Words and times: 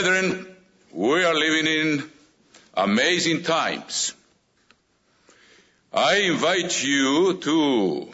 Brethren, 0.00 0.46
we 0.92 1.24
are 1.24 1.34
living 1.34 1.66
in 1.66 2.10
amazing 2.72 3.42
times. 3.42 4.14
I 5.92 6.20
invite 6.20 6.82
you 6.82 7.36
to 7.36 8.08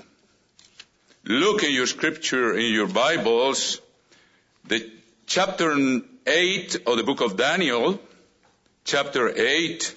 look 1.22 1.62
in 1.62 1.72
your 1.72 1.86
scripture, 1.86 2.56
in 2.56 2.72
your 2.72 2.88
Bibles, 2.88 3.80
the 4.64 4.90
chapter 5.26 6.00
8 6.26 6.76
of 6.88 6.96
the 6.96 7.04
book 7.04 7.20
of 7.20 7.36
Daniel, 7.36 8.00
chapter 8.84 9.32
8, 9.36 9.94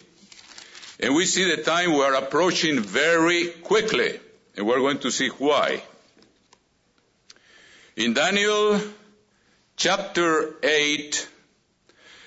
and 0.99 1.16
we 1.16 1.26
see 1.26 1.45
the 1.49 1.63
time 1.63 1.94
we 1.94 2.02
are 2.02 2.13
approaching 2.13 2.81
very 2.81 3.48
quickly, 3.48 4.20
and 4.55 4.67
we're 4.67 4.81
going 4.81 4.99
to 4.99 5.09
see 5.09 5.30
why. 5.30 5.81
In 7.95 8.13
Daniel 8.13 8.80
chapter 9.76 10.53
8 10.62 11.27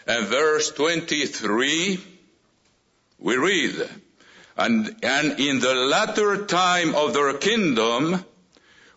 and 0.07 0.27
verse 0.27 0.71
23, 0.73 2.01
we 3.19 3.37
read, 3.37 3.89
and, 4.57 4.97
and 5.03 5.41
in 5.41 5.61
the 5.61 5.75
latter 5.75 6.45
time 6.47 6.95
of 6.95 7.15
their 7.15 7.35
kingdom, 7.35 8.25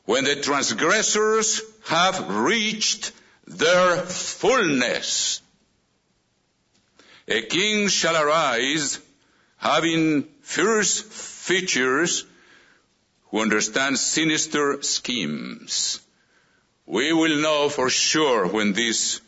when 0.05 0.23
the 0.23 0.35
transgressors 0.35 1.61
have 1.87 2.29
reached 2.29 3.11
their 3.47 3.97
fullness, 3.97 5.41
a 7.27 7.41
king 7.41 7.87
shall 7.87 8.15
arise 8.15 8.99
having 9.57 10.23
fierce 10.41 11.01
features 11.01 12.25
who 13.29 13.41
understands 13.41 14.01
sinister 14.01 14.81
schemes. 14.83 15.99
We 16.85 17.13
will 17.13 17.41
know 17.41 17.69
for 17.69 17.89
sure 17.89 18.47
when 18.47 18.73
this, 18.73 19.21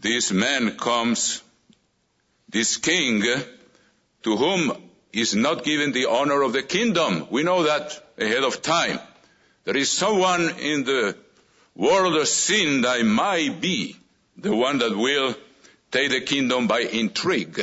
this 0.00 0.30
man 0.30 0.76
comes, 0.76 1.42
this 2.48 2.76
king, 2.76 3.22
to 4.22 4.36
whom 4.36 4.72
is 5.12 5.34
not 5.34 5.64
given 5.64 5.92
the 5.92 6.06
honor 6.06 6.42
of 6.42 6.52
the 6.52 6.62
kingdom. 6.62 7.26
We 7.30 7.42
know 7.42 7.64
that 7.64 8.00
ahead 8.18 8.44
of 8.44 8.62
time. 8.62 9.00
There 9.64 9.76
is 9.76 9.90
someone 9.90 10.50
in 10.60 10.84
the 10.84 11.16
world 11.74 12.16
of 12.16 12.28
sin 12.28 12.82
that 12.82 13.04
might 13.04 13.60
be 13.60 13.96
the 14.36 14.54
one 14.54 14.78
that 14.78 14.96
will 14.96 15.34
take 15.90 16.10
the 16.10 16.20
kingdom 16.20 16.68
by 16.68 16.80
intrigue, 16.80 17.60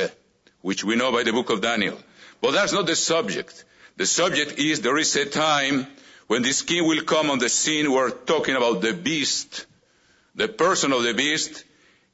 which 0.60 0.84
we 0.84 0.96
know 0.96 1.12
by 1.12 1.22
the 1.22 1.32
book 1.32 1.50
of 1.50 1.62
Daniel. 1.62 1.98
But 2.40 2.52
that's 2.52 2.72
not 2.72 2.86
the 2.86 2.96
subject. 2.96 3.64
The 3.96 4.06
subject 4.06 4.58
is 4.58 4.82
there 4.82 4.98
is 4.98 5.16
a 5.16 5.24
time 5.24 5.86
when 6.26 6.42
this 6.42 6.62
king 6.62 6.86
will 6.86 7.02
come 7.02 7.30
on 7.30 7.38
the 7.38 7.48
scene. 7.48 7.90
We're 7.90 8.10
talking 8.10 8.56
about 8.56 8.82
the 8.82 8.92
beast, 8.92 9.66
the 10.34 10.48
person 10.48 10.92
of 10.92 11.02
the 11.02 11.14
beast, 11.14 11.64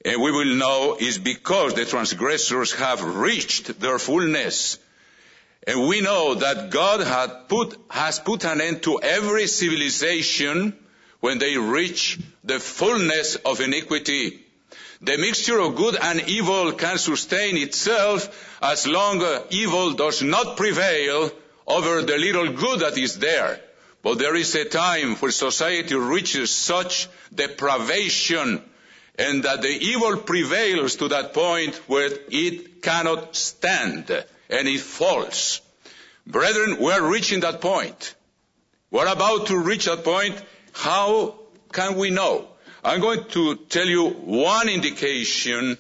and 0.05 0.21
we 0.21 0.33
will 0.33 0.57
know 0.57 0.97
is 0.99 1.19
because 1.19 1.75
the 1.75 1.85
transgressors 1.85 2.73
have 2.75 3.03
reached 3.03 3.79
their 3.79 3.99
fullness. 3.99 4.79
And 5.67 5.87
we 5.87 6.01
know 6.01 6.35
that 6.35 6.71
God 6.71 7.49
put, 7.49 7.77
has 7.89 8.19
put 8.19 8.45
an 8.45 8.61
end 8.61 8.83
to 8.83 9.01
every 9.01 9.47
civilization 9.47 10.77
when 11.21 11.39
they 11.39 11.57
reach 11.57 12.19
the 12.43 12.59
fullness 12.59 13.37
of 13.37 13.61
iniquity. 13.61 14.41
The 15.03 15.19
mixture 15.19 15.61
of 15.61 15.77
good 15.77 15.97
and 16.01 16.29
evil 16.29 16.73
can 16.73 16.99
sustain 16.99 17.57
itself 17.57 18.59
as 18.61 18.89
long 18.89 19.23
as 19.23 19.43
evil 19.51 19.93
does 19.93 20.23
not 20.23 20.57
prevail 20.57 21.31
over 21.67 22.03
the 22.03 22.19
little 22.19 22.53
good 22.53 22.81
that 22.81 22.99
is 22.99 23.19
there. 23.21 23.61
But 24.03 24.19
there 24.19 24.35
is 24.35 24.53
a 24.57 24.65
time 24.65 25.15
when 25.17 25.31
society 25.31 25.95
reaches 25.95 26.51
such 26.51 27.09
depravation 27.33 28.63
and 29.19 29.43
that 29.45 29.63
the 29.63 29.69
evil 29.69 30.17
prevails 30.19 30.97
to 30.97 31.09
that 31.09 31.35
point 31.35 31.75
where 31.89 32.11
it 32.29 32.83
cannot 32.83 33.37
stand 33.37 34.11
and 34.51 34.69
it 34.69 34.81
falls. 34.81 35.61
Brethren, 36.27 36.79
we're 36.81 37.11
reaching 37.11 37.41
that 37.41 37.61
point. 37.61 38.15
We're 38.91 39.11
about 39.11 39.47
to 39.49 39.59
reach 39.59 39.87
that 39.87 40.05
point. 40.05 40.41
How 40.73 41.35
can 41.73 41.97
we 41.97 42.11
know? 42.11 42.49
I'm 42.85 43.01
going 43.01 43.25
to 43.31 43.57
tell 43.57 43.87
you 43.87 44.11
one 44.11 44.69
indication 44.69 45.79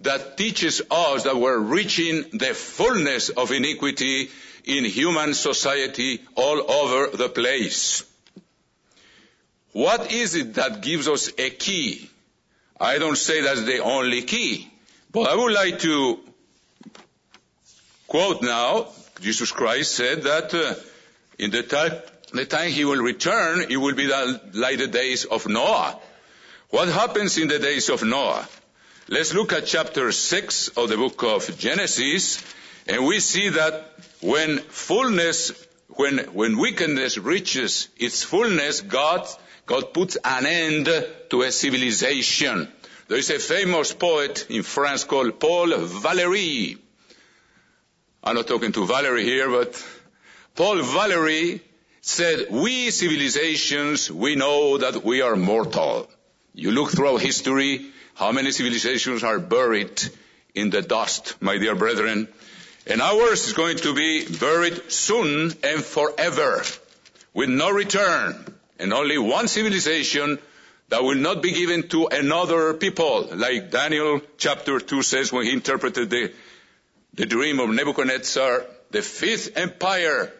that 0.00 0.36
teaches 0.36 0.82
us 0.90 1.24
that 1.24 1.36
we're 1.36 1.58
reaching 1.58 2.24
the 2.32 2.54
fullness 2.54 3.30
of 3.30 3.50
iniquity 3.50 4.30
in 4.64 4.84
human 4.84 5.34
society 5.34 6.20
all 6.34 6.70
over 6.70 7.16
the 7.16 7.28
place. 7.28 8.04
What 9.72 10.12
is 10.12 10.34
it 10.34 10.54
that 10.54 10.82
gives 10.82 11.08
us 11.08 11.30
a 11.38 11.50
key? 11.50 12.10
I 12.84 12.98
don't 12.98 13.16
say 13.16 13.40
that's 13.40 13.62
the 13.62 13.78
only 13.78 14.22
key, 14.22 14.70
but 15.10 15.30
I 15.30 15.34
would 15.34 15.52
like 15.54 15.78
to 15.80 16.18
quote 18.06 18.42
now, 18.42 18.88
Jesus 19.20 19.50
Christ 19.50 19.92
said 19.92 20.22
that 20.24 20.52
uh, 20.52 20.74
in 21.38 21.50
the 21.50 21.62
time, 21.62 21.92
the 22.32 22.44
time 22.44 22.70
he 22.70 22.84
will 22.84 23.02
return, 23.02 23.66
it 23.70 23.76
will 23.78 23.94
be 23.94 24.06
like 24.06 24.78
the 24.78 24.86
days 24.86 25.24
of 25.24 25.48
Noah. 25.48 25.98
What 26.68 26.88
happens 26.88 27.38
in 27.38 27.48
the 27.48 27.58
days 27.58 27.88
of 27.88 28.02
Noah? 28.02 28.46
Let's 29.08 29.32
look 29.32 29.54
at 29.54 29.64
chapter 29.64 30.12
6 30.12 30.68
of 30.76 30.90
the 30.90 30.96
book 30.96 31.22
of 31.22 31.58
Genesis, 31.58 32.44
and 32.86 33.06
we 33.06 33.20
see 33.20 33.48
that 33.48 33.92
when 34.20 34.58
fullness, 34.58 35.52
when, 35.88 36.18
when 36.34 36.58
wickedness 36.58 37.16
reaches 37.16 37.88
its 37.96 38.22
fullness, 38.22 38.82
God, 38.82 39.26
God 39.66 39.94
puts 39.94 40.16
an 40.22 40.46
end 40.46 40.88
to 41.30 41.42
a 41.42 41.50
civilization. 41.50 42.68
There 43.08 43.18
is 43.18 43.30
a 43.30 43.38
famous 43.38 43.92
poet 43.94 44.46
in 44.50 44.62
France 44.62 45.04
called 45.04 45.40
Paul 45.40 45.68
Valéry. 45.68 46.78
I'm 48.22 48.36
not 48.36 48.46
talking 48.46 48.72
to 48.72 48.86
Valéry 48.86 49.22
here, 49.22 49.50
but 49.50 49.74
Paul 50.54 50.76
Valéry 50.76 51.60
said, 52.00 52.46
we 52.50 52.90
civilizations, 52.90 54.10
we 54.10 54.36
know 54.36 54.78
that 54.78 55.04
we 55.04 55.22
are 55.22 55.36
mortal. 55.36 56.08
You 56.54 56.70
look 56.70 56.90
throughout 56.90 57.20
history, 57.20 57.86
how 58.14 58.32
many 58.32 58.52
civilizations 58.52 59.24
are 59.24 59.38
buried 59.38 60.02
in 60.54 60.70
the 60.70 60.82
dust, 60.82 61.36
my 61.40 61.58
dear 61.58 61.74
brethren. 61.74 62.28
And 62.86 63.00
ours 63.00 63.46
is 63.46 63.54
going 63.54 63.78
to 63.78 63.94
be 63.94 64.26
buried 64.26 64.92
soon 64.92 65.52
and 65.62 65.82
forever, 65.82 66.62
with 67.32 67.48
no 67.48 67.70
return, 67.70 68.53
and 68.78 68.92
only 68.92 69.18
one 69.18 69.48
civilization 69.48 70.38
that 70.88 71.02
will 71.02 71.16
not 71.16 71.42
be 71.42 71.52
given 71.52 71.88
to 71.88 72.06
another 72.06 72.74
people, 72.74 73.28
like 73.32 73.70
Daniel 73.70 74.20
chapter 74.36 74.78
2 74.78 75.02
says 75.02 75.32
when 75.32 75.46
he 75.46 75.52
interpreted 75.52 76.10
the, 76.10 76.32
the 77.14 77.26
dream 77.26 77.60
of 77.60 77.70
Nebuchadnezzar, 77.70 78.66
the 78.90 79.02
fifth 79.02 79.56
empire 79.56 80.32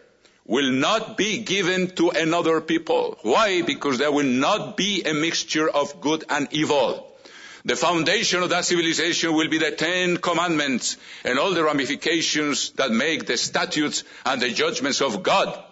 will 0.45 0.71
not 0.71 1.17
be 1.17 1.39
given 1.39 1.89
to 1.95 2.09
another 2.11 2.61
people. 2.61 3.17
Why? 3.23 3.63
Because 3.63 3.97
there 3.97 4.11
will 4.11 4.25
not 4.25 4.77
be 4.77 5.01
a 5.03 5.13
mixture 5.13 5.67
of 5.67 5.99
good 6.01 6.23
and 6.29 6.47
evil. 6.51 7.11
The 7.65 7.75
foundation 7.75 8.43
of 8.43 8.49
that 8.49 8.63
civilization 8.63 9.33
will 9.33 9.49
be 9.49 9.57
the 9.57 9.71
Ten 9.71 10.17
Commandments 10.17 10.97
and 11.23 11.39
all 11.39 11.55
the 11.55 11.63
ramifications 11.63 12.69
that 12.73 12.91
make 12.91 13.25
the 13.25 13.37
statutes 13.37 14.03
and 14.23 14.39
the 14.39 14.51
judgments 14.51 15.01
of 15.01 15.23
God. 15.23 15.63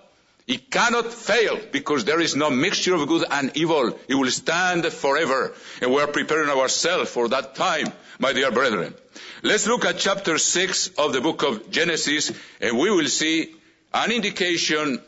It 0.45 0.69
cannot 0.69 1.13
fail 1.13 1.59
because 1.71 2.03
there 2.03 2.19
is 2.19 2.35
no 2.35 2.49
mixture 2.49 2.95
of 2.95 3.07
good 3.07 3.25
and 3.29 3.55
evil. 3.55 3.97
It 4.09 4.15
will 4.15 4.29
stand 4.29 4.85
forever. 4.87 5.53
And 5.81 5.91
we 5.93 6.01
are 6.01 6.07
preparing 6.07 6.49
ourselves 6.49 7.09
for 7.09 7.29
that 7.29 7.55
time, 7.55 7.87
my 8.19 8.33
dear 8.33 8.51
brethren. 8.51 8.93
Let's 9.41 9.67
look 9.67 9.85
at 9.85 9.99
chapter 9.99 10.37
6 10.37 10.89
of 10.97 11.13
the 11.13 11.21
book 11.21 11.43
of 11.43 11.71
Genesis 11.71 12.31
and 12.59 12.77
we 12.77 12.91
will 12.91 13.07
see 13.07 13.55
an 13.93 14.11
indication, 14.11 15.01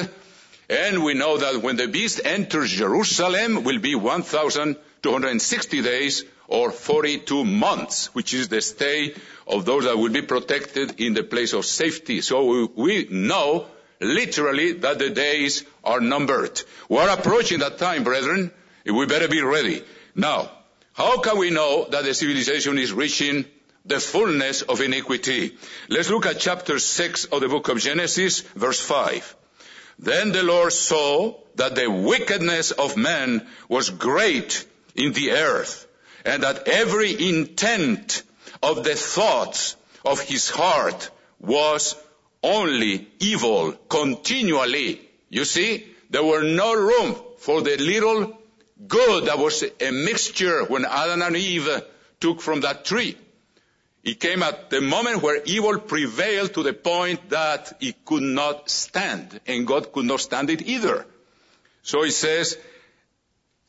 And 0.68 1.04
we 1.04 1.14
know 1.14 1.38
that 1.38 1.62
when 1.62 1.76
the 1.76 1.88
beast 1.88 2.22
enters 2.26 2.72
Jerusalem 2.72 3.64
will 3.64 3.78
be 3.78 3.94
1,260 5.06 5.82
days 5.82 6.24
or 6.48 6.72
42 6.72 7.44
months, 7.44 8.14
which 8.14 8.34
is 8.34 8.48
the 8.48 8.62
stay 8.62 9.14
of 9.48 9.66
those 9.66 9.86
that 9.86 9.98
will 9.98 10.12
be 10.12 10.22
protected 10.22 11.00
in 11.00 11.14
the 11.14 11.24
place 11.24 11.54
of 11.54 11.66
safety. 11.66 12.22
So 12.22 12.70
we 12.76 13.08
know 13.10 13.68
literally 14.00 14.74
that 14.74 15.00
the 15.00 15.10
days 15.10 15.64
are 15.84 16.02
numbered. 16.02 16.62
We're 16.90 17.10
approaching 17.10 17.60
that 17.60 17.78
time, 17.78 18.04
brethren. 18.04 18.52
We 18.86 19.06
better 19.06 19.28
be 19.28 19.42
ready. 19.42 19.84
Now, 20.14 20.52
how 20.94 21.20
can 21.20 21.38
we 21.38 21.50
know 21.50 21.88
that 21.90 22.04
the 22.04 22.14
civilization 22.14 22.78
is 22.78 22.94
reaching 22.94 23.46
the 23.86 24.00
fullness 24.00 24.62
of 24.62 24.82
iniquity? 24.82 25.58
Let's 25.90 26.10
look 26.10 26.26
at 26.26 26.40
chapter 26.40 26.80
6 26.80 27.26
of 27.26 27.42
the 27.42 27.50
book 27.50 27.70
of 27.70 27.80
Genesis, 27.80 28.42
verse 28.42 28.80
5. 28.80 29.36
Then 29.98 30.32
the 30.32 30.44
Lord 30.44 30.74
saw 30.74 31.36
that 31.56 31.76
the 31.76 31.90
wickedness 31.90 32.72
of 32.72 32.98
man 32.98 33.48
was 33.70 33.90
great 33.90 34.66
in 34.96 35.14
the 35.14 35.32
earth, 35.32 35.88
and 36.24 36.44
that 36.44 36.68
every 36.68 37.30
intent 37.30 38.24
of 38.64 38.84
the 38.84 38.96
thoughts 38.96 39.76
of 40.04 40.22
his 40.22 40.50
heart 40.50 41.10
was 41.40 41.96
only 42.42 43.08
evil 43.20 43.74
continually. 43.90 45.02
You 45.30 45.46
see, 45.46 45.86
there 46.10 46.24
were 46.24 46.44
no 46.44 46.74
room 46.74 47.16
for 47.40 47.62
the 47.62 47.78
little 47.78 48.38
good 48.88 49.26
that 49.26 49.38
was 49.38 49.64
a 49.64 49.92
mixture 49.92 50.64
when 50.66 50.86
Adam 50.86 51.22
and 51.22 51.36
Eve 51.36 51.82
took 52.20 52.42
from 52.42 52.62
that 52.62 52.86
tree. 52.86 53.18
It 54.04 54.20
came 54.20 54.44
at 54.44 54.70
the 54.70 54.82
moment 54.82 55.24
where 55.24 55.42
evil 55.46 55.80
prevailed 55.80 56.54
to 56.54 56.64
the 56.64 56.74
point 56.74 57.30
that 57.30 57.74
it 57.82 58.06
could 58.06 58.22
not 58.22 58.70
stand, 58.70 59.40
and 59.48 59.66
God 59.66 59.92
could 59.92 60.06
not 60.06 60.22
stand 60.22 60.52
it 60.52 60.62
either. 60.62 61.06
So 61.82 62.04
he 62.04 62.12
says, 62.12 62.58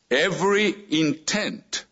every 0.09 0.75
intent, 0.89 1.85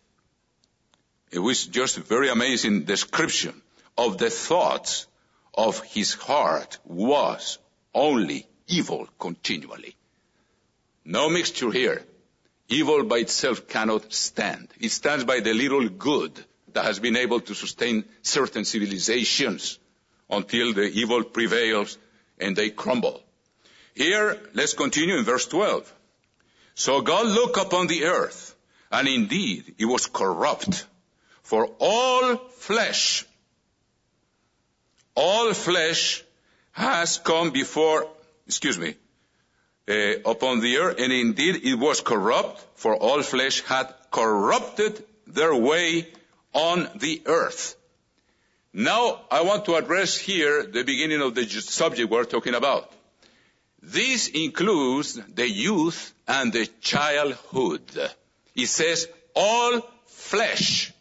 it 1.30 1.38
was 1.38 1.66
just 1.66 1.98
a 1.98 2.00
very 2.00 2.28
amazing 2.28 2.84
description 2.84 3.60
of 3.98 4.18
the 4.18 4.30
thoughts 4.30 5.06
of 5.54 5.82
his 5.84 6.14
heart 6.14 6.78
was 6.84 7.58
only 7.94 8.46
evil 8.66 9.08
continually. 9.18 9.96
No 11.04 11.28
mixture 11.28 11.70
here. 11.70 12.04
Evil 12.68 13.04
by 13.04 13.18
itself 13.18 13.68
cannot 13.68 14.12
stand. 14.12 14.68
It 14.80 14.90
stands 14.90 15.24
by 15.24 15.40
the 15.40 15.54
little 15.54 15.88
good 15.88 16.32
that 16.72 16.84
has 16.84 16.98
been 16.98 17.16
able 17.16 17.40
to 17.40 17.54
sustain 17.54 18.04
certain 18.22 18.64
civilizations 18.64 19.78
until 20.28 20.72
the 20.74 20.82
evil 20.82 21.22
prevails 21.22 21.96
and 22.38 22.56
they 22.56 22.70
crumble. 22.70 23.22
Here, 23.94 24.38
let's 24.52 24.74
continue 24.74 25.16
in 25.16 25.24
verse 25.24 25.46
12. 25.46 25.90
So 26.76 27.00
God 27.00 27.26
looked 27.26 27.58
upon 27.58 27.88
the 27.88 28.04
earth, 28.04 28.54
and 28.92 29.08
indeed 29.08 29.74
it 29.78 29.86
was 29.86 30.06
corrupt, 30.06 30.86
for 31.42 31.66
all 31.80 32.36
flesh 32.36 33.26
all 35.16 35.52
flesh 35.54 36.22
has 36.72 37.18
come 37.18 37.50
before, 37.50 38.06
excuse 38.46 38.78
me, 38.78 38.94
uh, 39.88 40.20
upon 40.26 40.60
the 40.60 40.76
earth, 40.76 41.00
and 41.00 41.12
indeed 41.12 41.64
it 41.64 41.74
was 41.74 42.00
corrupt, 42.00 42.64
for 42.74 42.94
all 42.94 43.22
flesh 43.22 43.62
had 43.62 43.92
corrupted 44.10 45.02
their 45.26 45.54
way 45.54 46.06
on 46.52 46.88
the 46.96 47.22
earth. 47.26 47.76
Now 48.72 49.22
I 49.30 49.40
want 49.40 49.64
to 49.64 49.76
address 49.76 50.18
here 50.18 50.66
the 50.66 50.82
beginning 50.82 51.22
of 51.22 51.34
the 51.34 51.48
subject 51.48 52.10
we're 52.10 52.24
talking 52.24 52.54
about. 52.54 52.92
This 53.86 54.26
includes 54.26 55.14
the 55.14 55.48
youth 55.48 56.12
and 56.26 56.52
the 56.52 56.66
childhood. 56.80 57.82
It 58.56 58.66
says 58.66 59.06
all 59.32 59.80
flesh 60.06 60.92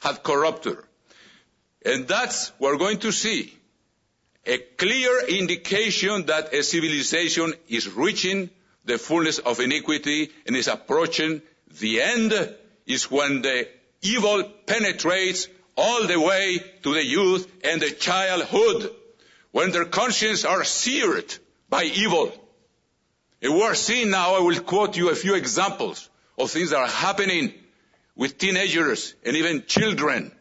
had 0.00 0.24
corrupted. 0.24 0.78
And 1.84 2.08
that's 2.08 2.48
what 2.58 2.72
we're 2.72 2.78
going 2.78 2.98
to 2.98 3.12
see 3.12 3.56
a 4.44 4.58
clear 4.58 5.26
indication 5.28 6.26
that 6.26 6.52
a 6.52 6.64
civilization 6.64 7.54
is 7.68 7.92
reaching 7.92 8.50
the 8.84 8.98
fullness 8.98 9.38
of 9.38 9.60
iniquity 9.60 10.30
and 10.46 10.56
is 10.56 10.66
approaching 10.66 11.42
the 11.78 12.02
end 12.02 12.32
is 12.86 13.08
when 13.08 13.42
the 13.42 13.68
evil 14.02 14.42
penetrates 14.66 15.46
all 15.76 16.08
the 16.08 16.20
way 16.20 16.58
to 16.82 16.92
the 16.92 17.04
youth 17.04 17.46
and 17.62 17.80
the 17.80 17.90
childhood, 17.90 18.90
when 19.52 19.70
their 19.70 19.84
consciences 19.84 20.44
are 20.44 20.64
seared 20.64 21.32
by 21.68 21.84
evil. 21.84 22.32
And 23.42 23.54
we're 23.54 23.74
seeing 23.74 24.10
now, 24.10 24.36
I 24.36 24.40
will 24.40 24.60
quote 24.60 24.96
you 24.96 25.10
a 25.10 25.14
few 25.14 25.34
examples 25.34 26.08
of 26.38 26.50
things 26.50 26.70
that 26.70 26.78
are 26.78 26.86
happening 26.86 27.52
with 28.14 28.38
teenagers 28.38 29.14
and 29.24 29.36
even 29.36 29.64
children 29.66 30.32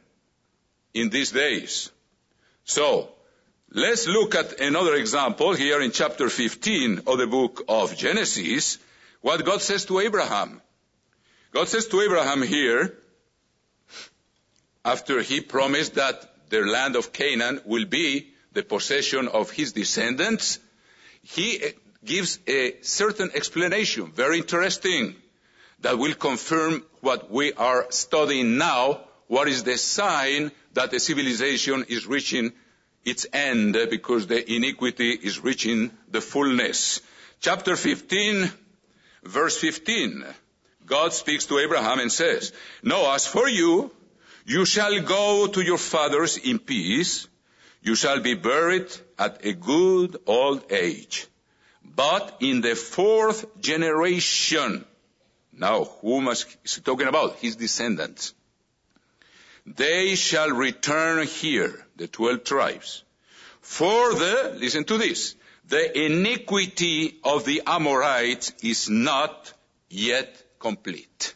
in 0.94 1.10
these 1.10 1.32
days. 1.32 1.92
So, 2.64 3.10
let's 3.70 4.08
look 4.08 4.34
at 4.36 4.60
another 4.60 4.96
example 4.96 5.54
here 5.54 5.82
in 5.82 5.92
chapter 5.92 6.30
15 6.30 7.02
of 7.06 7.18
the 7.18 7.28
book 7.28 7.64
of 7.68 7.96
Genesis, 7.98 8.78
what 9.22 9.46
God 9.46 9.62
says 9.62 9.86
to 9.86 10.00
Abraham. 10.00 10.62
God 11.52 11.68
says 11.68 11.88
to 11.88 12.02
Abraham 12.02 12.42
here, 12.42 12.98
after 14.84 15.22
he 15.22 15.42
promised 15.42 15.96
that 15.96 16.50
the 16.50 16.62
land 16.62 16.96
of 16.96 17.12
Canaan 17.12 17.60
will 17.66 17.86
be 17.86 18.34
the 18.54 18.64
possession 18.64 19.28
of 19.28 19.52
his 19.52 19.74
descendants, 19.74 20.60
he 21.26 21.62
eh, 21.62 21.72
gives 22.04 22.40
a 22.48 22.76
certain 22.82 23.32
explanation, 23.34 24.12
very 24.12 24.38
interesting, 24.38 25.16
that 25.82 25.98
will 25.98 26.14
confirm 26.14 26.84
what 27.02 27.32
we 27.32 27.54
are 27.54 27.88
studying 27.90 28.58
now, 28.58 29.02
what 29.28 29.48
is 29.48 29.64
the 29.64 29.78
sign 29.78 30.52
that 30.74 30.92
the 30.92 31.00
civilization 31.00 31.86
is 31.90 32.06
reaching 32.06 32.54
its 33.04 33.26
end 33.34 33.76
eh, 33.76 33.88
because 33.90 34.28
the 34.28 34.54
iniquity 34.56 35.12
is 35.12 35.44
reaching 35.44 35.92
the 36.12 36.22
fullness. 36.22 37.02
Chapter 37.40 37.76
15, 37.76 38.52
verse 39.24 39.58
15. 39.58 40.26
God 40.86 41.12
speaks 41.12 41.48
to 41.48 41.58
Abraham 41.58 42.00
and 42.00 42.12
says, 42.12 42.54
No, 42.84 43.12
as 43.12 43.26
for 43.26 43.50
you, 43.50 43.92
you 44.46 44.66
shall 44.66 45.02
go 45.02 45.48
to 45.48 45.62
your 45.62 45.80
fathers 45.80 46.38
in 46.38 46.60
peace. 46.60 47.28
You 47.82 47.96
shall 47.96 48.20
be 48.20 48.36
buried 48.36 48.96
at 49.18 49.46
a 49.46 49.54
good 49.54 50.18
old 50.26 50.72
age. 50.72 51.28
But 51.84 52.38
in 52.40 52.62
the 52.62 52.76
fourth 52.76 53.60
generation, 53.62 54.86
now 55.54 55.86
whom 56.02 56.28
is 56.28 56.46
he 56.64 56.82
talking 56.82 57.08
about? 57.08 57.38
His 57.38 57.56
descendants. 57.56 58.34
They 59.66 60.16
shall 60.16 60.52
return 60.52 61.26
here, 61.26 61.86
the 61.96 62.08
twelve 62.08 62.44
tribes. 62.44 63.04
For 63.62 64.14
the, 64.14 64.58
listen 64.60 64.84
to 64.86 64.98
this, 64.98 65.36
the 65.68 66.06
iniquity 66.06 67.20
of 67.24 67.46
the 67.46 67.64
Amorites 67.66 68.54
is 68.62 68.90
not 68.90 69.54
yet 69.90 70.44
complete. 70.60 71.34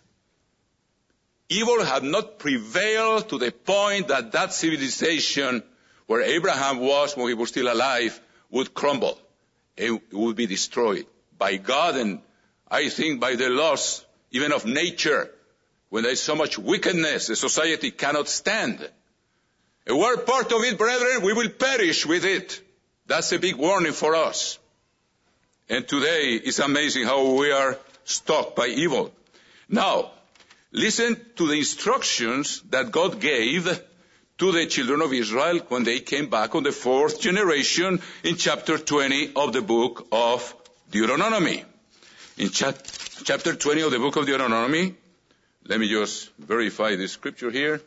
Evil 1.48 1.84
had 1.84 2.04
not 2.04 2.38
prevailed 2.38 3.30
to 3.30 3.40
the 3.40 3.52
point 3.52 4.10
that 4.10 4.32
that 4.34 4.54
civilization 4.54 5.64
where 6.10 6.24
Abraham 6.24 6.80
was 6.80 7.16
when 7.16 7.28
he 7.28 7.36
was 7.36 7.50
still 7.50 7.72
alive 7.72 8.20
would 8.50 8.74
crumble. 8.74 9.16
It 9.78 10.12
would 10.12 10.36
be 10.36 10.48
destroyed 10.48 11.06
by 11.38 11.58
God 11.58 11.98
and 11.98 12.20
I 12.68 12.90
think 12.90 13.20
by 13.20 13.36
the 13.36 13.48
laws 13.50 14.04
even 14.32 14.52
of 14.52 14.66
nature 14.66 15.30
when 15.90 16.02
there 16.02 16.12
is 16.12 16.20
so 16.20 16.36
much 16.36 16.58
wickedness, 16.58 17.28
the 17.28 17.36
society 17.36 17.92
cannot 17.92 18.28
stand. 18.28 18.90
And 19.86 20.00
we're 20.00 20.18
part 20.18 20.52
of 20.52 20.64
it, 20.64 20.80
brethren, 20.80 21.22
we 21.22 21.34
will 21.34 21.50
perish 21.50 22.08
with 22.08 22.26
it. 22.26 22.60
That's 23.06 23.32
a 23.32 23.38
big 23.38 23.58
warning 23.58 23.94
for 23.94 24.16
us. 24.16 24.58
And 25.70 25.88
today 25.88 26.42
it's 26.44 26.58
amazing 26.58 27.04
how 27.04 27.36
we 27.36 27.52
are 27.52 27.78
stalked 28.04 28.56
by 28.56 28.66
evil. 28.66 29.14
Now, 29.68 30.10
listen 30.72 31.22
to 31.36 31.46
the 31.46 31.60
instructions 31.60 32.64
that 32.72 32.92
God 32.92 33.20
gave 33.20 33.68
to 34.40 34.54
the 34.54 34.66
children 34.66 35.02
of 35.02 35.14
Israel 35.14 35.60
when 35.68 35.84
they 35.84 36.00
came 36.00 36.30
back 36.30 36.56
on 36.56 36.64
the 36.64 36.72
fourth 36.72 37.20
generation 37.20 38.02
in 38.24 38.36
chapter 38.38 38.78
20 38.78 39.34
of 39.36 39.52
the 39.52 39.62
book 39.62 40.08
of 40.14 40.56
Deuteronomy. 40.90 41.64
In 42.38 42.50
chapter 42.50 43.54
20 43.54 43.82
of 43.82 43.92
the 43.92 44.00
book 44.00 44.16
of 44.16 44.26
Deuteronomy, 44.26 44.96
let 45.68 45.80
me 45.80 45.90
just 45.90 46.32
verify 46.40 46.96
this 46.96 47.12
scripture 47.12 47.52
here. 47.52 47.82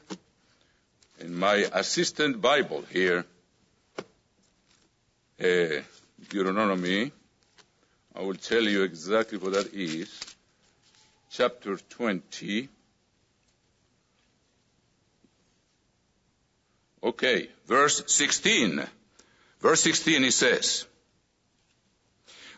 In 1.21 1.35
my 1.35 1.55
assistant 1.73 2.43
Bible 2.43 2.85
here, 2.91 3.25
uh, 5.41 5.81
Deuteronomy, 6.29 7.13
I 8.15 8.21
will 8.21 8.35
tell 8.35 8.63
you 8.63 8.83
exactly 8.83 9.39
what 9.39 9.55
that 9.55 9.73
is. 9.73 10.21
Chapter 11.31 11.79
20. 11.79 12.69
Okay, 17.03 17.49
verse 17.67 18.03
16. 18.07 18.87
Verse 19.61 19.81
16 19.81 20.25
it 20.25 20.33
says, 20.33 20.87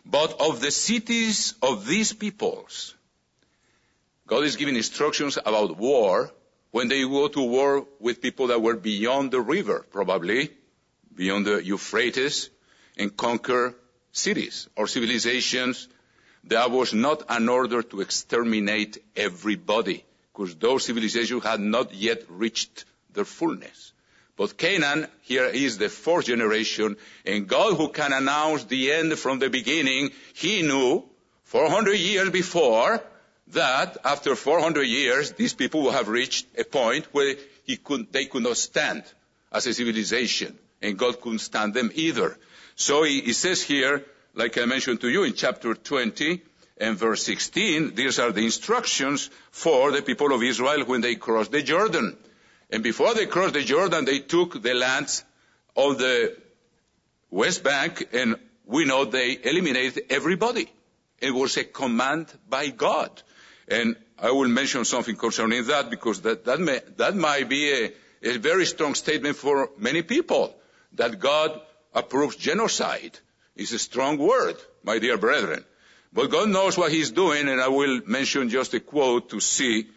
But 0.05 0.39
of 0.41 0.61
the 0.61 0.71
cities 0.71 1.55
of 1.61 1.85
these 1.85 2.13
peoples, 2.13 2.95
God 4.27 4.43
is 4.43 4.55
giving 4.55 4.75
instructions 4.75 5.37
about 5.37 5.77
war 5.77 6.31
when 6.71 6.87
they 6.87 7.01
go 7.03 7.27
to 7.27 7.41
war 7.41 7.87
with 7.99 8.21
people 8.21 8.47
that 8.47 8.61
were 8.61 8.75
beyond 8.75 9.31
the 9.31 9.41
river, 9.41 9.85
probably, 9.91 10.49
beyond 11.15 11.45
the 11.45 11.63
Euphrates, 11.63 12.49
and 12.97 13.15
conquer 13.15 13.75
cities 14.11 14.67
or 14.75 14.87
civilizations 14.87 15.87
That 16.47 16.69
was 16.69 16.93
not 16.93 17.23
an 17.27 17.49
order 17.49 17.81
to 17.81 18.01
exterminate 18.01 19.03
everybody, 19.15 20.05
because 20.31 20.55
those 20.55 20.85
civilizations 20.85 21.43
had 21.43 21.59
not 21.59 21.93
yet 21.93 22.23
reached 22.29 22.85
their 23.11 23.25
fullness. 23.25 23.93
But 24.37 24.57
Canaan 24.57 25.07
here 25.21 25.45
is 25.45 25.77
the 25.77 25.89
fourth 25.89 26.25
generation, 26.25 26.97
and 27.25 27.47
God 27.47 27.77
who 27.77 27.89
can 27.89 28.11
announce 28.11 28.65
the 28.65 28.91
end 28.91 29.17
from 29.17 29.39
the 29.39 29.49
beginning, 29.49 30.11
He 30.33 30.61
knew 30.61 31.03
400 31.43 31.93
years 31.93 32.29
before 32.31 33.01
that 33.49 33.97
after 34.03 34.35
400 34.35 34.83
years, 34.83 35.31
these 35.33 35.53
people 35.53 35.83
will 35.83 35.91
have 35.91 36.07
reached 36.07 36.47
a 36.57 36.63
point 36.63 37.07
where 37.11 37.35
could, 37.83 38.11
they 38.11 38.25
could 38.25 38.43
not 38.43 38.57
stand 38.57 39.03
as 39.51 39.67
a 39.67 39.73
civilization, 39.73 40.57
and 40.81 40.97
God 40.97 41.21
couldn't 41.21 41.39
stand 41.39 41.73
them 41.73 41.91
either. 41.93 42.37
So 42.75 43.03
he, 43.03 43.21
he 43.21 43.33
says 43.33 43.61
here, 43.61 44.03
like 44.33 44.57
I 44.57 44.65
mentioned 44.65 45.01
to 45.01 45.09
you 45.09 45.23
in 45.23 45.33
chapter 45.33 45.73
20 45.75 46.41
and 46.77 46.97
verse 46.97 47.23
16, 47.23 47.95
these 47.95 48.19
are 48.19 48.31
the 48.31 48.43
instructions 48.43 49.29
for 49.51 49.91
the 49.91 50.01
people 50.01 50.33
of 50.33 50.43
Israel 50.43 50.83
when 50.85 51.01
they 51.01 51.15
crossed 51.15 51.51
the 51.51 51.61
Jordan. 51.61 52.17
And 52.69 52.83
before 52.83 53.13
they 53.13 53.25
crossed 53.25 53.53
the 53.53 53.63
Jordan, 53.63 54.05
they 54.05 54.19
took 54.19 54.61
the 54.61 54.73
lands 54.73 55.23
of 55.75 55.97
the 55.97 56.35
West 57.29 57.63
Bank, 57.63 58.07
and 58.13 58.37
we 58.65 58.85
know 58.85 59.05
they 59.05 59.37
eliminated 59.43 60.05
everybody. 60.09 60.71
It 61.19 61.31
was 61.31 61.57
a 61.57 61.63
command 61.63 62.33
by 62.49 62.67
God. 62.69 63.21
And 63.67 63.95
I 64.17 64.31
will 64.31 64.47
mention 64.47 64.85
something 64.85 65.15
concerning 65.15 65.65
that 65.67 65.89
because 65.89 66.21
that, 66.21 66.45
that, 66.45 66.59
may, 66.59 66.79
that 66.97 67.15
might 67.15 67.49
be 67.49 67.71
a, 67.71 67.91
a 68.23 68.37
very 68.37 68.65
strong 68.65 68.95
statement 68.95 69.35
for 69.35 69.69
many 69.77 70.01
people 70.01 70.55
that 70.93 71.19
God 71.19 71.59
approves 71.93 72.35
genocide. 72.35 73.19
It's 73.55 73.71
a 73.71 73.79
strong 73.79 74.17
word, 74.17 74.55
my 74.83 74.99
dear 74.99 75.17
brethren. 75.17 75.63
But 76.13 76.31
God 76.31 76.49
knows 76.49 76.77
what 76.77 76.91
He's 76.91 77.11
doing, 77.11 77.47
and 77.49 77.59
I 77.59 77.67
will 77.67 78.01
mention 78.05 78.49
just 78.49 78.73
a 78.73 78.79
quote 78.79 79.29
to 79.29 79.39
see. 79.39 79.87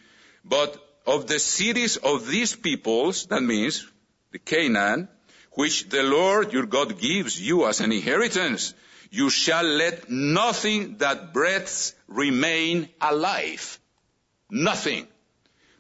But 0.45 0.77
of 1.09 1.27
the 1.27 1.39
cities 1.39 1.97
of 1.97 2.27
these 2.27 2.55
peoples, 2.55 3.27
that 3.27 3.43
means 3.43 3.87
the 4.31 4.39
Canaan, 4.39 5.09
which 5.53 5.89
the 5.89 6.03
Lord 6.03 6.53
your 6.53 6.67
God 6.67 7.01
gives 7.01 7.41
you 7.41 7.67
as 7.67 7.81
an 7.81 7.93
inheritance, 7.93 8.75
you 9.11 9.31
shall 9.31 9.65
let 9.65 10.11
nothing 10.11 10.99
that 10.99 11.33
breathes 11.33 11.95
remain 12.09 12.91
alive. 13.01 13.81
Nothing. 14.51 15.09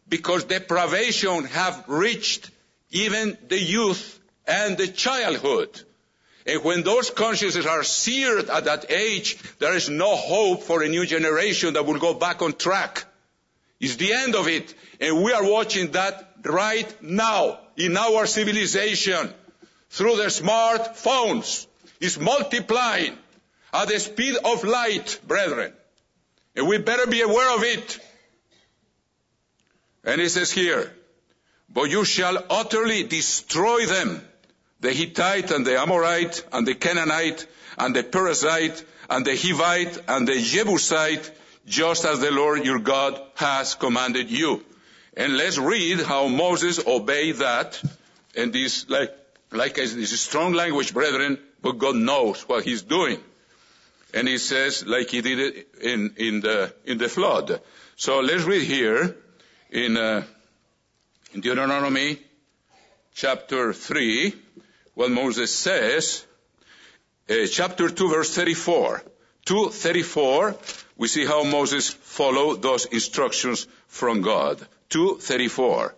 Because 0.08 0.44
deprivation 0.44 1.44
have 1.44 1.84
reached 1.88 2.50
even 2.90 3.36
the 3.48 3.60
youth 3.60 4.18
and 4.46 4.78
the 4.78 4.88
childhood. 4.88 5.82
And 6.46 6.64
when 6.64 6.82
those 6.82 7.10
consciences 7.10 7.66
are 7.66 7.82
seared 7.82 8.48
at 8.48 8.64
that 8.64 8.90
age, 8.90 9.36
there 9.58 9.76
is 9.76 9.90
no 9.90 10.16
hope 10.16 10.62
for 10.62 10.82
a 10.82 10.88
new 10.88 11.04
generation 11.04 11.74
that 11.74 11.84
will 11.84 11.98
go 11.98 12.14
back 12.14 12.40
on 12.40 12.54
track. 12.54 13.04
It's 13.80 13.96
the 13.96 14.12
end 14.12 14.34
of 14.34 14.48
it. 14.48 14.74
And 15.00 15.22
we 15.22 15.32
are 15.32 15.48
watching 15.48 15.92
that 15.92 16.32
right 16.44 17.02
now 17.02 17.58
in 17.76 17.96
our 17.96 18.26
civilization 18.26 19.32
through 19.90 20.16
the 20.16 20.24
smartphones 20.24 21.66
is 22.00 22.18
multiplying 22.18 23.16
at 23.72 23.88
the 23.88 23.98
speed 23.98 24.36
of 24.44 24.64
light, 24.64 25.20
brethren. 25.26 25.72
And 26.56 26.66
we 26.66 26.78
better 26.78 27.06
be 27.06 27.20
aware 27.20 27.54
of 27.54 27.62
it. 27.62 27.98
And 30.04 30.20
it 30.20 30.30
says 30.30 30.50
here, 30.50 30.92
but 31.68 31.90
you 31.90 32.04
shall 32.04 32.42
utterly 32.50 33.04
destroy 33.04 33.84
them, 33.86 34.22
the 34.80 34.92
Hittite 34.92 35.50
and 35.50 35.66
the 35.66 35.78
Amorite 35.78 36.44
and 36.52 36.66
the 36.66 36.74
Canaanite 36.74 37.46
and 37.76 37.94
the 37.94 38.02
Perizzite 38.02 38.82
and 39.10 39.24
the 39.24 39.32
Hivite 39.32 40.02
and 40.08 40.26
the 40.26 40.40
Jebusite, 40.40 41.30
just 41.68 42.04
as 42.04 42.20
the 42.20 42.30
Lord 42.30 42.64
your 42.64 42.78
God 42.78 43.20
has 43.36 43.74
commanded 43.74 44.30
you. 44.30 44.64
And 45.16 45.36
let's 45.36 45.58
read 45.58 46.00
how 46.00 46.28
Moses 46.28 46.84
obeyed 46.86 47.36
that. 47.36 47.80
And 48.36 48.52
this, 48.52 48.88
like, 48.88 49.14
like 49.50 49.74
this 49.74 49.94
is 49.94 50.20
strong 50.20 50.52
language, 50.52 50.94
brethren, 50.94 51.38
but 51.60 51.78
God 51.78 51.96
knows 51.96 52.48
what 52.48 52.64
he's 52.64 52.82
doing. 52.82 53.18
And 54.14 54.26
he 54.26 54.38
says, 54.38 54.86
like 54.86 55.10
he 55.10 55.20
did 55.20 55.38
it 55.38 55.68
in, 55.82 56.14
in 56.16 56.40
the, 56.40 56.72
in 56.84 56.98
the 56.98 57.08
flood. 57.08 57.60
So 57.96 58.20
let's 58.20 58.44
read 58.44 58.62
here 58.62 59.16
in, 59.70 59.96
uh, 59.96 60.24
in 61.34 61.40
Deuteronomy 61.40 62.18
chapter 63.14 63.72
3, 63.72 64.34
what 64.94 65.10
Moses 65.10 65.54
says, 65.54 66.24
uh, 67.28 67.46
chapter 67.50 67.90
2 67.90 68.08
verse 68.08 68.34
34. 68.34 69.02
234, 69.44 70.56
we 70.98 71.08
see 71.08 71.24
how 71.24 71.44
Moses 71.44 71.88
followed 71.88 72.60
those 72.60 72.84
instructions 72.84 73.66
from 73.86 74.20
God. 74.20 74.58
234. 74.90 75.94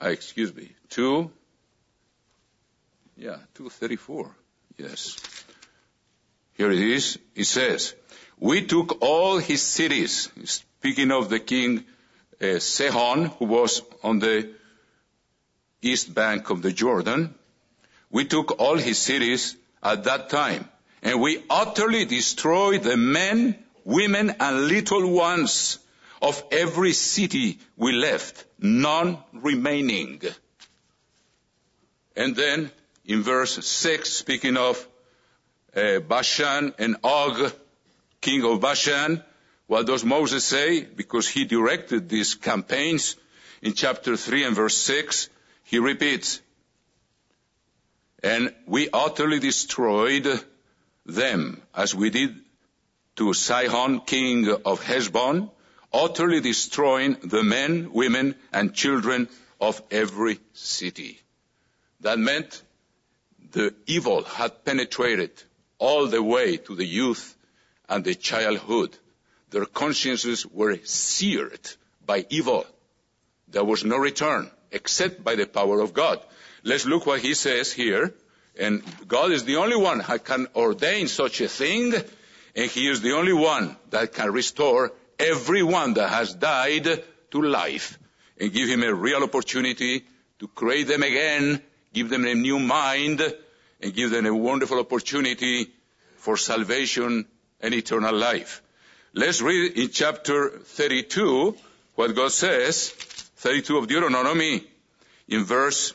Uh, 0.00 0.08
excuse 0.08 0.54
me. 0.54 0.70
2. 0.90 1.30
Yeah, 3.16 3.36
234. 3.54 4.30
Yes. 4.78 5.16
Here 6.54 6.70
it 6.70 6.78
is. 6.78 7.18
It 7.34 7.44
says, 7.44 7.94
we 8.38 8.64
took 8.64 9.02
all 9.02 9.38
his 9.38 9.62
cities, 9.62 10.30
speaking 10.44 11.10
of 11.10 11.28
the 11.28 11.40
king 11.40 11.84
uh, 12.40 12.58
Sihon, 12.58 13.26
who 13.38 13.46
was 13.46 13.82
on 14.02 14.18
the 14.18 14.50
east 15.82 16.14
bank 16.14 16.50
of 16.50 16.62
the 16.62 16.72
Jordan. 16.72 17.34
We 18.10 18.26
took 18.26 18.60
all 18.60 18.76
his 18.76 18.98
cities 18.98 19.56
at 19.82 20.04
that 20.04 20.30
time, 20.30 20.68
and 21.02 21.20
we 21.20 21.42
utterly 21.50 22.04
destroyed 22.04 22.82
the 22.82 22.96
men, 22.96 23.56
women, 23.86 24.34
and 24.40 24.66
little 24.66 25.08
ones 25.12 25.78
of 26.20 26.42
every 26.50 26.92
city 26.92 27.58
we 27.76 27.92
left, 27.92 28.44
none 28.58 29.16
remaining. 29.32 30.20
And 32.16 32.34
then 32.34 32.70
in 33.04 33.22
verse 33.22 33.64
6, 33.64 34.12
speaking 34.12 34.56
of 34.56 34.86
uh, 35.74 36.00
Bashan 36.00 36.74
and 36.78 36.96
Og, 37.04 37.52
king 38.20 38.44
of 38.44 38.60
Bashan, 38.60 39.22
what 39.68 39.86
does 39.86 40.04
Moses 40.04 40.44
say? 40.44 40.80
Because 40.80 41.28
he 41.28 41.44
directed 41.44 42.08
these 42.08 42.34
campaigns 42.34 43.16
in 43.62 43.72
chapter 43.74 44.16
3 44.16 44.44
and 44.44 44.56
verse 44.56 44.76
6, 44.76 45.28
he 45.62 45.78
repeats, 45.78 46.40
and 48.22 48.52
we 48.66 48.88
utterly 48.92 49.38
destroyed 49.38 50.26
them 51.04 51.62
as 51.74 51.94
we 51.94 52.10
did 52.10 52.34
to 53.16 53.32
Sihon, 53.32 54.00
king 54.00 54.48
of 54.64 54.82
Heshbon, 54.82 55.50
utterly 55.92 56.40
destroying 56.40 57.16
the 57.22 57.42
men, 57.42 57.92
women, 57.92 58.34
and 58.52 58.74
children 58.74 59.28
of 59.60 59.82
every 59.90 60.38
city. 60.52 61.20
That 62.00 62.18
meant 62.18 62.62
the 63.52 63.74
evil 63.86 64.22
had 64.22 64.64
penetrated 64.64 65.30
all 65.78 66.06
the 66.06 66.22
way 66.22 66.56
to 66.58 66.74
the 66.74 66.84
youth 66.84 67.34
and 67.88 68.04
the 68.04 68.14
childhood. 68.14 68.96
Their 69.50 69.64
consciences 69.64 70.46
were 70.46 70.78
seared 70.84 71.70
by 72.04 72.26
evil. 72.28 72.66
There 73.48 73.64
was 73.64 73.84
no 73.84 73.96
return 73.96 74.50
except 74.70 75.22
by 75.24 75.36
the 75.36 75.46
power 75.46 75.80
of 75.80 75.94
God. 75.94 76.20
Let's 76.64 76.84
look 76.84 77.06
what 77.06 77.20
he 77.20 77.34
says 77.34 77.72
here. 77.72 78.14
And 78.58 78.82
God 79.06 79.32
is 79.32 79.44
the 79.44 79.56
only 79.56 79.76
one 79.76 80.00
who 80.00 80.18
can 80.18 80.48
ordain 80.54 81.08
such 81.08 81.40
a 81.40 81.48
thing, 81.48 81.92
and 82.56 82.70
he 82.70 82.88
is 82.88 83.02
the 83.02 83.12
only 83.12 83.34
one 83.34 83.76
that 83.90 84.14
can 84.14 84.32
restore 84.32 84.92
everyone 85.18 85.94
that 85.94 86.08
has 86.08 86.34
died 86.34 87.04
to 87.30 87.42
life 87.42 87.98
and 88.40 88.52
give 88.52 88.68
him 88.68 88.82
a 88.82 88.92
real 88.92 89.22
opportunity 89.22 90.04
to 90.38 90.48
create 90.48 90.88
them 90.88 91.02
again, 91.02 91.62
give 91.92 92.08
them 92.08 92.26
a 92.26 92.34
new 92.34 92.58
mind, 92.58 93.22
and 93.82 93.94
give 93.94 94.10
them 94.10 94.24
a 94.24 94.34
wonderful 94.34 94.78
opportunity 94.78 95.70
for 96.16 96.36
salvation 96.38 97.26
and 97.60 97.74
eternal 97.74 98.14
life. 98.14 98.62
Let's 99.12 99.42
read 99.42 99.76
in 99.78 99.90
chapter 99.90 100.50
32 100.50 101.56
what 101.94 102.14
God 102.14 102.32
says, 102.32 102.90
32 102.90 103.78
of 103.78 103.86
Deuteronomy, 103.86 104.66
in 105.28 105.44
verse 105.44 105.94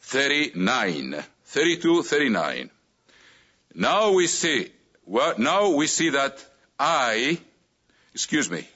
39. 0.00 1.22
32, 1.44 2.02
39. 2.02 2.70
Now 3.74 4.12
we 4.12 4.26
see, 4.26 4.70
well, 5.06 5.34
now 5.38 5.70
we 5.70 5.86
see 5.86 6.10
that 6.10 6.44
I, 6.78 7.38
excuse 8.14 8.50
me, 8.50 8.66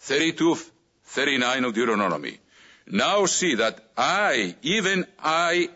32, 0.00 0.56
39 1.04 1.64
of 1.64 1.74
Deuteronomy. 1.74 2.38
Now 2.86 3.26
see 3.26 3.56
that 3.56 3.80
I, 3.96 4.54
even 4.62 5.06
I, 5.18 5.68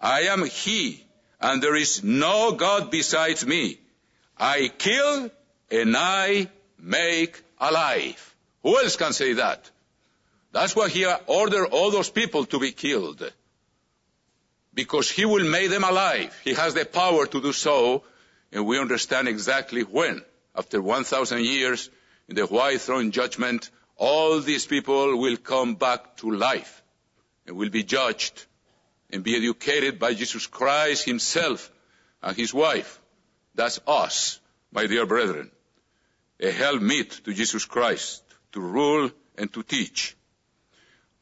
I 0.00 0.22
am 0.22 0.44
He, 0.44 1.04
and 1.40 1.62
there 1.62 1.76
is 1.76 2.02
no 2.02 2.52
God 2.52 2.90
besides 2.90 3.46
me. 3.46 3.78
I 4.38 4.68
kill 4.76 5.30
and 5.70 5.96
I 5.96 6.48
make 6.78 7.40
alive. 7.58 8.34
Who 8.62 8.76
else 8.78 8.96
can 8.96 9.12
say 9.12 9.34
that? 9.34 9.70
That's 10.52 10.74
why 10.74 10.88
he 10.88 11.06
ordered 11.26 11.66
all 11.66 11.90
those 11.90 12.10
people 12.10 12.46
to 12.46 12.58
be 12.58 12.72
killed. 12.72 13.22
Because 14.76 15.10
he 15.10 15.24
will 15.24 15.48
make 15.50 15.70
them 15.70 15.82
alive. 15.82 16.38
He 16.44 16.54
has 16.54 16.74
the 16.74 16.84
power 16.84 17.26
to 17.26 17.40
do 17.40 17.52
so 17.52 18.04
and 18.52 18.64
we 18.66 18.78
understand 18.78 19.26
exactly 19.26 19.82
when. 19.82 20.22
After 20.54 20.80
1,000 20.80 21.44
years, 21.44 21.90
in 22.28 22.36
the 22.36 22.46
white 22.46 22.80
throne 22.80 23.10
judgment, 23.10 23.70
all 23.96 24.40
these 24.40 24.66
people 24.66 25.18
will 25.18 25.38
come 25.38 25.74
back 25.74 26.16
to 26.18 26.30
life 26.30 26.82
and 27.46 27.56
will 27.56 27.70
be 27.70 27.82
judged 27.82 28.46
and 29.10 29.24
be 29.24 29.36
educated 29.36 29.98
by 29.98 30.14
Jesus 30.14 30.46
Christ 30.46 31.04
himself 31.04 31.70
and 32.22 32.36
his 32.36 32.52
wife. 32.52 33.00
That's 33.54 33.80
us, 33.86 34.38
my 34.72 34.86
dear 34.86 35.06
brethren. 35.06 35.50
A 36.40 36.50
helpmeet 36.50 37.24
to 37.24 37.32
Jesus 37.32 37.64
Christ 37.64 38.22
to 38.52 38.60
rule 38.60 39.10
and 39.38 39.50
to 39.54 39.62
teach. 39.62 40.16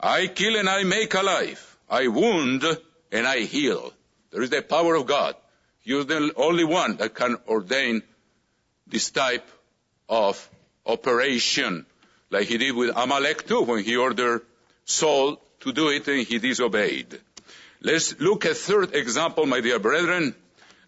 I 0.00 0.26
kill 0.26 0.56
and 0.56 0.68
I 0.68 0.82
make 0.82 1.14
alive. 1.14 1.78
I 1.88 2.08
wound 2.08 2.64
and 3.14 3.26
I 3.28 3.40
heal. 3.40 3.92
There 4.30 4.42
is 4.42 4.50
the 4.50 4.60
power 4.60 4.96
of 4.96 5.06
God. 5.06 5.36
Is 5.86 6.06
the 6.06 6.32
only 6.36 6.64
one 6.64 6.96
that 6.96 7.14
can 7.14 7.36
ordain 7.46 8.02
this 8.86 9.10
type 9.10 9.48
of 10.08 10.50
operation, 10.84 11.86
like 12.30 12.48
he 12.48 12.58
did 12.58 12.74
with 12.74 12.90
Amalek 12.96 13.46
too, 13.46 13.62
when 13.62 13.84
he 13.84 13.96
ordered 13.96 14.42
Saul 14.84 15.40
to 15.60 15.72
do 15.72 15.88
it 15.90 16.08
and 16.08 16.26
he 16.26 16.38
disobeyed. 16.38 17.20
Let's 17.80 18.18
look 18.18 18.46
at 18.46 18.56
third 18.56 18.94
example, 18.94 19.46
my 19.46 19.60
dear 19.60 19.78
brethren. 19.78 20.34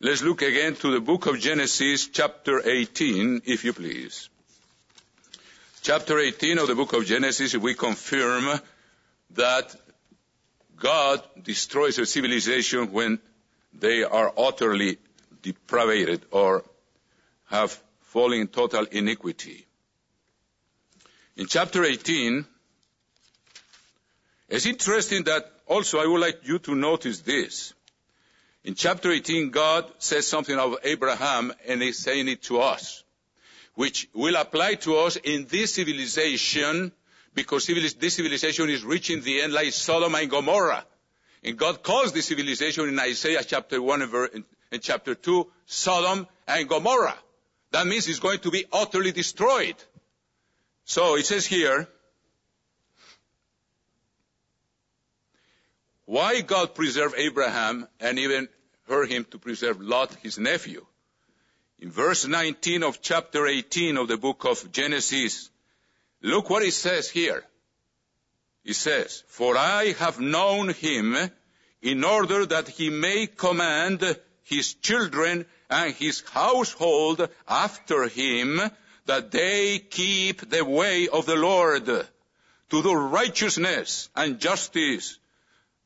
Let's 0.01 0.23
look 0.23 0.43
again 0.43 0.75
to 0.77 0.91
the 0.91 1.01
book 1.01 1.27
of 1.27 1.39
Genesis, 1.39 2.09
chapter 2.09 2.67
18, 2.67 3.43
if 3.45 3.65
you 3.65 3.73
please. 3.73 4.29
Chapter 5.83 6.19
18 6.19 6.59
of 6.59 6.69
the 6.69 6.75
book 6.75 6.93
of 6.95 7.07
Genesis, 7.07 7.55
we 7.55 7.75
confirm 7.75 8.61
that 9.31 9.77
God 10.77 11.23
destroys 11.43 11.99
a 11.99 12.07
civilization 12.07 12.93
when 12.93 13.19
they 13.73 14.05
are 14.05 14.33
utterly 14.37 14.99
depraved 15.43 16.27
or 16.31 16.65
have 17.47 17.81
fallen 18.01 18.41
in 18.41 18.49
total 18.49 18.85
iniquity. 18.85 19.67
In 21.37 21.47
chapter 21.47 21.85
18, 21.85 22.45
it's 24.49 24.67
interesting 24.67 25.25
that 25.25 25.51
also 25.67 25.99
I 25.99 26.07
would 26.07 26.21
like 26.21 26.47
you 26.47 26.59
to 26.61 26.75
notice 26.75 27.21
this. 27.21 27.75
In 28.65 28.75
chapter 28.75 29.11
18, 29.11 29.51
God 29.51 29.91
says 29.99 30.27
something 30.27 30.59
of 30.59 30.77
Abraham 30.83 31.53
and 31.67 31.83
he's 31.83 31.99
saying 31.99 32.29
it 32.29 32.43
to 32.45 32.61
us, 32.61 33.05
which 33.75 34.09
will 34.13 34.37
apply 34.37 34.75
to 34.75 34.97
us 34.97 35.17
in 35.17 35.47
this 35.49 35.75
civilization 35.75 36.93
because 37.37 37.67
this 37.67 38.15
civilization 38.15 38.71
is 38.71 38.83
reaching 38.83 39.21
the 39.21 39.43
end 39.43 39.53
like 39.53 39.71
Sodom 39.73 40.15
and 40.15 40.29
Gomorrah. 40.29 40.85
And 41.45 41.57
God 41.57 41.83
calls 41.83 42.13
this 42.13 42.27
civilization 42.27 42.89
in 42.89 42.99
Isaiah 42.99 43.45
chapter 43.45 43.81
1 43.81 44.03
and 44.73 44.83
chapter 44.83 45.15
2 45.15 45.47
Sodom 45.67 46.27
and 46.49 46.69
Gomorrah. 46.69 47.17
That 47.73 47.87
means 47.87 48.09
it's 48.09 48.21
going 48.21 48.39
to 48.41 48.51
be 48.51 48.65
utterly 48.73 49.13
destroyed. 49.13 49.77
So 50.87 51.17
it 51.17 51.27
says 51.27 51.45
here, 51.45 51.87
why 56.07 56.41
God 56.41 56.75
preserved 56.75 57.17
Abraham 57.19 57.87
and 58.01 58.19
even 58.19 58.49
heard 58.89 59.11
him 59.11 59.27
to 59.33 59.39
preserve 59.39 59.81
Lot, 59.81 60.15
his 60.23 60.39
nephew. 60.39 60.87
In 61.81 61.91
verse 61.91 62.27
19 62.27 62.83
of 62.83 63.03
chapter 63.03 63.47
18 63.47 63.99
of 63.99 64.09
the 64.09 64.17
book 64.17 64.47
of 64.47 64.73
Genesis, 64.73 65.51
look 66.27 66.51
what 66.51 66.63
it 66.63 66.75
says 66.75 67.09
here. 67.09 67.45
It 68.65 68.75
says, 68.75 69.23
For 69.29 69.57
I 69.57 69.93
have 69.99 70.21
known 70.21 70.71
him 70.71 71.17
in 71.81 72.05
order 72.05 72.45
that 72.47 72.69
he 72.69 72.91
may 72.91 73.29
command 73.29 74.03
his 74.43 74.75
children 74.75 75.47
and 75.71 75.95
his 75.95 76.23
household 76.33 77.29
after 77.47 78.09
him 78.09 78.61
that 79.07 79.31
they 79.31 79.79
keep 79.79 80.49
the 80.51 80.65
way 80.65 81.09
of 81.09 81.27
the 81.27 81.37
Lord 81.37 81.87
to 81.87 82.83
do 82.83 82.93
righteousness 82.93 84.09
and 84.17 84.41
justice 84.41 85.19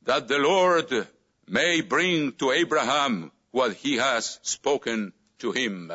that 0.04 0.28
the 0.28 0.38
Lord 0.38 1.06
may 1.46 1.82
bring 1.82 2.32
to 2.32 2.52
Abraham 2.52 3.30
what 3.50 3.74
he 3.74 3.96
has 3.96 4.38
spoken 4.42 5.12
to 5.40 5.52
him. 5.52 5.92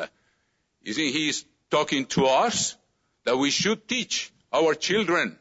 Isn't 0.84 1.04
he 1.04 1.32
talking 1.70 2.06
to 2.06 2.26
us 2.26 2.76
that 3.24 3.36
we 3.36 3.50
should 3.50 3.88
teach 3.88 4.32
our 4.52 4.74
children 4.74 5.38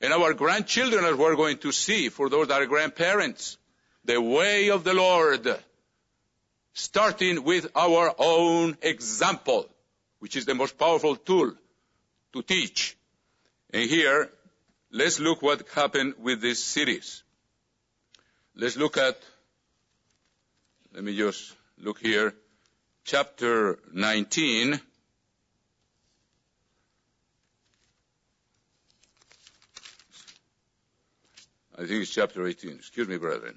and 0.00 0.12
our 0.12 0.34
grandchildren 0.34 1.04
as 1.04 1.14
we're 1.14 1.36
going 1.36 1.58
to 1.58 1.72
see 1.72 2.08
for 2.08 2.28
those 2.28 2.48
that 2.48 2.62
are 2.62 2.66
grandparents 2.66 3.58
the 4.04 4.20
way 4.20 4.70
of 4.70 4.84
the 4.84 4.94
Lord 4.94 5.58
starting 6.72 7.42
with 7.44 7.66
our 7.74 8.14
own 8.18 8.76
example 8.82 9.68
which 10.18 10.36
is 10.36 10.44
the 10.44 10.54
most 10.54 10.78
powerful 10.78 11.16
tool 11.16 11.52
to 12.32 12.42
teach. 12.42 12.96
And 13.72 13.88
here, 13.88 14.30
let's 14.90 15.20
look 15.20 15.42
what 15.42 15.68
happened 15.74 16.14
with 16.18 16.40
these 16.40 16.62
cities. 16.62 17.22
Let's 18.54 18.76
look 18.76 18.96
at, 18.96 19.18
let 20.92 21.04
me 21.04 21.16
just 21.16 21.54
look 21.78 21.98
here, 22.00 22.34
chapter 23.04 23.78
19. 23.92 24.80
I 31.78 31.82
think 31.82 32.02
it's 32.02 32.10
chapter 32.10 32.44
18. 32.44 32.72
Excuse 32.72 33.06
me, 33.06 33.18
brethren. 33.18 33.56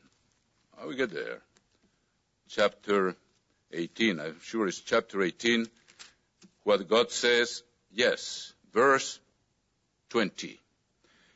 How 0.77 0.87
we 0.87 0.95
get 0.95 1.11
there? 1.11 1.41
Chapter 2.49 3.15
18. 3.73 4.19
I'm 4.19 4.39
sure 4.43 4.67
it's 4.67 4.79
chapter 4.79 5.23
18. 5.23 5.65
What 6.63 6.87
God 6.87 7.09
says, 7.11 7.63
yes. 7.91 8.53
Verse 8.71 9.19
20. 10.11 10.59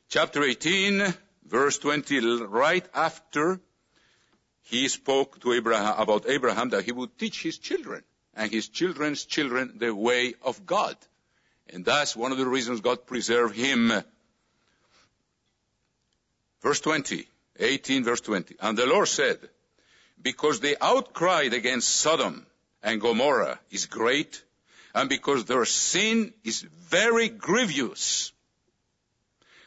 Chapter 0.10 0.44
18, 0.44 1.14
verse 1.46 1.80
20, 1.80 2.44
right 2.44 2.86
after 2.94 3.60
he 4.62 4.88
spoke 4.88 5.40
to 5.42 5.54
Abraham 5.54 5.96
about 5.98 6.30
Abraham 6.30 6.70
that 6.70 6.86
he 6.86 6.92
would 6.92 7.18
teach 7.18 7.42
his 7.42 7.58
children 7.58 8.04
and 8.36 8.52
his 8.52 8.68
children's 8.68 9.26
children 9.26 9.78
the 9.80 9.94
way 9.94 10.36
of 10.44 10.66
God. 10.68 10.96
And 11.74 11.84
that's 11.84 12.16
one 12.16 12.32
of 12.32 12.38
the 12.38 12.46
reasons 12.46 12.82
God 12.82 13.08
preserved 13.08 13.56
him. 13.56 13.92
Verse 16.66 16.82
20, 16.82 17.28
18 17.60 18.04
verse 18.04 18.22
20. 18.22 18.56
And 18.60 18.76
the 18.76 18.88
Lord 18.88 19.08
said, 19.08 19.38
because 20.20 20.62
the 20.62 20.84
outcry 20.84 21.44
against 21.44 21.88
Sodom 21.88 22.44
and 22.82 23.00
Gomorrah 23.00 23.60
is 23.70 23.86
great, 23.86 24.44
and 24.96 25.08
because 25.08 25.46
their 25.46 25.66
sin 25.66 26.34
is 26.44 26.64
very 26.64 27.30
grievous, 27.30 28.32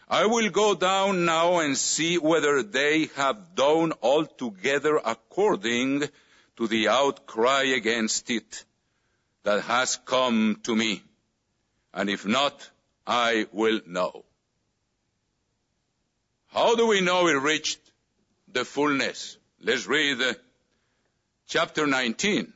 I 0.09 0.27
will 0.27 0.51
go 0.51 0.75
down 0.75 1.25
now 1.25 1.61
and 1.61 1.79
see 1.79 2.19
whether 2.19 2.65
they 2.65 3.05
have 3.15 3.55
done 3.55 3.93
altogether 4.03 4.97
according 4.97 6.03
to 6.57 6.67
the 6.67 6.89
outcry 6.89 7.63
against 7.77 8.29
it 8.29 8.65
that 9.45 9.63
has 9.63 10.01
come 10.05 10.59
to 10.65 10.75
me. 10.75 11.05
And 11.95 12.11
if 12.11 12.27
not, 12.27 12.69
I 13.07 13.47
will 13.53 13.83
know. 13.87 14.25
How 16.53 16.75
do 16.75 16.87
we 16.87 17.01
know 17.01 17.29
it 17.29 17.35
reached 17.35 17.79
the 18.53 18.65
fullness? 18.65 19.37
Let's 19.61 19.87
read 19.87 20.19
chapter 21.47 21.87
19. 21.87 22.53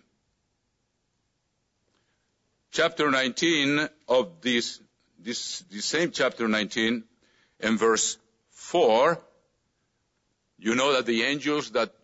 Chapter 2.73 3.11
19 3.11 3.89
of 4.09 4.41
this, 4.41 4.81
this, 5.19 5.61
this 5.71 5.85
same 5.85 6.11
chapter 6.11 6.49
19 6.49 7.05
in 7.61 7.79
verse 7.79 8.17
4, 8.51 9.21
you 10.59 10.75
know 10.75 10.95
that 10.95 11.07
the 11.07 11.23
angels 11.25 11.71
that 11.73 11.95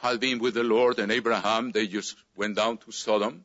had 0.00 0.20
been 0.20 0.38
with 0.38 0.54
the 0.54 0.62
Lord 0.62 0.98
and 1.00 1.10
Abraham, 1.10 1.72
they 1.72 1.86
just 1.86 2.16
went 2.36 2.56
down 2.56 2.78
to 2.78 2.92
Sodom. 2.92 3.44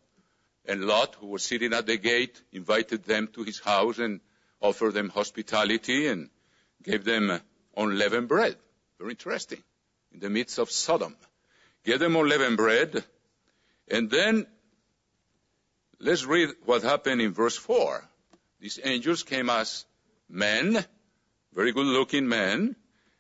And 0.65 0.85
Lot, 0.85 1.15
who 1.15 1.27
was 1.27 1.43
sitting 1.43 1.73
at 1.73 1.87
the 1.87 1.97
gate, 1.97 2.41
invited 2.51 3.03
them 3.03 3.27
to 3.33 3.43
his 3.43 3.59
house 3.59 3.97
and 3.97 4.21
offered 4.61 4.93
them 4.93 5.09
hospitality 5.09 6.07
and 6.07 6.29
gave 6.83 7.03
them 7.03 7.41
unleavened 7.77 8.27
bread. 8.27 8.55
Very 8.99 9.11
interesting. 9.11 9.61
In 10.13 10.19
the 10.19 10.29
midst 10.29 10.57
of 10.59 10.71
Sodom. 10.71 11.15
Gave 11.83 11.99
them 11.99 12.15
unleavened 12.15 12.57
bread. 12.57 13.03
And 13.89 14.09
then, 14.09 14.47
let's 15.99 16.25
read 16.25 16.49
what 16.65 16.83
happened 16.83 17.21
in 17.21 17.33
verse 17.33 17.57
4. 17.57 18.03
These 18.59 18.79
angels 18.83 19.23
came 19.23 19.49
as 19.49 19.85
men 20.27 20.85
very 21.55 21.71
good 21.71 21.87
looking 21.87 22.27
men. 22.27 22.75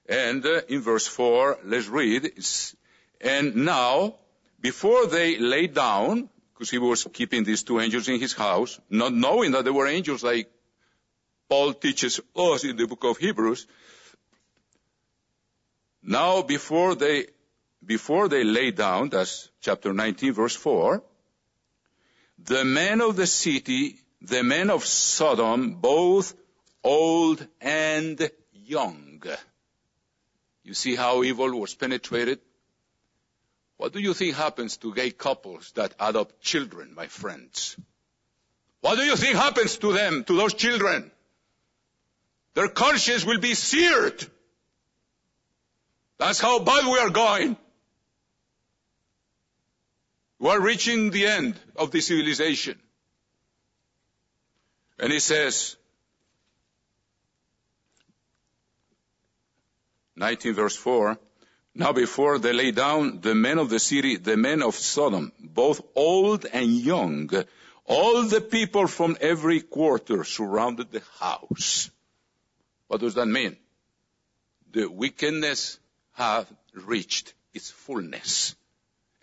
And 0.07 0.45
uh, 0.45 0.61
in 0.67 0.81
verse 0.81 1.07
4, 1.07 1.59
let's 1.63 1.87
read, 1.87 2.31
and 3.21 3.55
now, 3.55 4.15
before 4.61 5.07
they 5.07 5.39
lay 5.39 5.65
down, 5.65 6.29
because 6.53 6.69
he 6.69 6.77
was 6.77 7.07
keeping 7.11 7.43
these 7.43 7.63
two 7.63 7.79
angels 7.79 8.07
in 8.07 8.19
his 8.19 8.33
house, 8.33 8.79
not 8.89 9.13
knowing 9.13 9.51
that 9.51 9.65
they 9.65 9.71
were 9.71 9.87
angels 9.87 10.23
like 10.23 10.51
Paul 11.49 11.73
teaches 11.73 12.19
us 12.35 12.63
in 12.63 12.75
the 12.75 12.85
book 12.85 13.03
of 13.03 13.17
Hebrews, 13.17 13.65
now 16.05 16.41
before 16.43 16.95
they, 16.95 17.25
before 17.83 18.29
they 18.29 18.43
lay 18.43 18.71
down, 18.71 19.09
that's 19.09 19.49
chapter 19.61 19.93
19 19.93 20.33
verse 20.33 20.55
4, 20.55 21.03
the 22.39 22.63
men 22.63 23.01
of 23.01 23.15
the 23.15 23.27
city, 23.27 23.99
the 24.21 24.43
men 24.43 24.69
of 24.69 24.85
Sodom, 24.85 25.75
both 25.75 26.35
old 26.83 27.45
and 27.59 28.29
young. 28.53 29.23
You 30.63 30.73
see 30.73 30.95
how 30.95 31.23
evil 31.23 31.59
was 31.59 31.75
penetrated? 31.75 32.39
What 33.77 33.93
do 33.93 33.99
you 33.99 34.13
think 34.13 34.35
happens 34.35 34.77
to 34.77 34.93
gay 34.93 35.11
couples 35.11 35.71
that 35.75 35.93
adopt 35.99 36.41
children, 36.41 36.93
my 36.95 37.07
friends? 37.07 37.75
What 38.81 38.95
do 38.95 39.03
you 39.03 39.15
think 39.15 39.35
happens 39.35 39.77
to 39.77 39.93
them, 39.93 40.23
to 40.25 40.35
those 40.35 40.53
children? 40.53 41.11
Their 42.53 42.69
conscience 42.69 43.25
will 43.25 43.39
be 43.39 43.53
seared. 43.53 44.25
That's 46.17 46.39
how 46.39 46.59
bad 46.59 46.85
we 46.85 46.99
are 46.99 47.09
going. 47.09 47.57
We 50.39 50.49
are 50.49 50.59
reaching 50.59 51.11
the 51.11 51.27
end 51.27 51.55
of 51.75 51.91
the 51.91 52.01
civilization. 52.01 52.79
And 54.99 55.11
he 55.11 55.19
says, 55.19 55.75
19 60.15 60.53
verse 60.53 60.75
4, 60.75 61.17
now 61.73 61.91
before 61.91 62.39
they 62.39 62.53
lay 62.53 62.71
down, 62.71 63.19
the 63.19 63.35
men 63.35 63.57
of 63.57 63.69
the 63.69 63.79
city, 63.79 64.15
the 64.15 64.37
men 64.37 64.63
of 64.63 64.75
Sodom, 64.75 65.33
both 65.39 65.81
old 65.95 66.45
and 66.45 66.69
young, 66.71 67.29
all 67.85 68.23
the 68.23 68.39
people 68.39 68.87
from 68.87 69.17
every 69.19 69.61
quarter 69.61 70.23
surrounded 70.23 70.91
the 70.91 71.03
house. 71.19 71.91
What 72.87 73.01
does 73.01 73.15
that 73.15 73.25
mean? 73.25 73.57
The 74.71 74.87
wickedness 74.87 75.79
have 76.15 76.51
reached 76.73 77.33
its 77.53 77.71
fullness. 77.71 78.55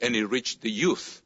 And 0.01 0.17
it 0.17 0.27
reached 0.27 0.63
the 0.63 0.71
youth. 0.71 1.23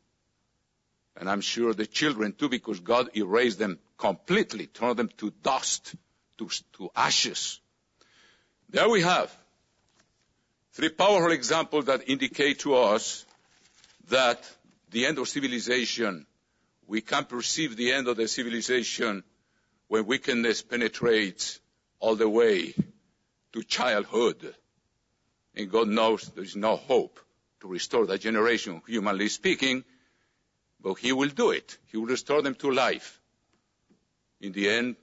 And 1.16 1.30
I'm 1.30 1.40
sure 1.40 1.72
the 1.72 1.86
children 1.86 2.32
too, 2.32 2.48
because 2.48 2.80
God 2.80 3.16
erased 3.16 3.58
them 3.58 3.78
completely, 3.96 4.66
turned 4.66 4.98
them 4.98 5.10
to 5.18 5.32
dust, 5.42 5.94
to, 6.38 6.48
to 6.74 6.90
ashes. 6.94 7.60
There 8.68 8.88
we 8.88 9.02
have 9.02 9.34
Three 10.76 10.90
powerful 10.90 11.32
examples 11.32 11.86
that 11.86 12.06
indicate 12.06 12.58
to 12.58 12.74
us 12.74 13.24
that 14.10 14.46
the 14.90 15.06
end 15.06 15.16
of 15.16 15.26
civilization, 15.26 16.26
we 16.86 17.00
can 17.00 17.24
perceive 17.24 17.78
the 17.78 17.92
end 17.92 18.08
of 18.08 18.18
the 18.18 18.28
civilization 18.28 19.24
when 19.88 20.04
wickedness 20.04 20.60
penetrates 20.60 21.60
all 21.98 22.14
the 22.14 22.28
way 22.28 22.74
to 23.54 23.62
childhood. 23.62 24.54
And 25.56 25.70
God 25.70 25.88
knows 25.88 26.22
there 26.34 26.44
is 26.44 26.54
no 26.54 26.76
hope 26.76 27.18
to 27.60 27.68
restore 27.68 28.06
that 28.06 28.20
generation, 28.20 28.82
humanly 28.86 29.28
speaking, 29.28 29.84
but 30.80 30.94
He 30.94 31.12
will 31.12 31.30
do 31.30 31.50
it. 31.50 31.78
He 31.86 31.96
will 31.96 32.06
restore 32.06 32.42
them 32.42 32.54
to 32.56 32.70
life. 32.70 33.20
In 34.40 34.52
the 34.52 34.68
end, 34.68 34.96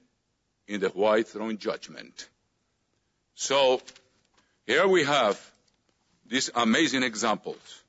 in 0.67 0.79
the 0.79 0.89
white 0.89 1.27
throne 1.27 1.57
judgment. 1.57 2.29
So, 3.33 3.81
here 4.67 4.87
we 4.87 5.03
have 5.03 5.39
these 6.27 6.51
amazing 6.53 7.01
examples. 7.01 7.83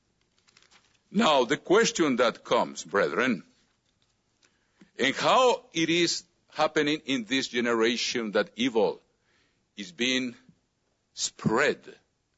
Now, 1.10 1.44
the 1.44 1.58
question 1.58 2.16
that 2.16 2.44
comes, 2.44 2.82
brethren, 2.82 3.44
and 4.98 5.14
how 5.14 5.64
it 5.74 5.90
is 5.90 6.24
happening 6.54 7.02
in 7.04 7.24
this 7.24 7.48
generation 7.48 8.32
that 8.32 8.50
evil 8.56 9.00
is 9.76 9.92
being 9.92 10.34
spread 11.12 11.78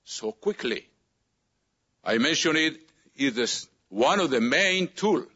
so 0.06 0.32
quickly. 0.32 0.88
I 2.02 2.16
mentioned 2.16 2.56
it 2.56 2.80
is 3.14 3.68
one 3.90 4.20
of 4.20 4.30
the 4.30 4.40
main 4.40 4.88
tools 4.88 5.26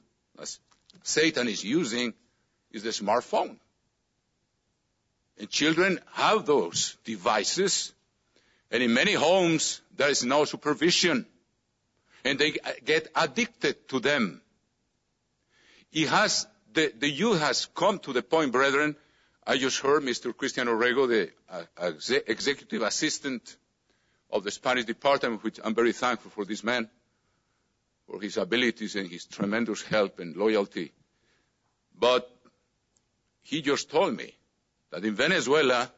Satan 1.02 1.48
is 1.48 1.64
using 1.64 2.14
is 2.70 2.82
the 2.82 2.90
smartphone. 2.90 3.56
And 5.38 5.48
children 5.48 5.98
have 6.12 6.46
those 6.46 6.96
devices 7.04 7.92
and 8.70 8.82
in 8.82 8.94
many 8.94 9.14
homes, 9.14 9.80
there 9.96 10.10
is 10.10 10.24
no 10.24 10.44
supervision. 10.44 11.26
And 12.24 12.38
they 12.38 12.52
get 12.84 13.08
addicted 13.16 13.88
to 13.88 13.98
them. 13.98 14.42
It 15.92 16.08
has, 16.08 16.46
the, 16.72 16.92
the 16.96 17.10
youth 17.10 17.40
has 17.40 17.66
come 17.74 17.98
to 18.00 18.12
the 18.12 18.22
point, 18.22 18.52
brethren, 18.52 18.94
I 19.44 19.56
just 19.58 19.80
heard 19.80 20.02
Mr. 20.02 20.36
Christian 20.36 20.68
Orrego, 20.68 21.08
the 21.08 21.30
uh, 21.50 21.92
executive 22.26 22.82
assistant 22.82 23.56
of 24.32 24.44
the 24.44 24.50
Spanish 24.50 24.84
department, 24.84 25.42
which 25.42 25.58
I'm 25.62 25.74
very 25.74 25.92
thankful 25.92 26.30
for 26.30 26.44
this 26.44 26.62
man, 26.62 26.88
for 28.06 28.20
his 28.20 28.36
abilities 28.36 28.96
and 28.96 29.08
his 29.08 29.24
tremendous 29.24 29.82
help 29.82 30.18
and 30.18 30.36
loyalty. 30.36 30.92
But 31.98 32.30
he 33.42 33.62
just 33.62 33.90
told 33.90 34.16
me 34.16 34.34
that 34.90 35.04
in 35.04 35.14
Venezuela, 35.14 35.90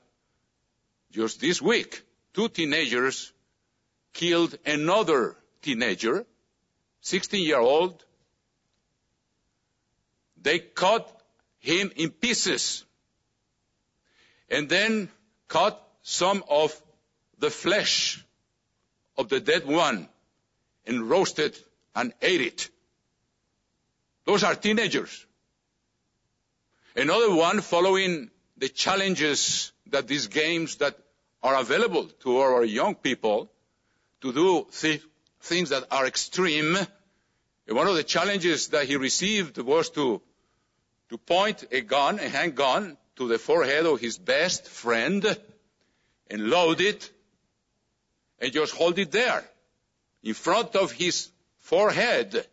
just 1.11 1.40
this 1.40 1.61
week, 1.61 2.03
two 2.33 2.49
teenagers 2.49 3.33
killed 4.12 4.57
another 4.64 5.37
teenager, 5.61 6.25
16 7.01 7.45
year 7.45 7.59
old. 7.59 8.05
They 10.40 10.59
cut 10.59 11.09
him 11.61 11.92
in 11.97 12.11
pieces 12.11 12.85
and 14.51 14.68
then 14.68 15.09
cut 15.49 15.83
some 16.03 16.42
of 16.49 16.81
the 17.42 17.50
flesh 17.50 18.24
of 19.18 19.28
the 19.28 19.40
dead 19.40 19.66
one 19.66 20.09
and 20.87 21.11
roasted 21.11 21.59
and 21.92 22.12
ate 22.22 22.40
it. 22.40 22.70
Those 24.24 24.44
are 24.44 24.55
teenagers. 24.55 25.26
Another 26.94 27.35
one 27.35 27.61
following 27.61 28.31
the 28.59 28.68
challenges 28.68 29.72
that 29.88 30.07
these 30.07 30.28
games 30.28 30.76
that 30.76 30.96
are 31.42 31.57
available 31.57 32.05
to 32.20 32.38
our 32.38 32.62
young 32.62 32.94
people 32.94 33.50
to 34.20 34.33
do 34.33 34.66
th- 34.81 35.02
things 35.40 35.70
that 35.70 35.85
are 35.90 36.07
extreme. 36.07 36.76
And 37.66 37.76
one 37.76 37.88
of 37.88 37.96
the 37.96 38.05
challenges 38.05 38.68
that 38.68 38.87
he 38.87 38.94
received 38.94 39.59
was 39.59 39.90
to, 39.90 40.22
to 41.09 41.18
point 41.18 41.64
a 41.72 41.81
gun, 41.81 42.20
a 42.20 42.28
handgun, 42.28 42.96
to 43.16 43.26
the 43.26 43.38
forehead 43.38 43.85
of 43.85 44.00
his 44.00 44.16
best 44.16 44.68
friend 44.68 45.37
and 46.31 46.48
load 46.48 46.81
it 46.81 47.11
and 48.42 48.52
just 48.52 48.74
hold 48.74 48.98
it 48.98 49.12
there 49.12 49.44
in 50.24 50.35
front 50.35 50.74
of 50.74 50.90
his 50.90 51.31
forehead. 51.61 52.44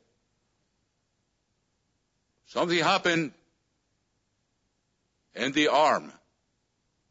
Something 2.46 2.78
happened 2.78 3.32
and 5.34 5.54
the 5.54 5.70
arm, 5.70 6.12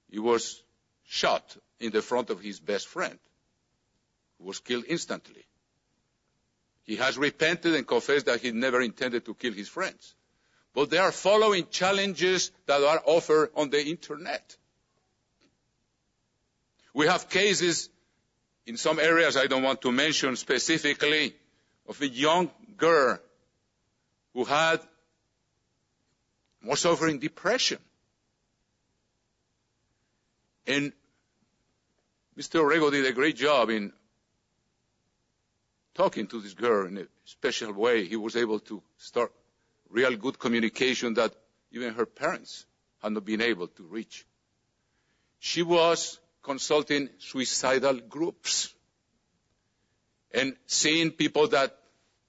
he 0.09 0.21
was 0.21 0.63
shot 1.09 1.57
in 1.81 1.91
the 1.91 2.03
front 2.03 2.31
of 2.31 2.41
his 2.41 2.61
best 2.61 2.87
friend, 2.87 3.19
who 4.39 4.47
was 4.47 4.61
killed 4.61 4.85
instantly. 4.87 5.45
He 6.85 6.97
has 6.97 7.19
repented 7.19 7.75
and 7.75 7.87
confessed 7.87 8.27
that 8.27 8.41
he 8.41 8.53
never 8.53 8.81
intended 8.81 9.25
to 9.25 9.35
kill 9.35 9.53
his 9.53 9.69
friends. 9.69 10.15
But 10.73 10.91
they 10.91 10.99
are 10.99 11.13
following 11.13 11.67
challenges 11.69 12.53
that 12.67 12.81
are 12.83 13.03
offered 13.05 13.51
on 13.57 13.71
the 13.71 13.85
internet. 13.85 14.57
We 16.95 17.07
have 17.07 17.29
cases 17.29 17.91
in 18.69 18.77
some 18.77 19.01
areas 19.01 19.37
I 19.37 19.47
don't 19.47 19.63
want 19.63 19.81
to 19.83 19.91
mention 19.91 20.37
specifically 20.37 21.35
of 21.89 22.01
a 22.03 22.07
young 22.07 22.51
girl 22.77 23.19
who 24.35 24.45
had 24.45 24.81
was 26.63 26.81
suffering 26.81 27.19
depression. 27.19 27.79
And 30.67 30.93
Mr. 32.39 32.61
Orrego 32.61 32.91
did 32.91 33.07
a 33.07 33.13
great 33.13 33.37
job 33.37 33.71
in 33.71 33.91
talking 35.95 36.27
to 36.27 36.41
this 36.41 36.53
girl 36.53 36.87
in 36.87 36.99
a 36.99 37.07
special 37.25 37.73
way. 37.73 38.05
He 38.05 38.17
was 38.17 38.37
able 38.37 38.61
to 38.61 38.83
start 38.99 39.33
real 39.89 40.15
good 40.15 40.39
communication 40.39 41.15
that 41.15 41.33
even 41.73 41.95
her 41.95 42.05
parents 42.05 42.67
had 43.03 43.13
not 43.13 43.25
been 43.25 43.41
able 43.41 43.69
to 43.69 43.83
reach. 43.85 44.27
She 45.39 45.63
was 45.63 46.21
consulting 46.43 47.09
suicidal 47.19 48.01
groups 48.01 48.73
and 50.33 50.57
seeing 50.67 51.11
people 51.11 51.49
that, 51.49 51.77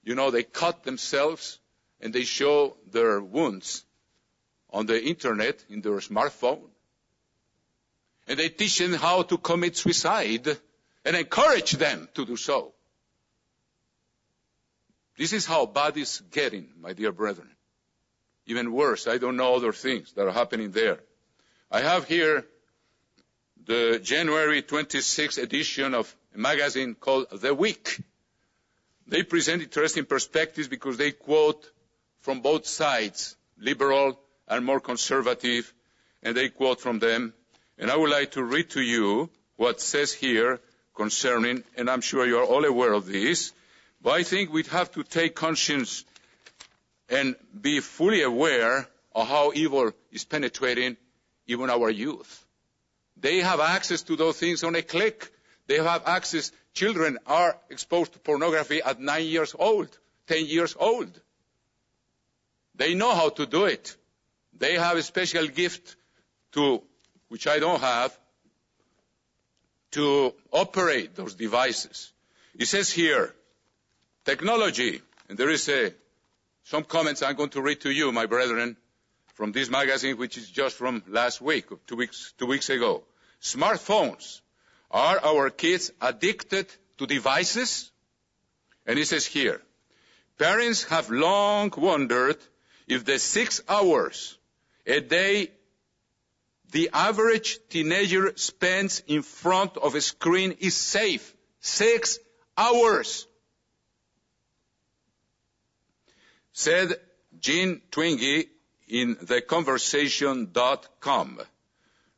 you 0.03 0.15
know, 0.15 0.31
they 0.31 0.43
cut 0.43 0.83
themselves 0.83 1.59
and 2.01 2.13
they 2.13 2.23
show 2.23 2.75
their 2.91 3.19
wounds 3.19 3.83
on 4.71 4.85
the 4.85 5.01
internet 5.03 5.63
in 5.69 5.81
their 5.81 5.97
smartphone 5.97 6.69
and 8.29 8.37
they 8.37 8.49
teach 8.49 8.77
them 8.77 8.93
how 8.93 9.23
to 9.23 9.37
commit 9.37 9.75
suicide 9.75 10.47
and 11.03 11.15
encourage 11.15 11.71
them 11.71 12.07
to 12.13 12.25
do 12.25 12.37
so. 12.37 12.73
This 15.17 15.33
is 15.33 15.45
how 15.45 15.65
bad 15.65 15.97
it's 15.97 16.21
getting, 16.21 16.69
my 16.79 16.93
dear 16.93 17.11
brethren. 17.11 17.49
Even 18.45 18.71
worse, 18.71 19.07
I 19.07 19.17
don't 19.17 19.35
know 19.35 19.55
other 19.55 19.73
things 19.73 20.13
that 20.13 20.27
are 20.27 20.31
happening 20.31 20.71
there. 20.71 20.99
I 21.71 21.81
have 21.81 22.07
here 22.07 22.45
the 23.65 23.99
January 24.01 24.61
26th 24.61 25.41
edition 25.41 25.93
of 25.93 26.15
a 26.33 26.37
magazine 26.37 26.95
called 26.95 27.27
The 27.31 27.53
Week. 27.53 28.01
They 29.07 29.23
present 29.23 29.61
interesting 29.61 30.05
perspectives 30.05 30.67
because 30.67 30.97
they 30.97 31.11
quote 31.11 31.69
from 32.21 32.41
both 32.41 32.67
sides, 32.67 33.35
liberal 33.57 34.19
and 34.47 34.65
more 34.65 34.79
conservative, 34.79 35.73
and 36.23 36.35
they 36.35 36.49
quote 36.49 36.79
from 36.81 36.99
them. 36.99 37.33
And 37.77 37.89
I 37.89 37.95
would 37.95 38.09
like 38.09 38.31
to 38.31 38.43
read 38.43 38.71
to 38.71 38.81
you 38.81 39.29
what 39.55 39.81
says 39.81 40.13
here 40.13 40.59
concerning, 40.95 41.63
and 41.75 41.89
I'm 41.89 42.01
sure 42.01 42.25
you 42.25 42.37
are 42.39 42.45
all 42.45 42.65
aware 42.65 42.93
of 42.93 43.05
this, 43.05 43.53
but 44.01 44.11
I 44.11 44.23
think 44.23 44.51
we 44.51 44.63
have 44.63 44.91
to 44.93 45.03
take 45.03 45.35
conscience 45.35 46.05
and 47.09 47.35
be 47.59 47.79
fully 47.79 48.21
aware 48.21 48.87
of 49.15 49.27
how 49.27 49.51
evil 49.53 49.91
is 50.11 50.25
penetrating 50.25 50.97
even 51.47 51.69
our 51.69 51.89
youth. 51.89 52.45
They 53.21 53.39
have 53.39 53.59
access 53.59 54.01
to 54.03 54.15
those 54.15 54.37
things 54.37 54.63
on 54.63 54.75
a 54.75 54.81
click. 54.81 55.31
They 55.67 55.77
have 55.77 56.03
access. 56.05 56.51
Children 56.73 57.17
are 57.27 57.57
exposed 57.69 58.13
to 58.13 58.19
pornography 58.19 58.81
at 58.81 58.99
nine 58.99 59.25
years 59.25 59.55
old, 59.57 59.89
ten 60.27 60.45
years 60.45 60.75
old. 60.79 61.19
They 62.75 62.95
know 62.95 63.13
how 63.13 63.29
to 63.29 63.45
do 63.45 63.65
it. 63.65 63.95
They 64.57 64.75
have 64.75 64.97
a 64.97 65.03
special 65.03 65.47
gift 65.47 65.95
to, 66.53 66.81
which 67.27 67.47
I 67.47 67.59
don't 67.59 67.81
have, 67.81 68.17
to 69.91 70.33
operate 70.51 71.15
those 71.15 71.33
devices. 71.33 72.11
It 72.57 72.67
says 72.67 72.91
here, 72.91 73.33
technology, 74.23 75.01
and 75.27 75.37
there 75.37 75.49
is 75.49 75.67
a, 75.67 75.93
some 76.63 76.83
comments 76.83 77.21
I'm 77.21 77.35
going 77.35 77.49
to 77.49 77.61
read 77.61 77.81
to 77.81 77.89
you, 77.89 78.11
my 78.11 78.27
brethren, 78.27 78.77
from 79.33 79.51
this 79.51 79.69
magazine, 79.69 80.17
which 80.17 80.37
is 80.37 80.49
just 80.49 80.75
from 80.75 81.03
last 81.07 81.41
week, 81.41 81.65
two 81.87 81.95
weeks, 81.95 82.33
two 82.37 82.45
weeks 82.45 82.69
ago. 82.69 83.03
Smartphones. 83.41 84.41
Are 84.91 85.19
our 85.23 85.49
kids 85.49 85.91
addicted 86.01 86.67
to 86.97 87.05
devices? 87.05 87.91
And 88.85 88.97
it 88.97 89.07
says 89.07 89.25
here, 89.25 89.61
parents 90.37 90.85
have 90.85 91.09
long 91.09 91.71
wondered 91.77 92.37
if 92.87 93.05
the 93.05 93.19
six 93.19 93.61
hours 93.69 94.37
a 94.85 94.99
day 94.99 95.51
the 96.71 96.89
average 96.93 97.59
teenager 97.69 98.33
spends 98.35 99.01
in 99.07 99.23
front 99.23 99.77
of 99.77 99.95
a 99.95 100.01
screen 100.01 100.57
is 100.59 100.75
safe. 100.75 101.33
Six 101.59 102.19
hours. 102.57 103.25
Said 106.53 106.93
Jean 107.39 107.81
Twenge 107.91 108.47
in 108.87 109.15
theconversation.com. 109.15 111.41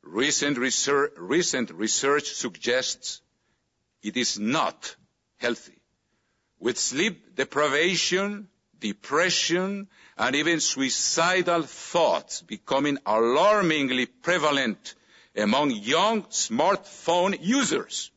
Recent 0.04 0.58
research, 0.58 2.34
suggests 2.34 3.22
it 4.02 4.18
is 4.18 4.40
not 4.40 4.96
healthy. 5.38 5.80
With 6.60 6.78
sleep 6.78 7.36
deprivation, 7.36 8.50
depression, 8.80 9.88
and 10.18 10.36
even 10.36 10.60
suicidal 10.60 11.64
thoughts 11.64 12.42
becoming 12.42 12.98
alarmingly 13.06 14.08
prevalent 14.08 14.96
among 15.36 15.72
young 15.72 16.24
smartphone 16.24 17.38
users. 17.40 18.12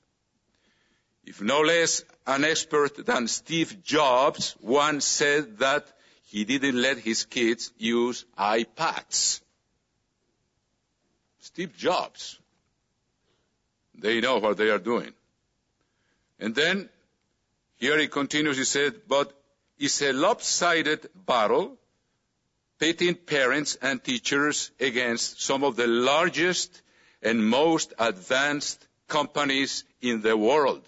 If 1.25 1.41
no 1.41 1.61
less 1.61 2.03
an 2.27 2.45
expert 2.45 3.07
than 3.07 3.29
Steve 3.29 3.83
Jobs 3.83 4.57
once 4.61 5.05
said 5.05 5.59
that 5.59 5.87
he 6.25 6.45
didn't 6.45 6.81
let 6.81 6.99
his 6.99 7.25
kids 7.25 7.73
use 7.79 8.25
iPads. 8.37 9.41
Steve 11.45 11.77
Jobs. 11.77 12.39
They 13.95 14.23
know 14.23 14.39
what 14.39 14.57
they 14.57 14.71
are 14.71 14.79
doing. 14.79 15.13
And 16.41 16.55
then, 16.55 16.89
here 17.77 17.99
he 17.99 18.09
continues, 18.09 18.57
he 18.57 18.65
said, 18.65 19.03
but 19.07 19.31
it's 19.79 20.01
a 20.01 20.15
lopsided 20.15 21.07
battle 21.15 21.77
pitting 22.79 23.15
parents 23.15 23.77
and 23.83 24.03
teachers 24.03 24.71
against 24.81 25.43
some 25.43 25.65
of 25.65 25.77
the 25.77 25.87
largest 25.87 26.81
and 27.23 27.47
most 27.47 27.93
advanced 27.99 28.85
companies 29.07 29.85
in 30.01 30.23
the 30.23 30.37
world, 30.37 30.83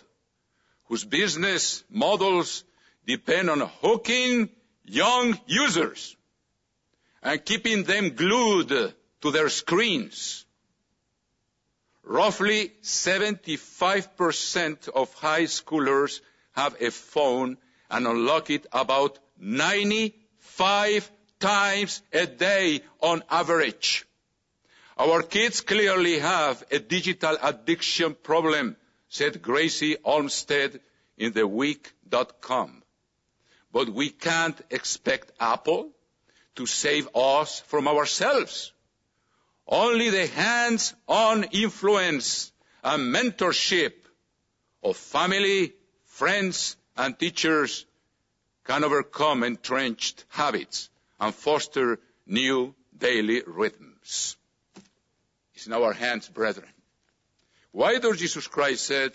whose 0.86 1.04
business 1.04 1.84
models 1.90 2.64
depend 3.06 3.50
on 3.50 3.60
hooking 3.82 4.48
young 4.86 5.38
users 5.46 6.16
and 7.22 7.44
keeping 7.44 7.84
them 7.84 8.14
glued 8.14 8.94
to 9.20 9.30
their 9.30 9.50
screens. 9.50 10.45
Roughly 12.08 12.70
75% 12.84 14.88
of 14.90 15.12
high 15.14 15.42
schoolers 15.42 16.20
have 16.52 16.80
a 16.80 16.92
phone 16.92 17.58
and 17.90 18.06
unlock 18.06 18.48
it 18.50 18.64
about 18.72 19.18
95 19.40 21.10
times 21.40 22.02
a 22.12 22.26
day 22.26 22.82
on 23.00 23.24
average. 23.28 24.06
Our 24.96 25.24
kids 25.24 25.62
clearly 25.62 26.20
have 26.20 26.62
a 26.70 26.78
digital 26.78 27.36
addiction 27.42 28.14
problem, 28.14 28.76
said 29.08 29.42
Gracy 29.42 29.96
Olmstead 30.04 30.78
in 31.18 31.32
TheWeek.com. 31.32 32.84
But 33.72 33.88
we 33.88 34.10
can't 34.10 34.60
expect 34.70 35.32
Apple 35.40 35.90
to 36.54 36.66
save 36.66 37.08
us 37.16 37.58
from 37.66 37.88
ourselves. 37.88 38.70
Only 39.68 40.10
the 40.10 40.26
hands-on 40.26 41.44
influence 41.44 42.52
and 42.84 43.14
mentorship 43.14 43.94
of 44.82 44.96
family, 44.96 45.72
friends, 46.04 46.76
and 46.96 47.18
teachers 47.18 47.84
can 48.64 48.84
overcome 48.84 49.42
entrenched 49.42 50.24
habits 50.28 50.88
and 51.18 51.34
foster 51.34 51.98
new 52.26 52.74
daily 52.96 53.42
rhythms. 53.46 54.36
It's 55.54 55.66
in 55.66 55.72
our 55.72 55.92
hands, 55.92 56.28
brethren. 56.28 56.68
Why 57.72 57.98
does 57.98 58.18
Jesus 58.18 58.46
Christ 58.46 58.86
said, 58.86 59.12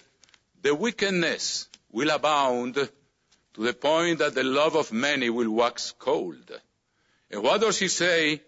the 0.61 0.75
wickedness 0.75 1.67
will 1.91 2.09
abound 2.09 2.75
to 2.75 3.61
the 3.61 3.73
point 3.73 4.19
that 4.19 4.35
the 4.35 4.43
love 4.43 4.75
of 4.75 4.91
many 4.91 5.29
will 5.29 5.49
wax 5.49 5.93
cold? 5.97 6.51
And 7.29 7.41
what 7.41 7.61
does 7.61 7.79
he 7.79 7.87
say? 7.87 8.41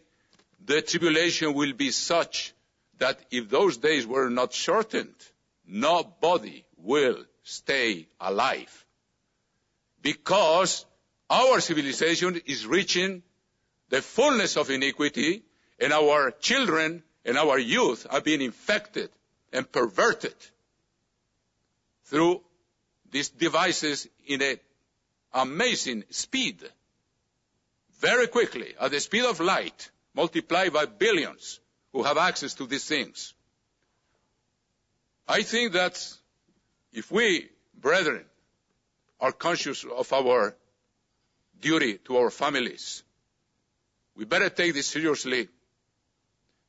The 0.65 0.82
tribulation 0.82 1.54
will 1.54 1.73
be 1.73 1.91
such 1.91 2.54
that 2.99 3.19
if 3.32 3.49
those 3.49 3.78
days 3.78 4.08
were 4.08 4.30
not 4.30 4.54
shortened, 4.54 5.15
nobody 5.65 6.63
will 6.78 7.26
stay 7.43 8.08
alive. 8.19 8.86
Because 10.02 10.86
our 11.30 11.60
civilization 11.60 12.41
is 12.45 12.65
reaching 12.65 13.23
the 13.89 14.02
fullness 14.02 14.58
of 14.58 14.69
iniquity, 14.69 15.43
and 15.80 15.91
our 15.91 16.32
children 16.32 17.04
and 17.26 17.38
our 17.38 17.60
youth 17.60 18.08
are 18.10 18.21
being 18.21 18.41
infected 18.41 19.10
and 19.52 19.69
perverted 19.71 20.36
through 22.06 22.41
these 23.12 23.30
devices 23.30 24.08
in 24.26 24.41
an 24.41 24.58
amazing 25.34 26.04
speed, 26.10 26.58
very 27.99 28.28
quickly, 28.28 28.73
at 28.80 28.91
the 28.91 28.99
speed 28.99 29.26
of 29.26 29.39
light, 29.39 29.91
multiplied 30.13 30.73
by 30.73 30.86
billions 30.86 31.60
who 31.91 32.04
have 32.04 32.17
access 32.17 32.54
to 32.56 32.67
these 32.67 32.86
things. 32.86 33.34
I 35.28 35.43
think 35.43 35.73
that 35.73 35.95
if 36.91 37.12
we, 37.12 37.49
brethren, 37.80 38.26
are 39.19 39.32
conscious 39.32 39.86
of 39.86 40.12
our 40.12 40.56
duty 41.62 41.97
to 42.06 42.17
our 42.17 42.30
families, 42.30 43.04
we 44.15 44.26
better 44.26 44.49
take 44.49 44.73
this 44.73 44.88
seriously 44.88 45.47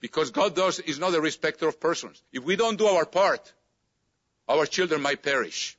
because 0.00 0.30
God 0.30 0.54
does, 0.54 0.80
is 0.80 0.98
not 0.98 1.14
a 1.14 1.20
respecter 1.20 1.66
of 1.68 1.80
persons. 1.80 2.22
If 2.33 2.44
we 2.44 2.57
don't 2.57 2.78
do 2.78 2.87
our 2.87 3.07
part, 3.07 3.52
our 4.48 4.66
children 4.66 5.02
might 5.02 5.22
perish. 5.22 5.76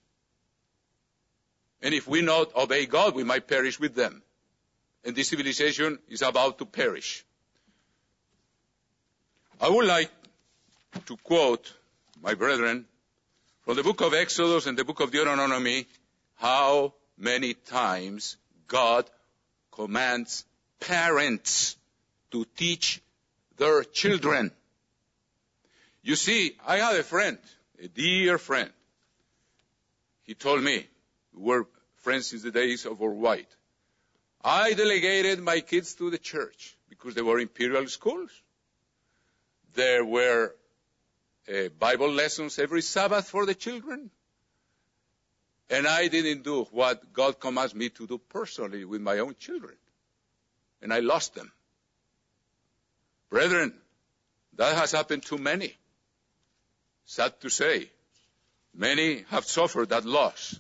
And 1.82 1.94
if 1.94 2.08
we 2.08 2.22
not 2.22 2.56
obey 2.56 2.88
God, 2.88 3.16
we 3.16 3.24
might 3.24 3.48
perish 3.48 3.80
with 3.80 3.96
them. 3.96 4.24
And 5.04 5.16
this 5.16 5.30
civilization 5.30 6.00
is 6.10 6.24
about 6.24 6.58
to 6.58 6.66
perish. 6.66 7.24
I 9.60 9.70
would 9.70 9.86
like 9.86 10.12
to 11.06 11.16
quote 11.18 11.72
my 12.22 12.34
brethren 12.34 12.86
from 13.64 13.78
the 13.78 13.84
book 13.84 14.02
of 14.02 14.14
Exodus 14.14 14.68
and 14.68 14.78
the 14.78 14.84
book 14.84 15.00
of 15.00 15.12
Deuteronomy 15.12 15.88
how 16.36 16.94
many 17.18 17.54
times 17.54 18.36
God 18.68 19.10
commands 19.72 20.44
parents 20.82 21.78
to 22.32 22.46
teach 22.58 23.02
their 23.56 23.84
children. 23.84 24.52
You 26.04 26.18
see, 26.18 26.58
I 26.68 26.78
had 26.78 27.00
a 27.00 27.04
friend, 27.04 27.38
a 27.82 27.88
dear 27.88 28.38
friend. 28.38 28.70
He 30.24 30.34
told 30.34 30.64
me, 30.64 30.86
we 31.34 31.44
were 31.44 31.68
friends 31.98 32.28
since 32.28 32.44
the 32.44 32.52
days 32.52 32.86
of 32.86 33.02
our 33.02 33.10
white. 33.10 33.50
I 34.44 34.74
delegated 34.74 35.40
my 35.40 35.62
kids 35.62 35.96
to 35.96 36.10
the 36.10 36.18
church 36.18 36.76
because 36.90 37.16
they 37.16 37.22
were 37.22 37.40
imperial 37.40 37.88
schools. 37.88 38.30
There 39.76 40.04
were 40.04 40.56
uh, 41.48 41.70
Bible 41.80 42.12
lessons 42.12 42.58
every 42.60 42.82
Sabbath 42.82 43.30
for 43.30 43.46
the 43.46 43.56
children. 43.56 44.10
And 45.70 45.88
I 45.88 46.08
didn't 46.08 46.44
do 46.44 46.64
what 46.72 47.14
God 47.14 47.40
commands 47.40 47.74
me 47.74 47.90
to 47.90 48.08
do 48.08 48.18
personally 48.18 48.86
with 48.86 49.02
my 49.02 49.20
own 49.20 49.36
children. 49.40 49.76
and 50.82 50.94
I 50.94 51.00
lost 51.00 51.34
them. 51.34 51.52
Brethren, 53.30 53.74
that 54.54 54.78
has 54.78 54.92
happened 54.92 55.24
to 55.24 55.38
many. 55.40 55.76
Sad 57.06 57.40
to 57.42 57.50
say, 57.50 57.90
many 58.74 59.26
have 59.30 59.46
suffered 59.46 59.90
that 59.90 60.06
loss 60.06 60.60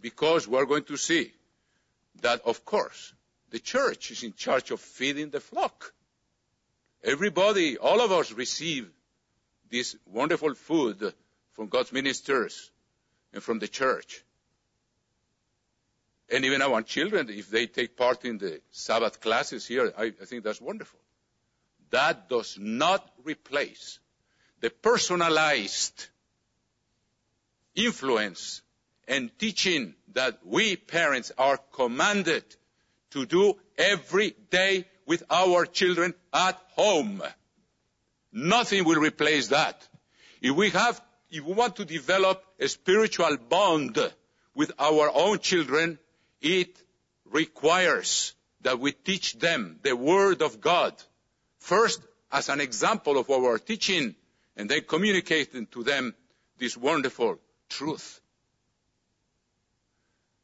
because 0.00 0.46
we're 0.46 0.66
going 0.66 0.84
to 0.84 0.96
see 0.96 1.32
that, 2.22 2.42
of 2.42 2.64
course, 2.64 3.12
the 3.50 3.58
church 3.58 4.12
is 4.12 4.22
in 4.22 4.32
charge 4.34 4.70
of 4.70 4.80
feeding 4.80 5.30
the 5.30 5.40
flock. 5.40 5.92
Everybody, 7.02 7.78
all 7.78 8.00
of 8.00 8.12
us 8.12 8.32
receive 8.32 8.88
this 9.70 9.96
wonderful 10.06 10.54
food 10.54 11.12
from 11.52 11.68
God's 11.68 11.92
ministers 11.92 12.70
and 13.32 13.42
from 13.42 13.58
the 13.58 13.68
church. 13.68 14.24
And 16.30 16.44
even 16.44 16.60
our 16.60 16.82
children, 16.82 17.28
if 17.30 17.50
they 17.50 17.66
take 17.66 17.96
part 17.96 18.24
in 18.24 18.38
the 18.38 18.60
Sabbath 18.70 19.20
classes 19.20 19.66
here, 19.66 19.92
I, 19.96 20.12
I 20.20 20.24
think 20.24 20.44
that's 20.44 20.60
wonderful. 20.60 21.00
That 21.90 22.28
does 22.28 22.58
not 22.60 23.08
replace 23.24 23.98
the 24.60 24.70
personalized 24.70 26.08
influence 27.74 28.60
and 29.06 29.30
teaching 29.38 29.94
that 30.12 30.38
we 30.44 30.76
parents 30.76 31.32
are 31.38 31.58
commanded 31.72 32.44
to 33.12 33.24
do 33.24 33.54
every 33.78 34.34
day 34.50 34.84
with 35.08 35.24
our 35.30 35.64
children 35.64 36.14
at 36.34 36.60
home. 36.76 37.22
Nothing 38.30 38.84
will 38.84 39.00
replace 39.00 39.48
that. 39.48 39.88
If 40.42 40.54
we 40.54 40.68
have, 40.70 41.00
if 41.30 41.42
we 41.42 41.54
want 41.54 41.76
to 41.76 41.86
develop 41.86 42.44
a 42.60 42.68
spiritual 42.68 43.38
bond 43.48 43.98
with 44.54 44.70
our 44.78 45.10
own 45.12 45.38
children, 45.38 45.98
it 46.42 46.76
requires 47.24 48.34
that 48.60 48.78
we 48.78 48.92
teach 48.92 49.38
them 49.38 49.80
the 49.82 49.96
Word 49.96 50.42
of 50.42 50.60
God. 50.60 50.92
First, 51.58 52.00
as 52.30 52.50
an 52.50 52.60
example 52.60 53.16
of 53.16 53.30
our 53.30 53.58
teaching, 53.58 54.14
and 54.58 54.68
then 54.68 54.82
communicating 54.86 55.66
to 55.68 55.84
them 55.84 56.14
this 56.58 56.76
wonderful 56.76 57.38
truth. 57.70 58.20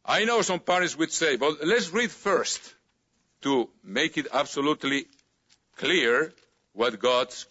I 0.07 0.25
know 0.25 0.41
some 0.41 0.61
parents 0.61 0.97
would 0.97 1.13
say, 1.13 1.37
well, 1.37 1.57
let's 1.63 1.91
read 1.91 2.11
first 2.11 2.75
to 3.45 3.69
make 3.83 4.17
it 4.17 4.27
absolutely 4.33 5.07
clear 5.77 6.33
what 6.73 6.99
God's, 6.99 7.47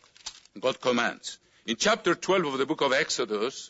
God 0.59 0.81
commands. 0.81 1.37
In 1.67 1.75
chapter 1.75 2.15
12 2.15 2.45
of 2.45 2.57
the 2.57 2.65
book 2.65 2.81
of 2.81 2.93
Exodus, 2.93 3.69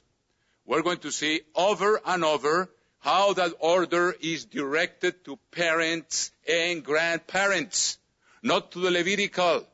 we're 0.66 0.82
going 0.82 1.00
to 1.00 1.12
see 1.12 1.42
over 1.54 2.00
and 2.06 2.24
over 2.24 2.70
how 3.00 3.34
that 3.34 3.52
order 3.60 4.16
is 4.22 4.46
directed 4.46 5.26
to 5.26 5.38
parents 5.52 6.32
and 6.48 6.82
grandparents, 6.82 7.98
not 8.42 8.72
to 8.72 8.80
the 8.80 8.90
Levitical. 8.90 9.68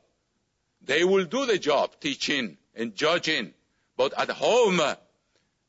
They 0.82 1.04
will 1.04 1.26
do 1.26 1.46
the 1.46 1.58
job 1.58 2.00
teaching 2.00 2.58
and 2.74 2.96
judging, 2.96 3.54
but 3.96 4.12
at 4.18 4.28
home, 4.28 4.80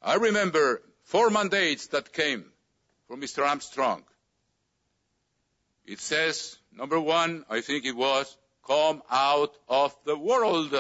I 0.02 0.16
remember 0.16 0.82
four 1.04 1.30
mandates 1.30 1.88
that 1.88 2.12
came 2.12 2.46
from 3.08 3.22
Mr. 3.22 3.48
Armstrong. 3.48 4.04
It 5.86 6.00
says, 6.00 6.58
number 6.76 7.00
one, 7.00 7.46
I 7.50 7.62
think 7.62 7.86
it 7.86 7.96
was, 7.96 8.38
come 8.68 9.02
out 9.10 9.56
of 9.68 9.96
the 10.06 10.18
world. 10.18 10.74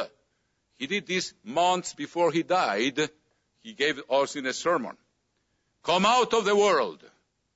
He 0.77 0.87
did 0.87 1.07
this 1.07 1.33
months 1.43 1.93
before 1.93 2.31
he 2.31 2.43
died. 2.43 2.99
He 3.61 3.73
gave 3.73 4.01
us 4.09 4.35
in 4.35 4.45
a 4.45 4.53
sermon. 4.53 4.97
Come 5.83 6.05
out 6.05 6.33
of 6.33 6.45
the 6.45 6.55
world. 6.55 7.03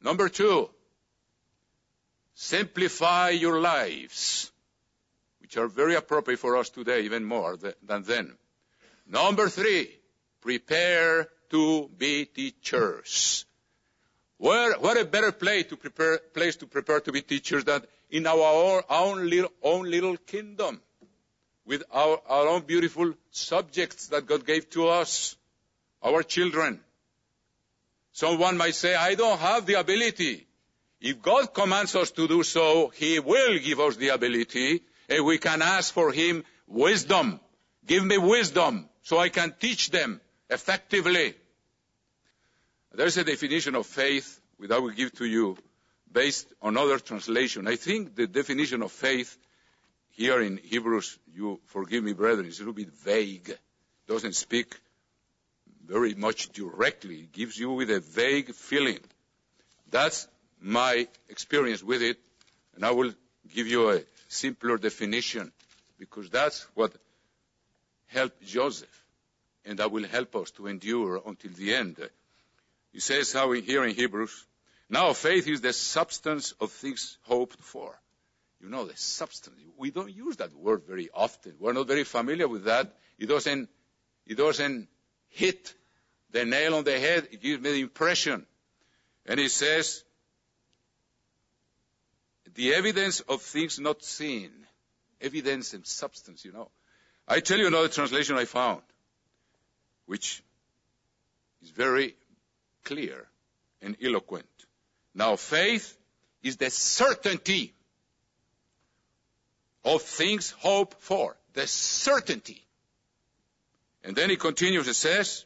Number 0.01 0.29
two, 0.29 0.69
simplify 2.35 3.29
your 3.29 3.59
lives, 3.59 4.51
which 5.39 5.57
are 5.57 5.67
very 5.67 5.95
appropriate 5.95 6.37
for 6.37 6.57
us 6.57 6.69
today, 6.69 7.01
even 7.01 7.23
more 7.23 7.57
than 7.57 8.03
then. 8.03 8.35
Number 9.07 9.49
three, 9.49 9.89
prepare 10.41 11.27
to 11.49 11.89
be 11.97 12.25
teachers. 12.25 13.45
Where, 14.37 14.73
what 14.79 14.99
a 14.99 15.05
better 15.05 15.31
place 15.31 15.67
to 15.67 15.77
prepare, 15.77 16.17
place 16.17 16.57
to 16.57 16.67
prepare 16.67 16.99
to 17.01 17.11
be 17.11 17.21
teachers 17.21 17.63
than 17.63 17.81
in 18.09 18.27
our 18.27 18.83
own 18.89 19.29
little, 19.29 19.51
own 19.61 19.89
little 19.89 20.17
kingdom 20.17 20.81
with 21.65 21.83
our, 21.91 22.21
our 22.27 22.47
own 22.47 22.61
beautiful 22.61 23.13
subjects 23.31 24.07
that 24.07 24.25
God 24.25 24.45
gave 24.45 24.69
to 24.71 24.87
us, 24.87 25.35
our 26.03 26.23
children. 26.23 26.79
Someone 28.11 28.57
might 28.57 28.75
say, 28.75 28.95
I 28.95 29.15
don't 29.15 29.39
have 29.39 29.65
the 29.65 29.73
ability. 29.75 30.47
If 31.01 31.21
God 31.21 31.53
commands 31.53 31.95
us 31.95 32.11
to 32.11 32.27
do 32.27 32.43
so, 32.43 32.89
He 32.95 33.19
will 33.19 33.59
give 33.59 33.79
us 33.79 33.95
the 33.97 34.09
ability, 34.09 34.83
and 35.09 35.25
we 35.25 35.37
can 35.37 35.61
ask 35.61 35.93
for 35.93 36.11
Him 36.11 36.43
wisdom. 36.67 37.39
Give 37.85 38.05
me 38.05 38.17
wisdom 38.17 38.87
so 39.03 39.17
I 39.17 39.29
can 39.29 39.53
teach 39.59 39.89
them 39.89 40.21
effectively. 40.49 41.35
There's 42.93 43.17
a 43.17 43.23
definition 43.23 43.75
of 43.75 43.85
faith 43.85 44.39
that 44.59 44.71
I 44.71 44.79
will 44.79 44.91
give 44.91 45.13
to 45.15 45.25
you 45.25 45.57
based 46.15 46.47
on 46.61 46.77
other 46.77 46.97
translation. 46.97 47.67
I 47.67 47.75
think 47.75 48.15
the 48.15 48.25
definition 48.25 48.81
of 48.81 48.91
faith 48.93 49.37
here 50.11 50.41
in 50.41 50.57
Hebrews, 50.63 51.19
you 51.33 51.59
forgive 51.65 52.05
me, 52.05 52.13
brethren, 52.13 52.47
is 52.47 52.59
a 52.59 52.61
little 52.61 52.73
bit 52.73 52.93
vague. 53.03 53.49
It 53.49 53.59
Doesn't 54.07 54.35
speak 54.35 54.79
very 55.85 56.13
much 56.15 56.53
directly. 56.53 57.15
It 57.15 57.33
gives 57.33 57.57
you 57.57 57.71
with 57.71 57.91
a 57.91 57.99
vague 57.99 58.55
feeling. 58.55 58.99
That's 59.91 60.29
my 60.61 61.05
experience 61.27 61.83
with 61.83 62.01
it, 62.01 62.17
and 62.75 62.85
I 62.85 62.91
will 62.91 63.13
give 63.53 63.67
you 63.67 63.91
a 63.91 64.01
simpler 64.29 64.77
definition 64.77 65.51
because 65.99 66.29
that's 66.29 66.65
what 66.75 66.93
helped 68.07 68.41
Joseph, 68.45 69.03
and 69.65 69.79
that 69.79 69.91
will 69.91 70.07
help 70.07 70.33
us 70.37 70.51
to 70.51 70.67
endure 70.67 71.21
until 71.27 71.51
the 71.51 71.75
end. 71.75 71.97
He 72.93 73.01
says 73.01 73.33
how 73.33 73.51
here 73.51 73.83
in 73.83 73.93
Hebrews, 73.93 74.45
now 74.89 75.13
faith 75.13 75.47
is 75.47 75.61
the 75.61 75.73
substance 75.73 76.53
of 76.59 76.71
things 76.71 77.17
hoped 77.23 77.59
for. 77.59 77.99
You 78.61 78.69
know, 78.69 78.85
the 78.85 78.95
substance. 78.95 79.57
We 79.77 79.91
don't 79.91 80.13
use 80.13 80.37
that 80.37 80.53
word 80.55 80.83
very 80.87 81.09
often. 81.13 81.55
We're 81.59 81.73
not 81.73 81.87
very 81.87 82.03
familiar 82.03 82.47
with 82.47 82.65
that. 82.65 82.93
It 83.19 83.27
doesn't, 83.27 83.69
it 84.25 84.37
doesn't 84.37 84.87
hit 85.29 85.73
the 86.31 86.45
nail 86.45 86.75
on 86.75 86.83
the 86.83 86.99
head. 86.99 87.27
It 87.31 87.41
gives 87.41 87.61
me 87.61 87.71
the 87.71 87.81
impression. 87.81 88.45
And 89.25 89.39
it 89.39 89.51
says, 89.51 90.03
the 92.55 92.73
evidence 92.73 93.19
of 93.21 93.41
things 93.41 93.79
not 93.79 94.03
seen. 94.03 94.51
Evidence 95.21 95.73
and 95.73 95.85
substance, 95.85 96.45
you 96.45 96.51
know. 96.51 96.69
I 97.27 97.39
tell 97.39 97.57
you 97.57 97.67
another 97.67 97.87
translation 97.87 98.37
I 98.37 98.45
found, 98.45 98.81
which 100.05 100.43
is 101.63 101.69
very 101.69 102.15
clear 102.83 103.27
and 103.81 103.97
eloquent. 104.03 104.45
Now 105.15 105.37
faith 105.37 105.97
is 106.43 106.57
the 106.57 106.69
certainty 106.69 107.73
of 109.85 110.01
things 110.01 110.51
hoped 110.51 111.01
for. 111.01 111.37
The 111.53 111.65
certainty. 111.65 112.61
And 114.03 114.15
then 114.15 114.29
he 114.29 114.35
continues, 114.35 114.87
it 114.87 114.95
says, 114.95 115.45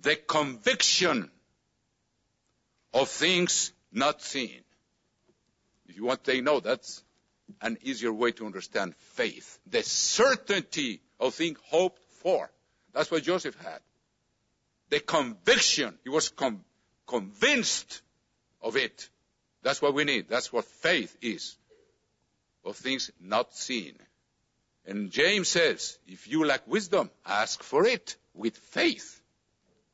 the 0.00 0.16
conviction 0.16 1.30
of 2.92 3.08
things 3.08 3.72
not 3.90 4.22
seen. 4.22 4.60
If 5.88 5.96
you 5.96 6.04
want 6.04 6.24
to 6.24 6.42
know, 6.42 6.60
that's 6.60 7.02
an 7.60 7.78
easier 7.82 8.12
way 8.12 8.32
to 8.32 8.46
understand 8.46 8.94
faith. 8.96 9.58
The 9.66 9.82
certainty 9.82 11.00
of 11.18 11.34
things 11.34 11.58
hoped 11.68 12.02
for. 12.22 12.50
That's 12.92 13.10
what 13.10 13.22
Joseph 13.22 13.56
had. 13.62 13.80
The 14.90 15.00
conviction. 15.00 15.98
He 16.04 16.10
was 16.10 16.28
com- 16.28 16.64
convinced 17.06 18.02
of 18.62 18.76
it. 18.76 19.08
That's 19.62 19.80
what 19.80 19.94
we 19.94 20.04
need. 20.04 20.28
That's 20.28 20.52
what 20.52 20.64
faith 20.64 21.16
is. 21.20 21.56
Of 22.64 22.76
things 22.76 23.10
not 23.20 23.54
seen. 23.54 23.94
And 24.86 25.10
James 25.10 25.48
says, 25.48 25.98
if 26.06 26.28
you 26.28 26.44
lack 26.44 26.66
wisdom, 26.66 27.10
ask 27.24 27.62
for 27.62 27.86
it 27.86 28.16
with 28.34 28.56
faith 28.56 29.20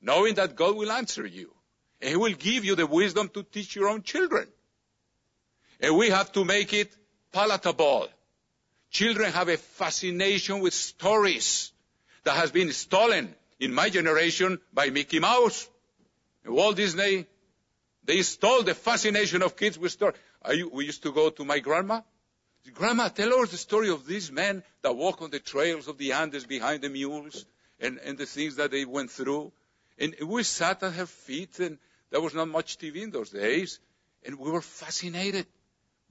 knowing 0.01 0.35
that 0.35 0.57
God 0.57 0.77
will 0.77 0.91
answer 0.91 1.27
you. 1.27 1.53
And 2.01 2.11
He 2.11 2.17
will 2.17 2.33
give 2.33 2.65
you 2.65 2.75
the 2.75 2.87
wisdom 2.87 3.29
to 3.31 3.43
teach 3.43 3.77
your 3.77 3.89
own 3.89 4.03
children. 4.03 4.49
And 5.81 5.97
we 5.97 6.11
have 6.11 6.33
to 6.33 6.45
make 6.45 6.73
it 6.73 6.95
palatable. 7.33 8.09
Children 8.91 9.33
have 9.33 9.49
a 9.49 9.57
fascination 9.57 10.61
with 10.61 10.75
stories 10.75 11.73
that 12.25 12.37
has 12.37 12.51
been 12.51 12.73
stolen 12.73 13.35
in 13.59 13.73
my 13.73 13.91
generation 13.91 14.59
by 14.73 14.91
Mickey 14.91 15.21
Mouse 15.21 15.69
Walt 16.51 16.77
Disney. 16.77 17.27
They 18.05 18.23
stole 18.23 18.63
the 18.63 18.75
fascination 18.75 19.43
of 19.43 19.57
kids 19.57 19.79
with 19.79 19.93
stories. 19.93 20.17
we 20.73 20.87
used 20.87 21.03
to 21.05 21.13
go 21.13 21.31
to 21.31 21.45
my 21.45 21.61
grandma. 21.61 22.01
Grandma, 22.75 23.09
tell 23.09 23.35
us 23.41 23.51
the 23.51 23.57
story 23.57 23.89
of 23.89 24.07
these 24.07 24.31
men 24.31 24.63
that 24.83 24.97
walk 24.97 25.23
on 25.23 25.31
the 25.31 25.39
trails 25.39 25.89
of 25.89 25.97
the 25.99 26.13
Andes 26.13 26.45
behind 26.45 26.83
the 26.83 26.89
mules 26.89 27.47
and, 27.79 27.99
and 27.99 28.19
the 28.19 28.27
things 28.27 28.57
that 28.57 28.71
they 28.71 28.85
went 28.85 29.11
through. 29.11 29.53
And 29.99 30.15
we 30.27 30.43
sat 30.43 30.83
at 30.83 30.93
her 30.95 31.07
feet, 31.07 31.59
and 31.59 31.79
there 32.11 32.21
was 32.21 32.35
not 32.35 32.49
much 32.49 32.79
TV 32.79 32.97
in 33.03 33.11
those 33.11 33.31
days, 33.31 33.81
and 34.25 34.39
we 34.39 34.51
were 34.51 34.63
fascinated 34.63 35.47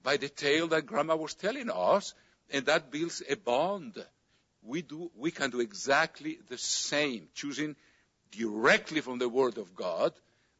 by 0.03 0.17
the 0.17 0.29
tale 0.29 0.67
that 0.69 0.85
grandma 0.85 1.15
was 1.15 1.33
telling 1.33 1.69
us, 1.69 2.13
and 2.51 2.65
that 2.65 2.91
builds 2.91 3.21
a 3.27 3.35
bond. 3.35 4.03
We 4.63 4.81
do, 4.81 5.11
we 5.15 5.31
can 5.31 5.49
do 5.49 5.59
exactly 5.59 6.39
the 6.49 6.57
same, 6.57 7.29
choosing 7.33 7.75
directly 8.31 9.01
from 9.01 9.19
the 9.19 9.29
Word 9.29 9.57
of 9.57 9.75
God 9.75 10.13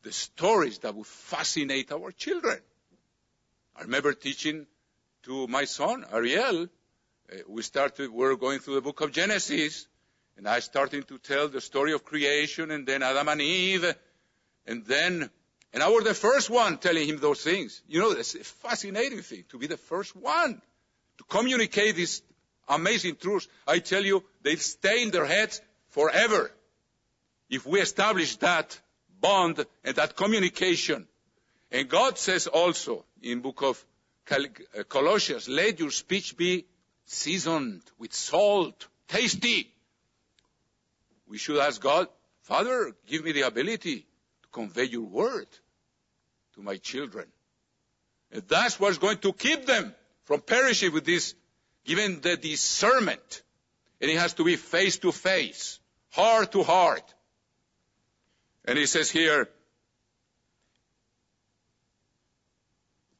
the 0.03 0.11
stories 0.11 0.79
that 0.79 0.95
would 0.95 1.07
fascinate 1.07 1.91
our 1.91 2.11
children. 2.11 2.59
I 3.75 3.81
remember 3.83 4.13
teaching 4.13 4.65
to 5.23 5.47
my 5.47 5.65
son, 5.65 6.05
Ariel, 6.11 6.63
uh, 7.31 7.35
we 7.47 7.61
started, 7.61 8.09
we 8.09 8.23
were 8.23 8.37
going 8.37 8.59
through 8.59 8.75
the 8.75 8.81
book 8.81 9.01
of 9.01 9.11
Genesis, 9.11 9.87
and 10.37 10.47
I 10.47 10.59
started 10.59 11.07
to 11.07 11.17
tell 11.17 11.47
the 11.47 11.61
story 11.61 11.93
of 11.93 12.03
creation, 12.03 12.71
and 12.71 12.87
then 12.87 13.03
Adam 13.03 13.27
and 13.27 13.41
Eve, 13.41 13.93
and 14.65 14.85
then, 14.85 15.29
and 15.73 15.83
I 15.83 15.89
was 15.89 16.03
the 16.03 16.13
first 16.13 16.49
one 16.49 16.77
telling 16.77 17.07
him 17.07 17.19
those 17.19 17.41
things. 17.41 17.81
You 17.87 17.99
know, 17.99 18.11
it's 18.11 18.35
a 18.35 18.43
fascinating 18.43 19.21
thing 19.21 19.43
to 19.49 19.57
be 19.57 19.67
the 19.67 19.77
first 19.77 20.15
one 20.15 20.61
to 21.17 21.23
communicate 21.25 21.95
these 21.95 22.21
amazing 22.67 23.17
truths. 23.17 23.47
I 23.67 23.79
tell 23.79 24.03
you, 24.03 24.23
they 24.41 24.55
stay 24.55 25.03
in 25.03 25.11
their 25.11 25.25
heads 25.25 25.61
forever. 25.89 26.51
If 27.49 27.65
we 27.65 27.81
establish 27.81 28.37
that 28.37 28.79
bond 29.19 29.65
and 29.83 29.95
that 29.95 30.15
communication. 30.15 31.07
And 31.71 31.87
God 31.87 32.17
says 32.17 32.47
also 32.47 33.05
in 33.21 33.41
book 33.41 33.61
of 33.61 33.85
uh, 34.31 34.83
Colossians, 34.87 35.47
let 35.47 35.79
your 35.79 35.91
speech 35.91 36.37
be 36.37 36.65
seasoned 37.05 37.81
with 37.97 38.13
salt, 38.13 38.87
tasty. 39.07 39.71
We 41.27 41.37
should 41.37 41.59
ask 41.59 41.81
God, 41.81 42.07
Father, 42.41 42.93
give 43.07 43.23
me 43.23 43.31
the 43.31 43.41
ability 43.41 43.99
to 43.99 44.49
convey 44.51 44.85
your 44.85 45.05
word 45.05 45.47
to 46.55 46.61
my 46.61 46.77
children. 46.77 47.27
And 48.31 48.43
that's 48.47 48.79
what's 48.79 48.97
going 48.97 49.17
to 49.19 49.33
keep 49.33 49.65
them 49.65 49.93
from 50.25 50.41
perishing 50.41 50.93
with 50.93 51.05
this, 51.05 51.33
given 51.85 52.21
the 52.21 52.37
discernment. 52.37 53.43
And 54.01 54.09
it 54.09 54.17
has 54.17 54.33
to 54.35 54.43
be 54.43 54.55
face 54.55 54.97
to 54.99 55.11
face, 55.11 55.79
heart 56.11 56.51
to 56.53 56.63
heart. 56.63 57.13
And 58.65 58.77
he 58.77 58.85
says 58.85 59.09
here, 59.09 59.49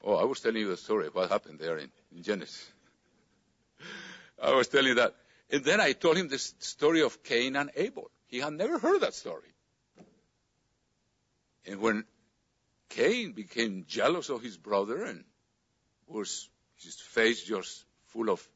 oh, 0.04 0.16
I 0.16 0.26
was 0.26 0.40
telling 0.40 0.58
you 0.58 0.70
the 0.70 0.78
story, 0.78 1.10
what 1.12 1.30
happened 1.30 1.60
there 1.60 1.78
in, 1.78 1.90
in 2.16 2.24
Genesis. 2.24 2.72
I 4.44 4.54
was 4.54 4.68
telling 4.68 4.96
that. 4.96 5.16
And 5.52 5.64
then 5.64 5.82
I 5.82 5.94
told 5.94 6.18
him 6.18 6.28
the 6.28 6.38
story 6.38 7.02
of 7.02 7.24
Cain 7.24 7.56
and 7.56 7.72
Abel. 7.76 8.12
He 8.28 8.40
had 8.40 8.54
never 8.54 8.78
heard 8.78 9.02
that 9.02 9.16
story. 9.16 9.50
And 11.66 11.82
when 11.82 12.06
Cain 12.90 13.34
became 13.34 13.86
jealous 13.88 14.30
of 14.30 14.42
his 14.42 14.58
brother 14.58 15.04
and 15.06 15.24
was 16.08 16.50
his 16.78 16.96
face 17.00 17.44
just 17.44 17.86
full 18.08 18.30
of 18.30 18.48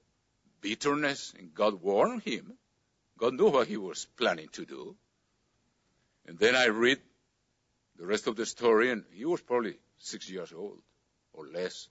bitterness, 0.62 1.34
and 1.38 1.54
God 1.54 1.82
warned 1.82 2.24
him. 2.24 2.54
God 3.18 3.36
knew 3.36 3.50
what 3.50 3.68
he 3.68 3.78
was 3.78 4.06
planning 4.18 4.48
to 4.54 4.66
do. 4.66 4.96
And 6.26 6.40
then 6.40 6.56
I 6.56 6.68
read 6.68 7.00
the 7.98 8.06
rest 8.06 8.28
of 8.28 8.36
the 8.36 8.46
story, 8.46 8.92
and 8.92 9.04
he 9.12 9.26
was 9.26 9.42
probably 9.42 9.78
six 9.98 10.30
years 10.30 10.54
old 10.54 10.80
or 11.34 11.48
less. 11.48 11.90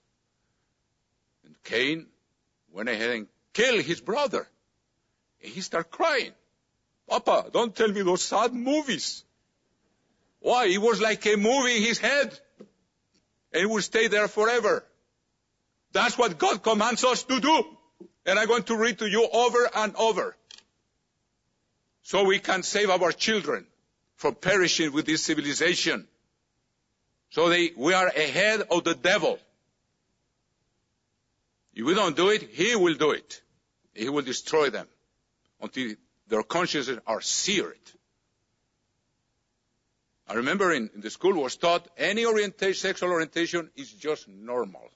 And 1.45 1.55
Cain 1.63 2.07
went 2.71 2.89
ahead 2.89 3.11
and 3.11 3.27
killed 3.53 3.81
his 3.81 4.01
brother. 4.01 4.47
And 5.41 5.51
he 5.51 5.61
started 5.61 5.91
crying. 5.91 6.31
Papa, 7.07 7.49
don't 7.51 7.75
tell 7.75 7.89
me 7.89 8.01
those 8.01 8.23
sad 8.23 8.53
movies. 8.53 9.23
Why? 10.39 10.65
It 10.65 10.81
was 10.81 11.01
like 11.01 11.25
a 11.25 11.35
movie 11.35 11.77
in 11.77 11.83
his 11.83 11.99
head. 11.99 12.37
And 13.51 13.63
it 13.63 13.69
will 13.69 13.81
stay 13.81 14.07
there 14.07 14.27
forever. 14.27 14.85
That's 15.91 16.17
what 16.17 16.37
God 16.37 16.63
commands 16.63 17.03
us 17.03 17.23
to 17.23 17.39
do. 17.39 17.65
And 18.25 18.39
I'm 18.39 18.47
going 18.47 18.63
to 18.63 18.77
read 18.77 18.99
to 18.99 19.07
you 19.07 19.27
over 19.31 19.69
and 19.75 19.95
over. 19.95 20.35
So 22.01 22.23
we 22.23 22.39
can 22.39 22.63
save 22.63 22.89
our 22.89 23.11
children 23.11 23.67
from 24.15 24.35
perishing 24.35 24.91
with 24.93 25.05
this 25.05 25.23
civilization. 25.23 26.07
So 27.29 27.49
they, 27.49 27.71
we 27.75 27.93
are 27.93 28.07
ahead 28.07 28.61
of 28.69 28.83
the 28.83 28.93
devil. 28.95 29.39
If 31.73 31.85
we 31.85 31.95
don't 31.95 32.15
do 32.15 32.29
it, 32.29 32.43
he 32.51 32.75
will 32.75 32.93
do 32.93 33.11
it. 33.11 33.41
He 33.93 34.09
will 34.09 34.21
destroy 34.21 34.69
them 34.69 34.87
until 35.61 35.95
their 36.27 36.43
consciences 36.43 36.99
are 37.07 37.21
seared. 37.21 37.79
I 40.27 40.35
remember 40.35 40.71
in, 40.71 40.89
in 40.95 41.01
the 41.01 41.09
school 41.09 41.41
was 41.41 41.57
taught 41.57 41.87
any 41.97 42.25
orientation, 42.25 42.73
sexual 42.75 43.11
orientation 43.11 43.69
is 43.75 43.91
just 43.91 44.27
normal. 44.27 44.89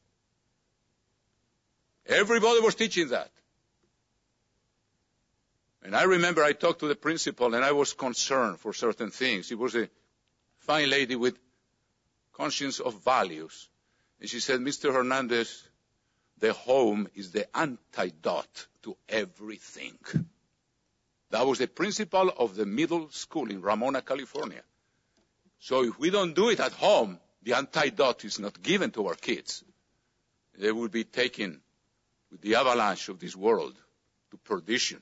Everybody 2.06 2.62
was 2.62 2.76
teaching 2.76 3.10
that. 3.10 3.32
And 5.88 5.96
I 5.96 6.04
remember 6.04 6.44
I 6.44 6.52
talked 6.52 6.82
to 6.82 6.90
the 6.90 6.98
principal 6.98 7.56
and 7.56 7.64
I 7.64 7.72
was 7.72 7.94
concerned 7.94 8.60
for 8.60 8.74
certain 8.74 9.10
things. 9.10 9.46
She 9.46 9.56
was 9.56 9.74
a 9.74 9.88
fine 10.58 10.90
lady 10.90 11.16
with 11.16 11.40
conscience 12.34 12.82
of 12.82 13.06
values. 13.06 13.70
And 14.20 14.30
she 14.30 14.42
said, 14.42 14.60
Mr. 14.60 14.92
Hernandez, 14.92 15.66
the 16.40 16.52
home 16.52 17.08
is 17.16 17.32
the 17.32 17.48
antidote 17.58 18.68
to 18.84 18.98
everything. 19.08 19.98
That 21.30 21.48
was 21.48 21.60
the 21.60 21.68
principal 21.70 22.34
of 22.38 22.58
the 22.58 22.66
middle 22.66 23.10
school 23.12 23.50
in 23.50 23.62
Ramona, 23.62 24.02
California. 24.02 24.64
So 25.60 25.86
if 25.86 25.98
we 25.98 26.10
don't 26.10 26.36
do 26.36 26.50
it 26.50 26.60
at 26.60 26.74
home, 26.74 27.18
the 27.44 27.54
antidote 27.54 28.26
is 28.26 28.40
not 28.40 28.62
given 28.62 28.92
to 28.92 29.08
our 29.08 29.16
kids. 29.16 29.64
They 30.58 30.74
will 30.74 30.90
be 30.90 31.06
taken 31.06 31.62
with 32.30 32.42
the 32.42 32.56
avalanche 32.56 33.08
of 33.08 33.20
this 33.20 33.38
world 33.38 33.78
to 34.32 34.38
perdition. 34.40 35.02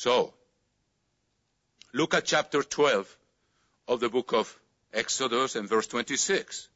So, 0.00 0.32
look 1.92 2.14
at 2.14 2.24
chapter 2.24 2.62
12 2.62 3.18
of 3.86 4.00
the 4.00 4.08
book 4.08 4.32
of 4.32 4.58
Exodus 4.94 5.56
and 5.56 5.68
verse 5.68 5.88
26. 5.88 6.70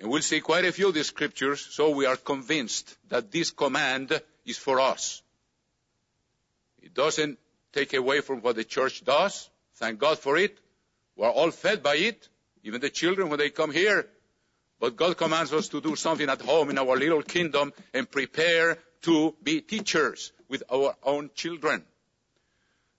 And 0.00 0.08
we'll 0.10 0.22
see 0.22 0.40
quite 0.40 0.64
a 0.64 0.72
few 0.72 0.88
of 0.88 0.94
these 0.94 1.08
scriptures, 1.08 1.60
so 1.60 1.90
we 1.90 2.06
are 2.06 2.16
convinced 2.16 2.96
that 3.10 3.30
this 3.30 3.50
command 3.50 4.22
is 4.46 4.56
for 4.56 4.80
us. 4.80 5.20
It 6.80 6.94
doesn't 6.94 7.38
take 7.74 7.92
away 7.92 8.22
from 8.22 8.40
what 8.40 8.56
the 8.56 8.64
church 8.64 9.04
does. 9.04 9.50
Thank 9.74 9.98
God 9.98 10.18
for 10.18 10.38
it. 10.38 10.56
We're 11.14 11.28
all 11.28 11.50
fed 11.50 11.82
by 11.82 11.96
it, 11.96 12.26
even 12.64 12.80
the 12.80 12.88
children 12.88 13.28
when 13.28 13.38
they 13.38 13.50
come 13.50 13.70
here. 13.70 14.08
But 14.80 14.96
God 14.96 15.18
commands 15.18 15.52
us 15.52 15.68
to 15.68 15.82
do 15.82 15.94
something 15.96 16.30
at 16.30 16.40
home 16.40 16.70
in 16.70 16.78
our 16.78 16.96
little 16.96 17.22
kingdom 17.22 17.70
and 17.92 18.10
prepare 18.10 18.78
to 19.02 19.34
be 19.42 19.60
teachers 19.60 20.32
with 20.52 20.62
our 20.70 20.94
own 21.02 21.30
children. 21.34 21.82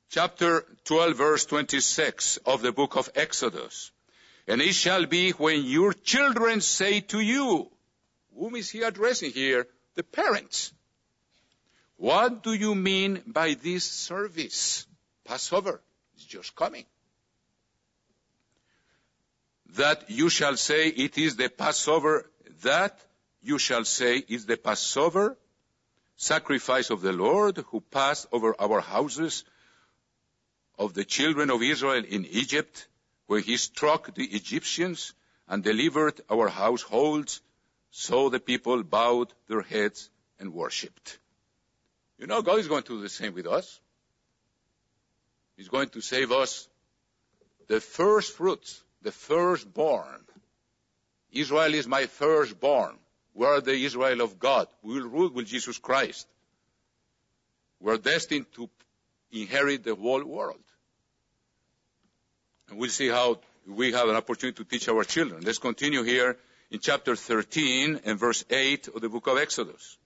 Chapter 0.09 0.65
12 0.85 1.15
verse 1.15 1.45
26 1.45 2.37
of 2.47 2.63
the 2.63 2.71
book 2.71 2.95
of 2.97 3.09
Exodus. 3.13 3.91
And 4.47 4.59
it 4.59 4.73
shall 4.73 5.05
be 5.05 5.31
when 5.31 5.63
your 5.63 5.93
children 5.93 6.61
say 6.61 7.01
to 7.01 7.19
you, 7.19 7.69
whom 8.35 8.55
is 8.55 8.71
he 8.71 8.81
addressing 8.81 9.31
here? 9.31 9.67
The 9.93 10.01
parents. 10.03 10.73
What 11.97 12.41
do 12.41 12.53
you 12.53 12.73
mean 12.73 13.21
by 13.27 13.53
this 13.53 13.83
service? 13.83 14.87
Passover 15.23 15.79
is 16.17 16.25
just 16.25 16.55
coming. 16.55 16.85
That 19.77 20.09
you 20.09 20.29
shall 20.29 20.57
say 20.57 20.87
it 20.87 21.19
is 21.19 21.35
the 21.35 21.49
Passover, 21.49 22.29
that 22.63 22.99
you 23.43 23.59
shall 23.59 23.85
say 23.85 24.17
is 24.27 24.47
the 24.47 24.57
Passover 24.57 25.37
sacrifice 26.15 26.89
of 26.89 27.01
the 27.01 27.11
Lord 27.11 27.57
who 27.69 27.81
passed 27.81 28.27
over 28.31 28.55
our 28.59 28.81
houses 28.81 29.43
of 30.77 30.93
the 30.93 31.05
children 31.05 31.49
of 31.49 31.61
Israel 31.61 32.03
in 32.03 32.25
Egypt, 32.25 32.87
where 33.27 33.39
he 33.39 33.57
struck 33.57 34.13
the 34.13 34.25
Egyptians 34.25 35.13
and 35.47 35.63
delivered 35.63 36.19
our 36.29 36.47
households. 36.49 37.41
So 37.91 38.29
the 38.29 38.39
people 38.39 38.83
bowed 38.83 39.33
their 39.47 39.61
heads 39.61 40.09
and 40.39 40.53
worshipped. 40.53 41.19
You 42.17 42.27
know, 42.27 42.41
God 42.41 42.59
is 42.59 42.67
going 42.67 42.83
to 42.83 42.95
do 42.95 43.01
the 43.01 43.09
same 43.09 43.33
with 43.33 43.47
us. 43.47 43.79
He's 45.55 45.69
going 45.69 45.89
to 45.89 46.01
save 46.01 46.31
us 46.31 46.67
the 47.67 47.79
first 47.79 48.33
fruits, 48.33 48.81
the 49.01 49.11
firstborn. 49.11 50.25
Israel 51.31 51.73
is 51.73 51.87
my 51.87 52.05
firstborn. 52.05 52.97
We 53.33 53.45
are 53.45 53.61
the 53.61 53.73
Israel 53.73 54.21
of 54.21 54.39
God. 54.39 54.67
We 54.83 54.95
will 54.95 55.09
rule 55.09 55.29
with 55.29 55.47
Jesus 55.47 55.77
Christ. 55.77 56.27
We 57.79 57.91
are 57.91 57.97
destined 57.97 58.45
to 58.55 58.69
inherit 59.31 59.83
the 59.83 59.95
whole 59.95 60.23
world. 60.23 60.63
And 62.69 62.79
we'll 62.79 62.89
see 62.89 63.09
how 63.09 63.39
we 63.67 63.91
have 63.91 64.07
an 64.09 64.15
opportunity 64.15 64.63
to 64.63 64.69
teach 64.69 64.87
our 64.87 65.03
children. 65.03 65.41
Let's 65.43 65.57
continue 65.57 66.03
here 66.03 66.37
in 66.69 66.79
chapter 66.79 67.15
13 67.15 68.01
and 68.05 68.19
verse 68.19 68.45
8 68.49 68.89
of 68.89 69.01
the 69.01 69.09
book 69.09 69.27
of 69.27 69.37
Exodus. 69.37 69.97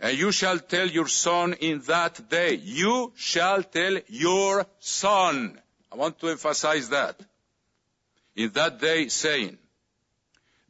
And 0.00 0.18
you 0.18 0.32
shall 0.32 0.58
tell 0.58 0.88
your 0.88 1.06
son 1.06 1.54
in 1.54 1.80
that 1.82 2.28
day, 2.28 2.54
you 2.54 3.12
shall 3.16 3.62
tell 3.62 3.98
your 4.08 4.66
son. 4.80 5.60
I 5.92 5.96
want 5.96 6.18
to 6.20 6.28
emphasize 6.28 6.88
that. 6.88 7.20
In 8.34 8.50
that 8.50 8.80
day 8.80 9.08
saying, 9.08 9.58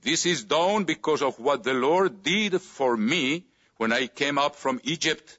This 0.03 0.27
is 0.27 0.45
done 0.45 0.85
because 0.85 1.23
of 1.23 1.39
what 1.39 1.63
the 1.63 1.75
Lord 1.75 2.23
did 2.23 2.61
for 2.61 2.97
me 2.97 3.45
when 3.77 3.93
I 3.93 4.09
came 4.09 4.37
up 4.37 4.57
from 4.57 4.81
Egypt. 4.83 5.39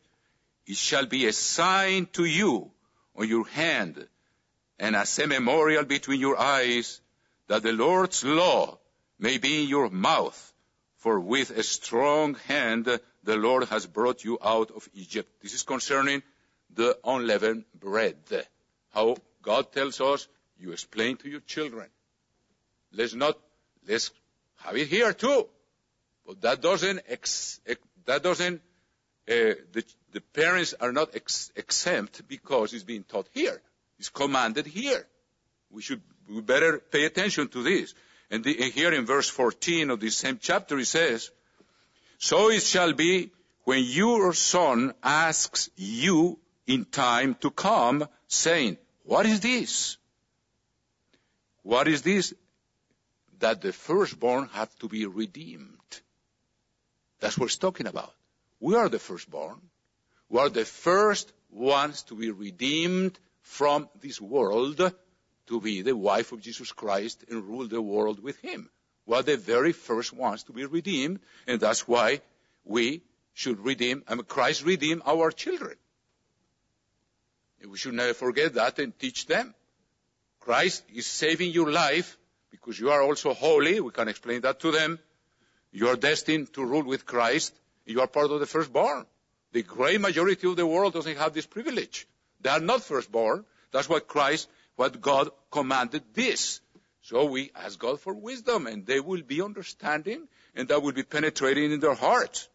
It 0.66 0.78
shall 0.78 1.06
be 1.06 1.28
a 1.28 1.34
sign 1.34 2.08
to 2.14 2.24
you 2.24 2.72
on 3.16 3.28
your 3.28 3.46
hand 3.48 4.08
and 4.80 4.96
as 4.96 5.20
a 5.20 5.28
memorial 5.28 5.84
between 5.84 6.22
your 6.22 6.40
eyes 6.40 7.02
that 7.48 7.64
the 7.64 7.74
Lord's 7.74 8.24
law 8.24 8.78
may 9.20 9.38
be 9.38 9.64
in 9.64 9.70
your 9.70 9.90
mouth. 9.90 10.54
For 10.98 11.20
with 11.20 11.52
a 11.52 11.64
strong 11.64 12.36
hand 12.48 12.86
the 13.24 13.36
Lord 13.36 13.66
has 13.66 13.86
brought 13.86 14.24
you 14.24 14.38
out 14.42 14.72
of 14.72 14.88
Egypt. 14.94 15.30
This 15.42 15.54
is 15.54 15.64
concerning 15.64 16.24
the 16.74 16.98
unleavened 17.04 17.66
bread. 17.78 18.16
How 18.94 19.18
God 19.42 19.74
tells 19.74 20.00
us, 20.00 20.28
you 20.58 20.72
explain 20.72 21.18
to 21.18 21.30
your 21.30 21.42
children. 21.42 21.90
Let's 22.94 23.14
not, 23.14 23.38
let's 23.86 24.12
have 24.64 24.78
it 24.78 24.88
here 24.88 25.14
too. 25.14 25.48
But 26.26 26.42
that 26.42 26.62
doesn't, 26.62 27.02
ex, 27.08 27.60
that 28.06 28.24
doesn't, 28.24 28.62
uh, 29.30 29.60
the, 29.72 29.84
the 30.12 30.22
parents 30.22 30.74
are 30.80 30.92
not 30.92 31.16
ex, 31.16 31.52
exempt 31.56 32.28
because 32.28 32.74
it's 32.74 32.84
being 32.84 33.04
taught 33.04 33.28
here. 33.34 33.62
It's 34.00 34.10
commanded 34.10 34.66
here. 34.66 35.06
We 35.70 35.82
should, 35.82 36.02
we 36.30 36.42
better 36.42 36.80
pay 36.80 37.06
attention 37.06 37.50
to 37.50 37.64
this. 37.64 37.94
And, 38.32 38.44
the, 38.44 38.64
and 38.64 38.74
here 38.74 38.94
in 38.94 39.06
verse 39.06 39.30
14 39.30 39.90
of 39.90 40.00
this 40.00 40.18
same 40.18 40.40
chapter 40.42 40.78
it 40.80 40.86
says, 40.86 41.30
So 42.18 42.50
it 42.50 42.64
shall 42.64 42.94
be 42.94 43.32
when 43.66 43.84
your 43.84 44.34
son 44.34 44.94
asks 45.04 45.70
you 45.76 46.40
in 46.68 46.86
time 46.86 47.36
to 47.42 47.52
come, 47.52 48.08
saying, 48.28 48.78
What 49.04 49.26
is 49.26 49.42
this? 49.42 49.98
What 51.64 51.88
is 51.88 52.02
this? 52.02 52.34
That 53.44 53.62
the 53.62 53.74
firstborn 53.74 54.48
have 54.54 54.74
to 54.80 54.88
be 54.88 55.06
redeemed. 55.06 56.00
That's 57.20 57.38
what 57.38 57.48
it's 57.48 57.58
talking 57.58 57.88
about. 57.88 58.14
We 58.62 58.76
are 58.76 58.88
the 58.88 59.00
firstborn. 59.00 59.60
We 60.30 60.40
are 60.40 60.48
the 60.48 60.64
first 60.64 61.30
ones 61.52 62.04
to 62.04 62.16
be 62.16 62.32
redeemed 62.32 63.20
from 63.42 63.90
this 64.00 64.22
world 64.22 64.78
to 65.48 65.60
be 65.60 65.82
the 65.82 65.94
wife 65.94 66.32
of 66.32 66.40
Jesus 66.40 66.72
Christ 66.72 67.26
and 67.30 67.44
rule 67.44 67.68
the 67.68 67.82
world 67.82 68.24
with 68.24 68.40
him. 68.40 68.70
We 69.06 69.18
are 69.18 69.24
the 69.24 69.36
very 69.36 69.74
first 69.74 70.14
ones 70.14 70.44
to 70.44 70.54
be 70.54 70.66
redeemed, 70.66 71.20
and 71.46 71.60
that's 71.60 71.86
why 71.86 72.22
we 72.64 73.02
should 73.34 73.60
redeem, 73.60 74.04
I 74.08 74.16
mean, 74.16 74.24
Christ 74.24 74.64
redeem 74.64 75.04
our 75.06 75.32
children. 75.32 75.76
And 77.62 77.72
we 77.72 77.78
should 77.78 77.94
never 77.94 78.14
forget 78.14 78.54
that 78.54 78.80
and 78.80 78.98
teach 78.98 79.26
them. 79.26 79.54
Christ 80.40 80.86
is 80.94 81.06
saving 81.06 81.52
your 81.52 81.70
life 81.70 82.18
because 82.54 82.80
you 82.80 82.92
are 82.92 83.02
also 83.02 83.34
holy. 83.34 83.80
We 83.80 83.90
can 83.90 84.08
explain 84.08 84.42
that 84.42 84.60
to 84.60 84.72
them. 84.72 85.00
You 85.72 85.88
are 85.88 85.96
destined 85.96 86.54
to 86.54 86.64
rule 86.64 86.84
with 86.84 87.04
Christ. 87.04 87.52
You 87.86 88.00
are 88.02 88.08
part 88.08 88.30
of 88.30 88.40
the 88.40 88.46
firstborn. 88.46 89.08
The 89.54 89.64
great 89.64 90.00
majority 90.00 90.48
of 90.48 90.56
the 90.56 90.68
world 90.68 90.94
doesn't 90.94 91.18
have 91.18 91.34
this 91.34 91.48
privilege. 91.48 92.08
They 92.42 92.52
are 92.52 92.60
not 92.60 92.84
firstborn. 92.84 93.44
That's 93.72 93.90
what 93.90 94.08
Christ, 94.08 94.48
what 94.76 95.02
God 95.02 95.32
commanded 95.50 96.04
this. 96.14 96.62
So 97.02 97.26
we 97.26 97.52
ask 97.56 97.80
God 97.80 98.00
for 98.00 98.14
wisdom 98.14 98.68
and 98.68 98.86
they 98.86 99.00
will 99.00 99.24
be 99.24 99.42
understanding 99.42 100.28
and 100.56 100.68
that 100.68 100.84
will 100.84 100.92
be 100.92 101.04
penetrating 101.04 101.72
in 101.72 101.80
their 101.80 101.96
hearts. 101.96 102.48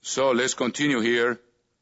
So 0.00 0.32
let's 0.32 0.54
continue 0.54 0.98
here 0.98 1.38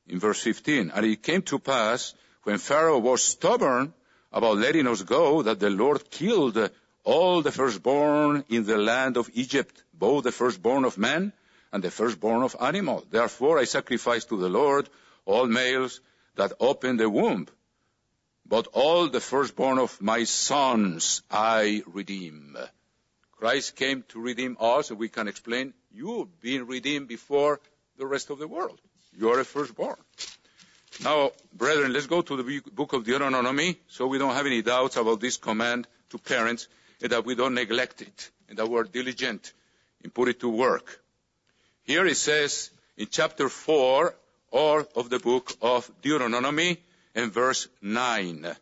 in 0.06 0.20
verse 0.20 0.42
15. 0.42 0.92
And 0.94 1.06
it 1.06 1.22
came 1.22 1.40
to 1.42 1.58
pass 1.58 2.12
when 2.42 2.58
Pharaoh 2.58 2.98
was 2.98 3.24
stubborn 3.24 3.94
about 4.32 4.58
letting 4.58 4.86
us 4.86 5.02
go 5.02 5.42
that 5.42 5.60
the 5.60 5.70
Lord 5.70 6.10
killed 6.10 6.70
all 7.04 7.42
the 7.42 7.52
firstborn 7.52 8.44
in 8.48 8.64
the 8.64 8.76
land 8.76 9.16
of 9.16 9.30
Egypt, 9.34 9.82
both 9.94 10.24
the 10.24 10.32
firstborn 10.32 10.84
of 10.84 10.98
man 10.98 11.32
and 11.72 11.82
the 11.82 11.90
firstborn 11.90 12.42
of 12.42 12.56
animal. 12.60 13.04
Therefore 13.10 13.58
I 13.58 13.64
sacrifice 13.64 14.24
to 14.26 14.36
the 14.36 14.48
Lord 14.48 14.88
all 15.24 15.46
males 15.46 16.00
that 16.34 16.52
open 16.60 16.96
the 16.96 17.08
womb. 17.08 17.46
But 18.48 18.68
all 18.72 19.08
the 19.08 19.20
firstborn 19.20 19.78
of 19.78 20.00
my 20.00 20.24
sons 20.24 21.22
I 21.30 21.82
redeem. 21.86 22.56
Christ 23.32 23.76
came 23.76 24.04
to 24.08 24.20
redeem 24.20 24.56
us, 24.60 24.90
and 24.90 24.98
we 24.98 25.08
can 25.08 25.28
explain 25.28 25.74
you 25.92 26.28
being 26.40 26.66
redeemed 26.66 27.08
before 27.08 27.60
the 27.98 28.06
rest 28.06 28.30
of 28.30 28.38
the 28.38 28.48
world. 28.48 28.80
You 29.12 29.30
are 29.30 29.40
a 29.40 29.44
firstborn. 29.44 29.96
Now, 31.02 31.32
brethren, 31.52 31.92
let's 31.92 32.06
go 32.06 32.22
to 32.22 32.42
the 32.42 32.60
book 32.72 32.92
of 32.92 33.04
Deuteronomy 33.04 33.78
so 33.88 34.06
we 34.06 34.18
don't 34.18 34.34
have 34.34 34.46
any 34.46 34.62
doubts 34.62 34.96
about 34.96 35.20
this 35.20 35.36
command 35.36 35.86
to 36.10 36.18
parents 36.18 36.68
and 37.02 37.12
that 37.12 37.24
we 37.24 37.34
don't 37.34 37.54
neglect 37.54 38.02
it 38.02 38.30
and 38.48 38.58
that 38.58 38.68
we're 38.68 38.84
diligent 38.84 39.52
in 40.02 40.10
put 40.10 40.28
it 40.28 40.40
to 40.40 40.48
work. 40.48 41.00
Here 41.84 42.06
it 42.06 42.16
says 42.16 42.70
in 42.96 43.08
chapter 43.10 43.48
4 43.48 44.14
or 44.50 44.88
of 44.96 45.10
the 45.10 45.18
book 45.18 45.52
of 45.60 45.90
Deuteronomy 46.00 46.78
in 47.14 47.30
verse 47.30 47.68
9. 47.82 48.56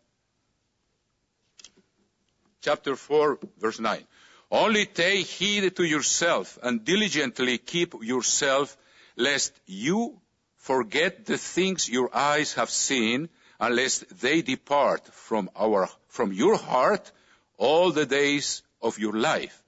Chapter 2.61 2.95
4 2.95 3.39
verse 3.59 3.79
9. 3.79 4.03
Only 4.51 4.85
take 4.85 5.25
heed 5.25 5.75
to 5.75 5.83
yourself 5.83 6.57
and 6.61 6.83
diligently 6.83 7.57
keep 7.57 7.95
yourself 8.01 8.77
lest 9.15 9.53
you 9.65 10.19
forget 10.65 11.27
the 11.27 11.37
things 11.37 11.87
your 11.87 12.09
eyes 12.11 12.55
have 12.55 12.71
seen, 12.71 13.29
unless 13.59 13.99
they 14.21 14.41
depart 14.41 15.05
from 15.13 15.47
our, 15.55 15.87
from 16.07 16.33
your 16.33 16.57
heart 16.57 17.11
all 17.57 17.91
the 17.91 18.07
days 18.07 18.63
of 18.81 18.97
your 18.97 19.13
life. 19.13 19.61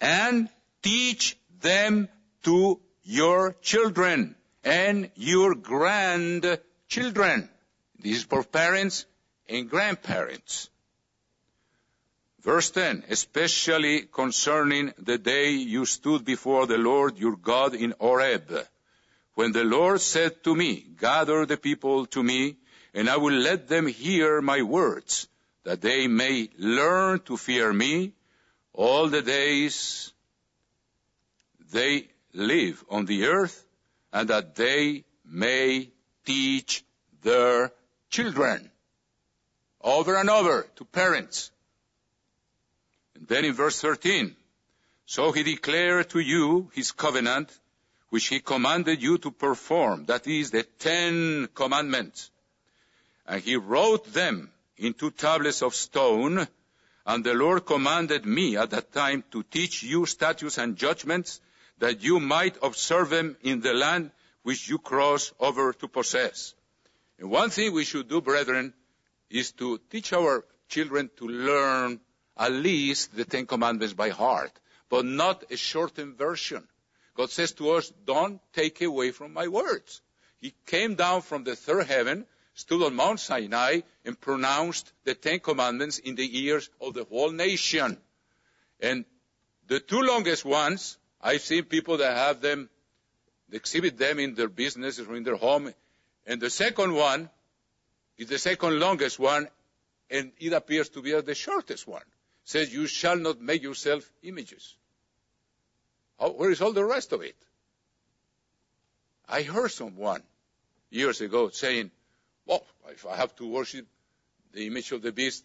And 0.00 0.48
teach 0.80 1.36
them 1.60 2.08
to 2.44 2.78
your 3.02 3.56
children 3.62 4.36
and 4.62 5.10
your 5.16 5.56
grandchildren. 5.56 7.48
This 7.98 8.18
is 8.18 8.22
for 8.22 8.44
parents 8.44 9.06
and 9.48 9.68
grandparents. 9.68 10.70
Verse 12.42 12.70
10, 12.70 13.02
especially 13.10 14.02
concerning 14.02 14.92
the 14.98 15.18
day 15.18 15.50
you 15.50 15.84
stood 15.84 16.24
before 16.24 16.66
the 16.68 16.78
Lord 16.78 17.18
your 17.18 17.34
God 17.34 17.74
in 17.74 17.92
Horeb 17.98 18.68
when 19.38 19.52
the 19.52 19.62
Lord 19.62 20.00
said 20.00 20.42
to 20.42 20.52
me, 20.52 20.84
gather 20.98 21.46
the 21.46 21.56
people 21.56 22.06
to 22.06 22.24
me, 22.24 22.56
and 22.92 23.08
I 23.08 23.18
will 23.18 23.34
let 23.34 23.68
them 23.68 23.86
hear 23.86 24.42
my 24.42 24.62
words, 24.62 25.28
that 25.62 25.80
they 25.80 26.08
may 26.08 26.50
learn 26.58 27.20
to 27.20 27.36
fear 27.36 27.72
me 27.72 28.14
all 28.72 29.06
the 29.06 29.22
days 29.22 30.12
they 31.70 32.08
live 32.34 32.84
on 32.90 33.04
the 33.04 33.26
earth, 33.26 33.64
and 34.12 34.28
that 34.28 34.56
they 34.56 35.04
may 35.24 35.88
teach 36.26 36.82
their 37.22 37.70
children 38.10 38.68
over 39.80 40.16
and 40.16 40.30
over 40.30 40.66
to 40.74 40.84
parents. 40.84 41.52
And 43.14 43.28
then 43.28 43.44
in 43.44 43.52
verse 43.52 43.80
13, 43.80 44.34
so 45.06 45.30
he 45.30 45.44
declared 45.44 46.10
to 46.10 46.18
you 46.18 46.72
his 46.74 46.90
covenant 46.90 47.56
which 48.10 48.28
he 48.28 48.40
commanded 48.40 49.02
you 49.02 49.18
to 49.18 49.30
perform, 49.30 50.06
that 50.06 50.26
is 50.26 50.50
the 50.50 50.62
Ten 50.62 51.48
Commandments. 51.54 52.30
And 53.26 53.42
he 53.42 53.56
wrote 53.56 54.12
them 54.12 54.50
in 54.78 54.94
two 54.94 55.10
tablets 55.10 55.62
of 55.62 55.74
stone, 55.74 56.46
and 57.06 57.24
the 57.24 57.34
Lord 57.34 57.66
commanded 57.66 58.24
me 58.24 58.56
at 58.56 58.70
that 58.70 58.92
time 58.92 59.24
to 59.32 59.42
teach 59.42 59.82
you 59.82 60.06
statutes 60.06 60.58
and 60.58 60.76
judgments, 60.76 61.40
that 61.78 62.02
you 62.02 62.18
might 62.18 62.56
observe 62.62 63.10
them 63.10 63.36
in 63.42 63.60
the 63.60 63.74
land 63.74 64.10
which 64.42 64.68
you 64.68 64.78
cross 64.78 65.32
over 65.38 65.72
to 65.74 65.88
possess. 65.88 66.54
And 67.18 67.30
one 67.30 67.50
thing 67.50 67.72
we 67.72 67.84
should 67.84 68.08
do, 68.08 68.20
brethren, 68.20 68.72
is 69.28 69.52
to 69.52 69.78
teach 69.90 70.12
our 70.12 70.44
children 70.68 71.10
to 71.16 71.28
learn 71.28 72.00
at 72.36 72.52
least 72.52 73.14
the 73.14 73.24
Ten 73.24 73.46
Commandments 73.46 73.94
by 73.94 74.08
heart, 74.08 74.52
but 74.88 75.04
not 75.04 75.44
a 75.50 75.56
shortened 75.56 76.16
version 76.16 76.66
God 77.18 77.30
says 77.30 77.50
to 77.54 77.70
us, 77.70 77.92
don't 78.06 78.40
take 78.52 78.80
away 78.80 79.10
from 79.10 79.32
my 79.32 79.48
words. 79.48 80.02
He 80.40 80.54
came 80.66 80.94
down 80.94 81.22
from 81.22 81.42
the 81.42 81.56
third 81.56 81.88
heaven, 81.88 82.24
stood 82.54 82.80
on 82.80 82.94
Mount 82.94 83.18
Sinai, 83.18 83.80
and 84.04 84.18
pronounced 84.20 84.92
the 85.02 85.16
Ten 85.16 85.40
Commandments 85.40 85.98
in 85.98 86.14
the 86.14 86.44
ears 86.44 86.70
of 86.80 86.94
the 86.94 87.02
whole 87.02 87.32
nation. 87.32 87.98
And 88.78 89.04
the 89.66 89.80
two 89.80 90.00
longest 90.00 90.44
ones, 90.44 90.96
I've 91.20 91.40
seen 91.40 91.64
people 91.64 91.96
that 91.96 92.16
have 92.16 92.40
them, 92.40 92.70
exhibit 93.50 93.98
them 93.98 94.20
in 94.20 94.36
their 94.36 94.48
businesses 94.48 95.08
or 95.08 95.16
in 95.16 95.24
their 95.24 95.34
home. 95.34 95.74
And 96.24 96.40
the 96.40 96.50
second 96.50 96.94
one 96.94 97.30
is 98.16 98.28
the 98.28 98.38
second 98.38 98.78
longest 98.78 99.18
one, 99.18 99.48
and 100.08 100.30
it 100.38 100.52
appears 100.52 100.88
to 100.90 101.02
be 101.02 101.20
the 101.20 101.34
shortest 101.34 101.88
one. 101.88 102.02
It 102.02 102.48
says, 102.50 102.72
you 102.72 102.86
shall 102.86 103.16
not 103.16 103.40
make 103.40 103.64
yourself 103.64 104.08
images. 104.22 104.76
Oh, 106.18 106.32
where 106.32 106.50
is 106.50 106.60
all 106.60 106.72
the 106.72 106.84
rest 106.84 107.12
of 107.12 107.22
it? 107.22 107.36
I 109.28 109.42
heard 109.42 109.70
someone 109.70 110.22
years 110.90 111.20
ago 111.20 111.50
saying, 111.50 111.90
well, 112.46 112.64
if 112.90 113.06
I 113.06 113.16
have 113.16 113.36
to 113.36 113.46
worship 113.46 113.86
the 114.52 114.66
image 114.66 114.92
of 114.92 115.02
the 115.02 115.12
beast, 115.12 115.44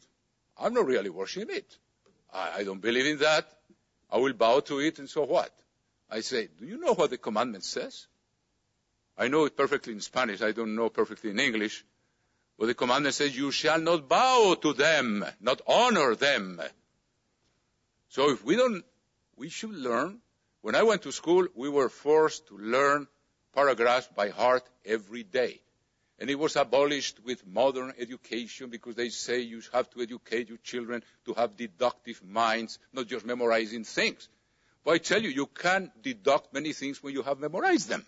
I'm 0.57 0.73
not 0.73 0.85
really 0.85 1.09
worshiping 1.09 1.55
it. 1.55 1.77
I, 2.33 2.59
I 2.59 2.63
don't 2.63 2.81
believe 2.81 3.05
in 3.05 3.17
that. 3.19 3.45
I 4.09 4.17
will 4.17 4.33
bow 4.33 4.61
to 4.61 4.79
it, 4.79 4.99
and 4.99 5.09
so 5.09 5.23
what? 5.23 5.51
I 6.09 6.21
say, 6.21 6.47
do 6.59 6.65
you 6.65 6.79
know 6.79 6.93
what 6.93 7.09
the 7.09 7.17
commandment 7.17 7.63
says? 7.63 8.07
I 9.17 9.27
know 9.27 9.45
it 9.45 9.57
perfectly 9.57 9.93
in 9.93 10.01
Spanish. 10.01 10.41
I 10.41 10.51
don't 10.51 10.75
know 10.75 10.89
perfectly 10.89 11.31
in 11.31 11.39
English. 11.39 11.83
But 12.57 12.67
the 12.67 12.73
commandment 12.75 13.15
says, 13.15 13.35
you 13.35 13.51
shall 13.51 13.79
not 13.79 14.07
bow 14.07 14.55
to 14.61 14.73
them, 14.73 15.25
not 15.41 15.61
honor 15.67 16.15
them. 16.15 16.61
So 18.09 18.29
if 18.29 18.43
we 18.45 18.55
don't, 18.55 18.83
we 19.35 19.49
should 19.49 19.71
learn. 19.71 20.19
When 20.63 20.75
I 20.75 20.83
went 20.83 21.01
to 21.01 21.11
school, 21.11 21.45
we 21.55 21.67
were 21.67 21.89
forced 21.89 22.47
to 22.47 22.57
learn 22.57 23.07
paragraphs 23.53 24.07
by 24.15 24.29
heart 24.29 24.63
every 24.85 25.23
day. 25.23 25.59
And 26.19 26.29
it 26.29 26.39
was 26.39 26.55
abolished 26.55 27.19
with 27.25 27.45
modern 27.45 27.91
education 27.99 28.69
because 28.69 28.95
they 28.95 29.09
say 29.09 29.41
you 29.41 29.61
have 29.73 29.89
to 29.89 30.01
educate 30.01 30.47
your 30.47 30.59
children 30.59 31.03
to 31.25 31.33
have 31.33 31.57
deductive 31.57 32.23
minds, 32.23 32.79
not 32.93 33.07
just 33.07 33.25
memorizing 33.25 33.83
things. 33.83 34.29
But 34.85 34.91
I 34.91 34.97
tell 34.99 35.21
you, 35.21 35.27
you 35.27 35.47
can 35.47 35.91
deduct 36.01 36.53
many 36.53 36.71
things 36.71 37.03
when 37.03 37.13
you 37.13 37.23
have 37.23 37.39
memorized 37.39 37.89
them. 37.89 38.05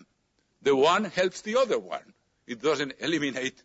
The 0.62 0.74
one 0.74 1.04
helps 1.04 1.42
the 1.42 1.58
other 1.58 1.78
one. 1.78 2.14
It 2.46 2.62
doesn't 2.62 2.94
eliminate. 3.00 3.62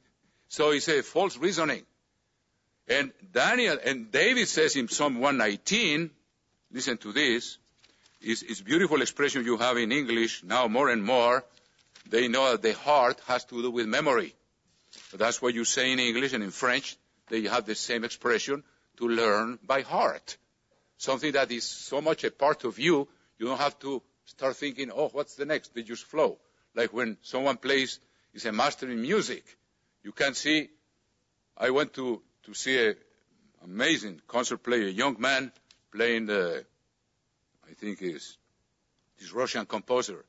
So 0.49 0.71
it's 0.71 0.89
a 0.89 1.01
false 1.01 1.37
reasoning. 1.37 1.85
And 2.89 3.13
Daniel 3.31 3.77
and 3.81 4.11
David 4.11 4.49
says 4.49 4.75
in 4.75 4.89
Psalm 4.89 5.21
119, 5.21 6.11
listen 6.73 6.97
to 6.97 7.13
this, 7.13 7.57
it's, 8.21 8.61
beautiful 8.61 9.01
expression 9.01 9.45
you 9.45 9.57
have 9.57 9.77
in 9.77 9.91
English 9.91 10.43
now 10.43 10.67
more 10.67 10.89
and 10.89 11.03
more. 11.03 11.43
They 12.09 12.27
know 12.27 12.51
that 12.51 12.61
the 12.61 12.73
heart 12.73 13.21
has 13.27 13.45
to 13.45 13.61
do 13.61 13.71
with 13.71 13.87
memory. 13.87 14.33
That's 15.13 15.41
what 15.41 15.53
you 15.53 15.65
say 15.65 15.91
in 15.91 15.99
English 15.99 16.33
and 16.33 16.43
in 16.43 16.51
French. 16.51 16.97
They 17.29 17.43
have 17.43 17.65
the 17.65 17.75
same 17.75 18.03
expression 18.03 18.63
to 18.97 19.07
learn 19.07 19.59
by 19.65 19.81
heart. 19.81 20.37
Something 20.97 21.31
that 21.33 21.51
is 21.51 21.63
so 21.63 22.01
much 22.01 22.23
a 22.23 22.31
part 22.31 22.63
of 22.63 22.77
you, 22.77 23.07
you 23.37 23.47
don't 23.47 23.59
have 23.59 23.79
to 23.79 24.01
start 24.25 24.55
thinking, 24.55 24.91
oh, 24.93 25.09
what's 25.09 25.35
the 25.35 25.45
next? 25.45 25.73
They 25.73 25.83
just 25.83 26.03
flow. 26.05 26.37
Like 26.75 26.93
when 26.93 27.17
someone 27.21 27.57
plays, 27.57 27.99
is 28.33 28.45
a 28.45 28.51
master 28.51 28.89
in 28.89 29.01
music. 29.01 29.43
You 30.03 30.11
can 30.11 30.33
see, 30.33 30.69
I 31.57 31.69
went 31.69 31.93
to, 31.95 32.21
to 32.43 32.53
see 32.53 32.87
an 32.87 32.95
amazing 33.63 34.21
concert 34.27 34.63
player, 34.63 34.87
a 34.87 34.91
young 34.91 35.19
man 35.19 35.51
playing 35.91 36.27
the, 36.27 36.65
I 37.71 37.73
think 37.73 38.01
is, 38.01 38.37
this 39.17 39.31
Russian 39.31 39.65
composer. 39.65 40.25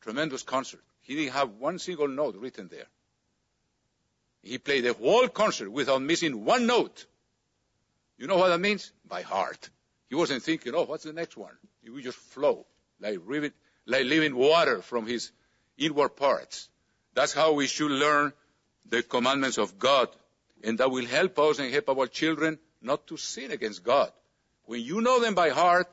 Tremendous 0.00 0.42
concert. 0.42 0.80
He 1.02 1.14
didn't 1.14 1.34
have 1.34 1.50
one 1.50 1.78
single 1.78 2.08
note 2.08 2.36
written 2.36 2.68
there. 2.68 2.86
He 4.42 4.58
played 4.58 4.84
the 4.84 4.94
whole 4.94 5.28
concert 5.28 5.70
without 5.70 6.02
missing 6.02 6.44
one 6.44 6.66
note. 6.66 7.06
You 8.18 8.26
know 8.26 8.38
what 8.38 8.48
that 8.48 8.58
means? 8.58 8.92
By 9.06 9.22
heart. 9.22 9.70
He 10.08 10.14
wasn't 10.16 10.42
thinking, 10.42 10.74
oh, 10.74 10.84
what's 10.84 11.04
the 11.04 11.12
next 11.12 11.36
one? 11.36 11.52
He 11.82 11.90
would 11.90 12.02
just 12.02 12.18
flow, 12.18 12.66
like, 12.98 13.18
like 13.86 14.04
living 14.04 14.34
water 14.34 14.82
from 14.82 15.06
his 15.06 15.30
inward 15.78 16.16
parts. 16.16 16.68
That's 17.14 17.32
how 17.32 17.52
we 17.52 17.66
should 17.66 17.90
learn 17.90 18.32
the 18.88 19.02
commandments 19.02 19.58
of 19.58 19.78
God. 19.78 20.08
And 20.64 20.78
that 20.78 20.90
will 20.90 21.06
help 21.06 21.38
us 21.38 21.58
and 21.58 21.72
help 21.72 21.88
our 21.90 22.06
children 22.06 22.58
not 22.82 23.06
to 23.08 23.16
sin 23.16 23.52
against 23.52 23.84
God. 23.84 24.10
When 24.64 24.80
you 24.80 25.00
know 25.00 25.20
them 25.20 25.34
by 25.34 25.50
heart, 25.50 25.88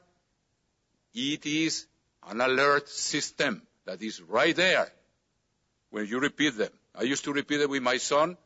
it 1.14 1.46
is 1.46 1.88
an 2.28 2.42
alert 2.42 2.90
system 2.90 3.62
that 3.86 4.02
is 4.02 4.22
right 4.22 4.56
there 4.56 4.88
when 5.90 6.06
you 6.06 6.20
repeat 6.20 6.58
them. 6.58 6.72
I 6.96 7.04
used 7.04 7.24
to 7.26 7.34
repeat 7.34 7.62
it 7.62 7.70
with 7.70 7.84
my 7.84 7.98
son 7.98 8.38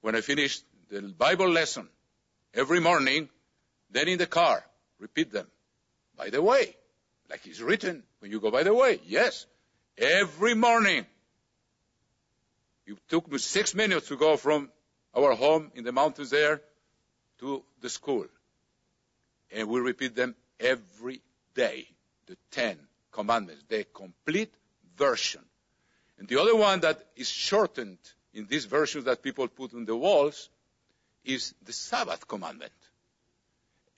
when 0.00 0.16
I 0.16 0.20
finished 0.20 0.64
the 0.90 1.02
Bible 1.02 1.48
lesson 1.48 1.88
every 2.54 2.80
morning, 2.80 3.28
then 3.90 4.08
in 4.08 4.18
the 4.18 4.26
car, 4.26 4.64
repeat 4.98 5.32
them. 5.32 5.46
By 6.16 6.30
the 6.30 6.42
way, 6.42 6.76
like 7.28 7.46
it's 7.46 7.60
written, 7.60 8.02
when 8.18 8.30
you 8.30 8.40
go 8.40 8.50
by 8.50 8.62
the 8.62 8.74
way, 8.74 9.00
yes, 9.06 9.46
every 9.96 10.54
morning. 10.54 11.06
It 12.86 12.98
took 13.08 13.30
me 13.30 13.38
six 13.38 13.74
minutes 13.74 14.08
to 14.08 14.16
go 14.16 14.36
from 14.36 14.70
our 15.14 15.34
home 15.34 15.70
in 15.74 15.84
the 15.84 15.92
mountains 15.92 16.30
there 16.30 16.60
to 17.38 17.62
the 17.80 17.88
school. 17.88 18.26
And 19.52 19.68
we 19.68 19.80
repeat 19.80 20.14
them 20.14 20.34
every 20.58 21.20
day. 21.54 21.86
The 22.26 22.36
Ten 22.50 22.78
Commandments, 23.10 23.64
the 23.68 23.84
complete 23.92 24.54
version. 24.96 25.42
And 26.18 26.28
the 26.28 26.40
other 26.40 26.54
one 26.54 26.80
that 26.80 27.04
is 27.16 27.28
shortened 27.28 27.98
in 28.34 28.46
these 28.46 28.66
versions 28.66 29.06
that 29.06 29.22
people 29.22 29.48
put 29.48 29.74
on 29.74 29.84
the 29.84 29.96
walls 29.96 30.48
is 31.24 31.54
the 31.64 31.72
Sabbath 31.72 32.28
commandment. 32.28 32.72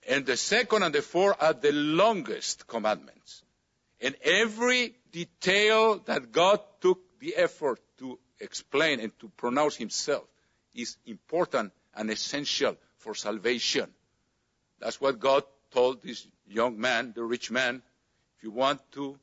And 0.09 0.27
the 0.27 0.37
second 0.37 0.83
and 0.83 0.95
the 0.95 1.03
fourth 1.03 1.37
are 1.41 1.53
the 1.53 1.73
longest 1.73 2.67
commandments. 2.67 3.43
And 4.01 4.17
every 4.23 4.95
detail 5.13 5.99
that 6.07 6.33
God 6.33 6.61
took 6.81 7.01
the 7.21 7.37
effort 7.37 7.81
to 7.99 8.19
explain 8.41 8.99
and 8.99 9.17
to 9.21 9.29
pronounce 9.29 9.77
himself 9.77 10.25
is 10.75 10.97
important 11.07 11.73
and 11.95 12.11
essential 12.11 12.77
for 12.97 13.15
salvation. 13.15 13.89
That's 14.81 15.01
what 15.01 15.21
God 15.21 15.45
told 15.73 16.03
this 16.03 16.27
young 16.47 16.79
man, 16.79 17.13
the 17.15 17.25
rich 17.25 17.51
man, 17.51 17.83
if 18.37 18.45
you 18.45 18.51
want 18.51 18.81
to 18.93 19.19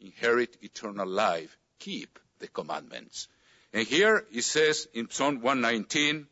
inherit 0.00 0.56
eternal 0.62 1.06
life, 1.06 1.56
keep 1.78 2.18
the 2.38 2.48
commandments. 2.48 3.28
And 3.72 3.86
here 3.86 4.24
it 4.32 4.42
says 4.42 4.88
in 4.94 5.10
Psalm 5.10 5.40
119, 5.40 6.26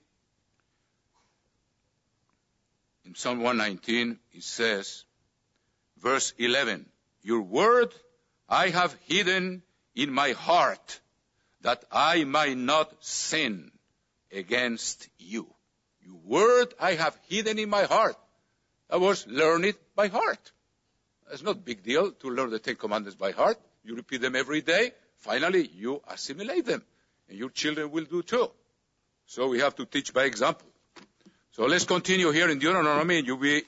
in 3.05 3.15
Psalm 3.15 3.41
119, 3.41 4.19
it 4.33 4.43
says, 4.43 5.05
verse 5.99 6.33
11, 6.39 6.87
Your 7.23 7.43
word 7.43 7.93
I 8.49 8.69
have 8.69 8.97
hidden 9.07 9.63
in 9.95 10.13
my 10.13 10.33
heart 10.33 11.01
that 11.63 11.85
I 11.91 12.25
might 12.25 12.57
not 12.57 12.93
sin 13.05 13.71
against 14.33 15.09
you. 15.19 15.47
Your 16.01 16.17
word 16.25 16.75
I 16.79 16.95
have 16.95 17.19
hidden 17.29 17.59
in 17.59 17.71
my 17.71 17.85
heart. 17.85 18.17
I 18.91 18.97
was 18.97 19.27
learn 19.27 19.65
it 19.65 19.77
by 19.95 20.09
heart. 20.09 20.53
It's 21.33 21.43
not 21.43 21.65
big 21.65 21.83
deal 21.83 22.13
to 22.13 22.31
learn 22.31 22.51
the 22.51 22.59
Ten 22.59 22.77
Commandments 22.77 23.17
by 23.17 23.33
heart. 23.33 23.59
You 23.83 23.97
repeat 23.97 24.21
them 24.21 24.37
every 24.37 24.61
day. 24.61 24.93
Finally, 25.17 25.71
you 25.75 26.03
assimilate 26.09 26.67
them, 26.67 26.83
and 27.29 27.39
your 27.39 27.51
children 27.51 27.91
will 27.91 28.05
do 28.05 28.23
too. 28.23 28.51
So 29.27 29.49
we 29.49 29.61
have 29.61 29.75
to 29.77 29.87
teach 29.87 30.13
by 30.13 30.25
example. 30.25 30.67
So 31.53 31.65
let's 31.65 31.85
continue 31.85 32.31
here 32.31 32.51
in 32.51 32.59
Deuteronomy, 32.59 33.23
you'll 33.25 33.39
be, 33.39 33.63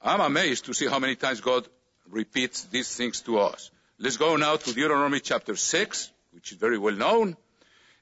I'm 0.00 0.20
amazed 0.20 0.64
to 0.66 0.74
see 0.74 0.86
how 0.86 0.98
many 0.98 1.16
times 1.16 1.40
God 1.40 1.66
repeats 2.08 2.64
these 2.64 2.94
things 2.96 3.20
to 3.22 3.40
us. 3.40 3.70
Let's 3.98 4.16
go 4.16 4.36
now 4.36 4.56
to 4.56 4.72
Deuteronomy 4.72 5.20
chapter 5.20 5.56
6, 5.56 6.10
which 6.32 6.52
is 6.52 6.58
very 6.58 6.78
well 6.78 6.94
known, 6.94 7.36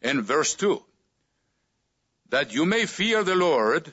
and 0.03 0.23
verse 0.23 0.55
2. 0.55 0.83
That 2.29 2.53
you 2.55 2.67
may 2.67 2.87
fear 2.87 3.25
the 3.25 3.35
Lord. 3.35 3.93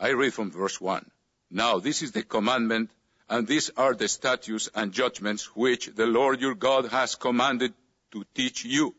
I 0.00 0.10
read 0.10 0.34
from 0.34 0.50
verse 0.50 0.80
1. 0.80 1.10
Now, 1.50 1.78
this 1.78 2.02
is 2.02 2.12
the 2.12 2.22
commandment 2.22 2.90
and 3.28 3.46
these 3.46 3.70
are 3.76 3.94
the 3.94 4.08
statutes 4.08 4.70
and 4.74 4.92
judgments 4.92 5.54
which 5.54 5.86
the 5.94 6.06
Lord 6.06 6.40
your 6.40 6.54
God 6.54 6.86
has 6.86 7.14
commanded 7.14 7.74
to 8.12 8.24
teach 8.34 8.64
you, 8.64 8.94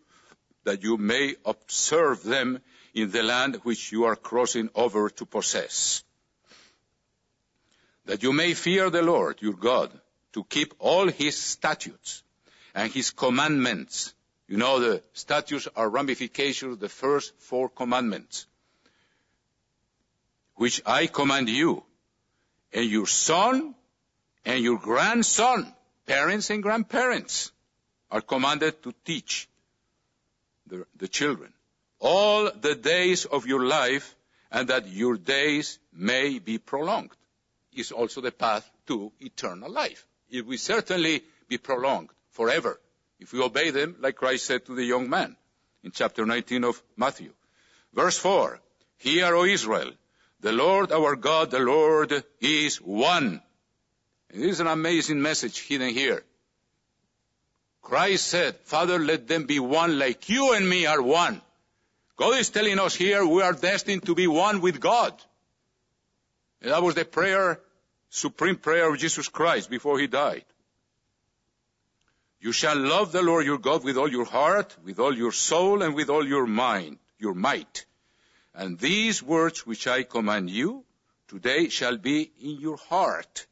that 0.66 0.84
you 0.84 0.97
may 0.97 1.36
observe 1.45 2.24
them 2.24 2.62
in 2.93 3.10
the 3.10 3.24
land 3.24 3.56
which 3.64 3.91
you 3.91 4.04
are 4.04 4.16
crossing 4.16 4.70
over 4.76 5.10
to 5.10 5.26
possess. 5.26 6.04
That 8.06 8.22
you 8.22 8.34
may 8.34 8.54
fear 8.54 8.89
the 8.89 9.02
Lord 9.02 9.41
your 9.41 9.54
God, 9.54 9.91
to 10.34 10.43
keep 10.43 10.76
all 10.78 11.08
his 11.08 11.36
statutes 11.36 12.24
and 12.76 12.91
his 12.91 13.10
commandments. 13.10 14.14
You 14.47 14.58
know, 14.58 14.80
the 14.80 15.04
statutes 15.14 15.68
are 15.76 15.89
ramifications 15.89 16.74
of 16.74 16.80
the 16.80 16.89
first 16.89 17.34
four 17.39 17.70
commandments, 17.70 18.45
which 20.60 20.82
I 20.86 21.07
command 21.07 21.47
you, 21.47 21.84
and 22.74 22.86
your 22.86 23.07
son 23.07 23.76
and 24.43 24.62
your 24.62 24.78
grandson, 24.78 25.74
parents 26.05 26.49
and 26.49 26.62
grandparents, 26.62 27.53
are 28.12 28.20
commanded 28.20 28.84
to 28.84 28.93
teach 29.05 29.47
the, 30.68 30.86
the 30.97 31.07
children 31.07 31.53
all 31.99 32.51
the 32.51 32.76
days 32.76 33.24
of 33.24 33.47
your 33.47 33.66
life 33.66 34.18
and 34.51 34.68
that 34.68 34.89
your 34.89 35.16
days 35.16 35.80
may 35.93 36.39
be 36.39 36.57
prolonged 36.57 37.16
is 37.74 37.93
also 37.93 38.20
the 38.20 38.32
path 38.32 38.70
to 38.88 39.14
eternal 39.22 39.72
life. 39.72 40.05
It 40.30 40.45
will 40.45 40.57
certainly 40.57 41.24
be 41.47 41.57
prolonged 41.57 42.10
forever 42.32 42.82
if 43.18 43.32
we 43.32 43.41
obey 43.41 43.70
them, 43.70 43.95
like 44.01 44.18
Christ 44.18 44.45
said 44.45 44.66
to 44.66 44.76
the 44.76 44.84
young 44.84 45.10
man 45.10 45.38
in 45.86 45.91
chapter 45.91 46.26
19 46.26 46.66
of 46.66 46.84
Matthew. 46.97 47.32
Verse 47.93 48.18
4, 48.18 48.60
Hear, 48.97 49.34
O 49.34 49.45
Israel, 49.45 49.93
the 50.42 50.52
Lord 50.52 50.92
our 50.92 51.16
God, 51.16 51.52
the 51.52 51.60
Lord 51.60 52.24
is 52.40 52.78
one. 52.78 53.42
It 54.30 54.42
is 54.42 54.60
an 54.60 54.68
amazing 54.68 55.22
message 55.22 55.60
hidden 55.62 55.90
here. 55.90 56.24
Christ 57.82 58.28
said, 58.28 58.56
Father, 58.66 59.00
let 59.00 59.28
them 59.28 59.46
be 59.46 59.60
one 59.60 59.98
like 59.98 60.30
you 60.30 60.54
and 60.54 60.70
me 60.70 60.86
are 60.86 61.02
one. 61.02 61.42
God 62.16 62.38
is 62.38 62.50
telling 62.50 62.80
us 62.80 62.96
here 62.96 63.26
we 63.26 63.42
are 63.42 63.54
destined 63.54 64.06
to 64.06 64.16
be 64.16 64.28
one 64.28 64.62
with 64.62 64.80
God. 64.80 65.14
And 66.62 66.72
that 66.72 66.84
was 66.84 66.96
the 66.96 67.06
prayer, 67.06 67.60
supreme 68.10 68.58
prayer 68.58 68.92
of 68.92 69.00
Jesus 69.00 69.28
Christ 69.30 69.70
before 69.70 70.00
he 70.00 70.08
died. 70.08 70.44
You 72.42 72.52
shall 72.52 72.78
love 72.78 73.12
the 73.12 73.22
Lord 73.22 73.46
your 73.46 73.58
God 73.58 73.84
with 73.84 73.98
all 73.98 74.10
your 74.10 74.26
heart, 74.26 74.76
with 74.86 75.00
all 75.00 75.16
your 75.16 75.32
soul, 75.32 75.82
and 75.82 75.96
with 75.96 76.10
all 76.10 76.26
your 76.26 76.46
mind, 76.46 77.00
your 77.18 77.34
might. 77.34 77.86
And 78.60 78.78
these 78.78 79.24
words 79.24 79.66
which 79.66 79.88
I 79.88 80.03
command 80.03 80.49
you 80.49 80.84
today 81.30 81.70
shall 81.70 81.95
be 81.95 82.30
in 82.41 82.60
your 82.60 82.76
heart. 82.76 83.47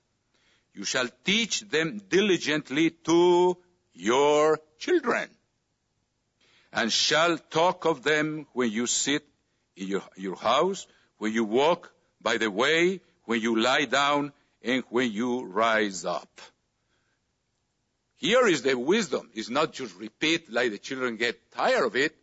You 0.74 0.84
shall 0.84 1.08
teach 1.24 1.62
them 1.62 2.01
diligently 2.10 2.89
to 3.05 3.58
your 3.93 4.60
children 4.78 5.30
and 6.74 6.91
shall 6.91 7.38
talk 7.38 7.86
of 7.86 8.03
them 8.03 8.47
when 8.51 8.70
you 8.70 8.86
sit 8.86 9.26
in 9.78 9.88
your, 9.88 10.03
your 10.18 10.36
house, 10.36 10.86
when 11.20 11.32
you 11.32 11.45
walk 11.45 11.89
by 12.22 12.38
the 12.38 12.51
way, 12.51 12.99
when 13.24 13.39
you 13.39 13.58
lie 13.58 13.86
down, 13.86 14.34
and 14.62 14.84
when 14.89 15.10
you 15.14 15.45
rise 15.45 16.03
up. 16.03 16.41
Here 18.18 18.45
is 18.45 18.62
the 18.62 18.78
wisdom. 18.78 19.30
It's 19.34 19.49
not 19.49 19.72
just 19.72 19.95
repeat 19.95 20.51
like 20.51 20.72
the 20.72 20.78
children 20.78 21.16
get 21.16 21.49
tired 21.51 21.86
of 21.86 21.95
it. 21.95 22.14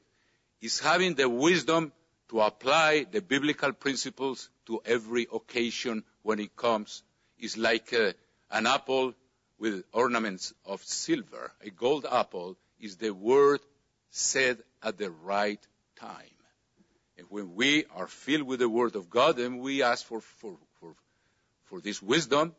It's 0.61 0.80
having 0.80 1.14
the 1.14 1.30
wisdom 1.30 1.91
to 2.35 2.41
apply 2.41 3.07
the 3.12 3.22
biblical 3.22 3.72
principles 3.72 4.49
to 4.66 4.82
every 4.85 5.28
occasion 5.32 6.03
when 6.22 6.41
it 6.41 6.57
comes. 6.57 7.05
is 7.39 7.57
like 7.57 7.93
uh, 7.93 8.11
an 8.51 8.66
apple 8.66 9.14
with 9.61 9.85
ornaments 9.93 10.53
of 10.66 10.82
silver. 10.82 11.53
A 11.62 11.70
gold 11.70 12.05
apple 12.11 12.57
is 12.80 12.97
the 12.97 13.11
word 13.11 13.61
said 14.11 14.59
at 14.82 14.99
the 14.99 15.12
right 15.12 15.64
time. 15.95 16.39
And 17.16 17.28
when 17.30 17.55
we 17.55 17.85
are 17.95 18.09
filled 18.09 18.49
with 18.49 18.59
the 18.59 18.68
Word 18.68 18.97
of 18.97 19.09
God, 19.09 19.37
then 19.37 19.59
we 19.59 19.85
ask 19.85 20.05
for, 20.05 20.20
for, 20.20 20.57
for, 20.80 20.97
for 21.66 21.80
this 21.80 22.03
wisdom, 22.03 22.53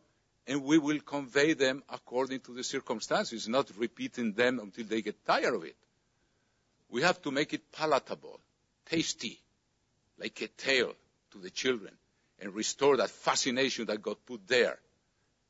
and 0.48 0.64
we 0.64 0.78
will 0.78 1.02
convey 1.02 1.54
them 1.54 1.84
according 1.90 2.40
to 2.42 2.54
the 2.54 2.64
circumstances, 2.64 3.50
not 3.50 3.70
repeating 3.78 4.32
them 4.32 4.60
until 4.60 4.86
they 4.86 5.02
get 5.02 5.26
tired 5.26 5.54
of 5.54 5.66
it. 5.66 5.76
We 6.90 7.02
have 7.02 7.22
to 7.24 7.32
make 7.32 7.54
it 7.54 7.74
palatable, 7.74 8.40
tasty, 8.86 9.42
like 10.20 10.42
a 10.42 10.48
tale 10.48 10.94
to 11.32 11.40
the 11.40 11.50
children, 11.50 11.94
and 12.40 12.54
restore 12.54 12.98
that 12.98 13.10
fascination 13.10 13.86
that 13.86 14.02
God 14.02 14.18
put 14.26 14.48
there. 14.48 14.80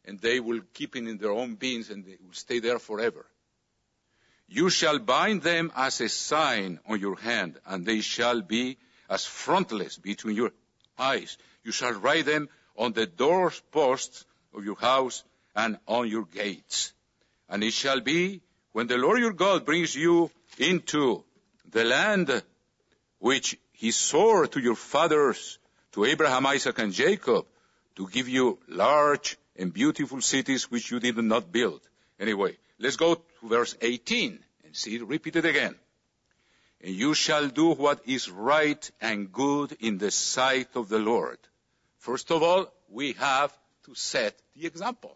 And 0.05 0.19
they 0.19 0.39
will 0.39 0.61
keep 0.73 0.95
it 0.95 1.07
in 1.07 1.17
their 1.17 1.31
own 1.31 1.55
beings 1.55 1.89
and 1.89 2.05
they 2.05 2.17
will 2.23 2.33
stay 2.33 2.59
there 2.59 2.77
forever. 2.77 3.25
You 4.47 4.69
shall 4.69 4.99
bind 4.99 5.41
them 5.41 5.71
as 5.75 5.99
a 6.01 6.09
sign 6.09 6.79
on 6.87 6.99
your 6.99 7.17
hand, 7.17 7.59
and 7.65 7.83
they 7.85 8.01
shall 8.01 8.41
be 8.41 8.77
as 9.09 9.25
frontlets 9.25 9.97
between 9.97 10.35
your 10.35 10.51
eyes. 10.97 11.37
You 11.63 11.71
shall 11.71 11.93
write 11.93 12.25
them 12.25 12.49
on 12.77 12.93
the 12.93 13.07
doorposts 13.07 14.25
of 14.53 14.63
your 14.63 14.75
house 14.75 15.23
and 15.55 15.79
on 15.87 16.07
your 16.07 16.25
gates. 16.25 16.93
And 17.49 17.63
it 17.63 17.73
shall 17.73 18.01
be 18.01 18.41
when 18.71 18.87
the 18.87 18.97
Lord 18.97 19.19
your 19.19 19.33
God 19.33 19.65
brings 19.65 19.95
you 19.95 20.29
into 20.59 21.23
the 21.71 21.83
land 21.83 22.43
which 23.19 23.57
he 23.75 23.91
swore 23.91 24.47
to 24.47 24.59
your 24.59 24.75
fathers, 24.75 25.59
to 25.93 26.05
Abraham, 26.05 26.45
Isaac, 26.45 26.79
and 26.79 26.93
Jacob, 26.93 27.45
to 27.95 28.07
give 28.07 28.27
you 28.27 28.59
large 28.67 29.37
and 29.55 29.73
beautiful 29.73 30.21
cities 30.21 30.69
which 30.69 30.91
you 30.91 30.99
did 30.99 31.17
not 31.17 31.51
build. 31.51 31.81
Anyway, 32.19 32.57
Let's 32.77 32.97
go 32.97 33.15
to 33.15 33.21
verse 33.47 33.75
18 33.81 34.39
and 34.65 34.75
see 34.75 34.95
it 34.95 35.07
repeated 35.07 35.45
again. 35.45 35.75
And 36.81 36.93
you 36.93 37.13
shall 37.13 37.47
do 37.47 37.71
what 37.71 38.01
is 38.05 38.29
right 38.29 38.91
and 38.99 39.31
good 39.31 39.77
in 39.79 39.97
the 39.97 40.11
sight 40.11 40.75
of 40.75 40.89
the 40.89 40.99
Lord. 40.99 41.37
First 41.99 42.31
of 42.31 42.43
all, 42.43 42.71
we 42.89 43.13
have 43.13 43.57
to 43.85 43.95
set 43.95 44.35
the 44.55 44.67
example. 44.67 45.15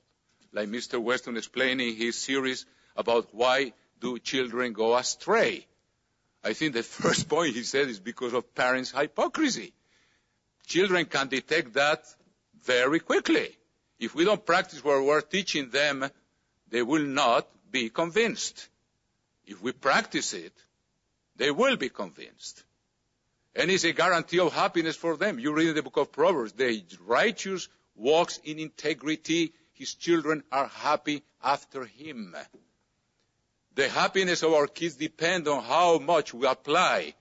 Like 0.54 0.70
Mr. 0.70 1.02
Weston 1.02 1.38
explaining 1.38 1.96
his 1.96 2.18
series 2.18 2.66
about 2.96 3.28
why 3.34 3.74
do 4.00 4.18
children 4.20 4.74
go 4.74 4.96
astray. 4.96 5.68
I 6.44 6.54
think 6.54 6.74
the 6.74 6.84
first 7.04 7.28
point 7.28 7.56
he 7.56 7.64
said 7.64 7.90
is 7.90 8.00
because 8.00 8.34
of 8.34 8.54
parents' 8.56 8.92
hypocrisy. 8.92 9.74
Children 10.66 11.06
can 11.06 11.28
detect 11.28 11.74
that 11.74 12.06
very 12.64 13.00
quickly. 13.00 13.58
If 14.00 14.16
we 14.16 14.24
don't 14.24 14.46
practice 14.46 14.84
what 14.84 15.04
we're 15.04 15.22
teaching 15.22 15.70
them, 15.70 16.10
they 16.70 16.82
will 16.82 17.04
not 17.04 17.48
be 17.72 17.90
convinced. 17.90 18.70
If 19.46 19.62
we 19.62 19.72
practice 19.72 20.34
it, 20.34 20.54
they 21.36 21.52
will 21.52 21.76
be 21.76 21.90
convinced. 21.90 22.64
And 23.56 23.72
it's 23.72 23.84
a 23.84 23.94
guarantee 23.94 24.40
of 24.40 24.54
happiness 24.54 24.96
for 24.96 25.18
them. 25.18 25.40
You 25.40 25.54
read 25.54 25.70
in 25.70 25.76
the 25.76 25.84
book 25.84 25.98
of 25.98 26.12
Proverbs, 26.12 26.54
the 26.54 26.84
righteous 27.06 27.68
walks 27.96 28.40
in 28.44 28.60
integrity. 28.60 29.54
His 29.74 29.96
children 29.96 30.44
are 30.52 30.68
happy 30.68 31.24
after 31.44 31.86
him. 31.86 32.36
The 33.80 33.88
happiness 33.88 34.44
of 34.44 34.52
our 34.52 34.68
kids 34.68 34.96
depends 34.96 35.48
on 35.48 35.64
how 35.64 36.00
much 36.00 36.34
we 36.34 36.46
apply 36.46 37.14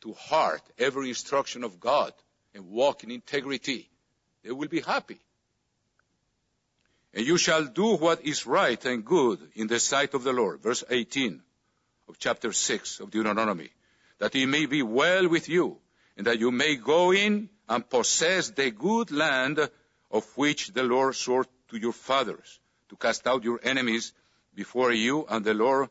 to 0.00 0.12
heart 0.14 0.62
every 0.76 1.10
instruction 1.10 1.62
of 1.62 1.78
God 1.78 2.12
and 2.52 2.70
walk 2.70 3.04
in 3.04 3.12
integrity. 3.12 3.88
They 4.42 4.50
will 4.50 4.66
be 4.66 4.80
happy. 4.80 5.20
And 7.14 7.24
you 7.24 7.38
shall 7.38 7.66
do 7.66 7.94
what 7.94 8.26
is 8.26 8.46
right 8.46 8.84
and 8.84 9.04
good 9.04 9.38
in 9.54 9.68
the 9.68 9.78
sight 9.78 10.14
of 10.14 10.24
the 10.24 10.32
Lord. 10.32 10.60
Verse 10.60 10.82
18 10.90 11.40
of 12.08 12.18
chapter 12.18 12.52
6 12.52 12.98
of 12.98 13.12
Deuteronomy. 13.12 13.70
That 14.18 14.34
it 14.34 14.46
may 14.46 14.66
be 14.66 14.82
well 14.82 15.28
with 15.28 15.48
you, 15.48 15.78
and 16.16 16.26
that 16.26 16.40
you 16.40 16.50
may 16.50 16.74
go 16.74 17.12
in 17.12 17.48
and 17.68 17.88
possess 17.88 18.50
the 18.50 18.72
good 18.72 19.12
land 19.12 19.60
of 20.10 20.24
which 20.36 20.72
the 20.72 20.82
Lord 20.82 21.14
swore 21.14 21.46
to 21.68 21.76
your 21.76 21.92
fathers, 21.92 22.58
to 22.88 22.96
cast 22.96 23.24
out 23.28 23.44
your 23.44 23.60
enemies 23.62 24.12
before 24.54 24.92
you, 24.92 25.26
and 25.28 25.44
the 25.44 25.54
Lord, 25.54 25.88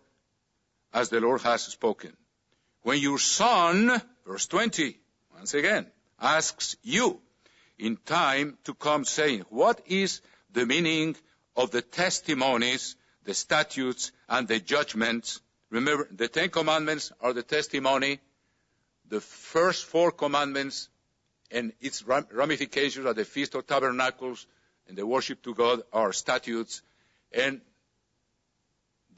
as 0.93 1.09
the 1.09 1.19
Lord 1.19 1.41
has 1.41 1.63
spoken. 1.63 2.15
When 2.83 2.99
your 2.99 3.19
son, 3.19 4.01
verse 4.25 4.47
20, 4.47 4.97
once 5.35 5.53
again, 5.53 5.87
asks 6.19 6.75
you 6.83 7.19
in 7.77 7.97
time 7.97 8.57
to 8.63 8.73
come 8.73 9.05
saying, 9.05 9.45
what 9.49 9.81
is 9.87 10.21
the 10.53 10.65
meaning 10.65 11.15
of 11.55 11.71
the 11.71 11.81
testimonies, 11.81 12.95
the 13.23 13.33
statutes, 13.33 14.11
and 14.29 14.47
the 14.47 14.59
judgments. 14.59 15.41
Remember, 15.69 16.07
the 16.11 16.27
Ten 16.27 16.49
Commandments 16.49 17.11
are 17.21 17.33
the 17.33 17.43
testimony. 17.43 18.19
The 19.09 19.21
first 19.21 19.85
four 19.85 20.11
commandments 20.11 20.89
and 21.49 21.73
its 21.81 22.03
ramifications 22.03 23.05
are 23.05 23.13
the 23.13 23.25
Feast 23.25 23.55
of 23.55 23.67
Tabernacles 23.67 24.47
and 24.87 24.97
the 24.97 25.05
worship 25.05 25.41
to 25.43 25.53
God 25.53 25.81
are 25.91 26.13
statutes. 26.13 26.81
And 27.33 27.61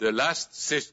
the 0.04 0.12
last 0.12 0.54
six, 0.54 0.92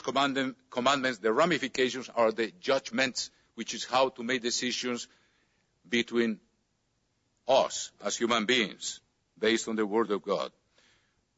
commandments, 0.00 1.18
the 1.18 1.32
ramifications 1.32 2.10
are 2.14 2.30
the 2.30 2.52
judgments, 2.60 3.30
which 3.54 3.72
is 3.72 3.84
how 3.84 4.10
to 4.10 4.22
make 4.22 4.42
decisions 4.42 5.08
between 5.88 6.38
us 7.48 7.90
as 8.04 8.16
human 8.16 8.44
beings 8.44 9.00
based 9.38 9.66
on 9.66 9.76
the 9.76 9.86
Word 9.86 10.10
of 10.10 10.22
God. 10.22 10.52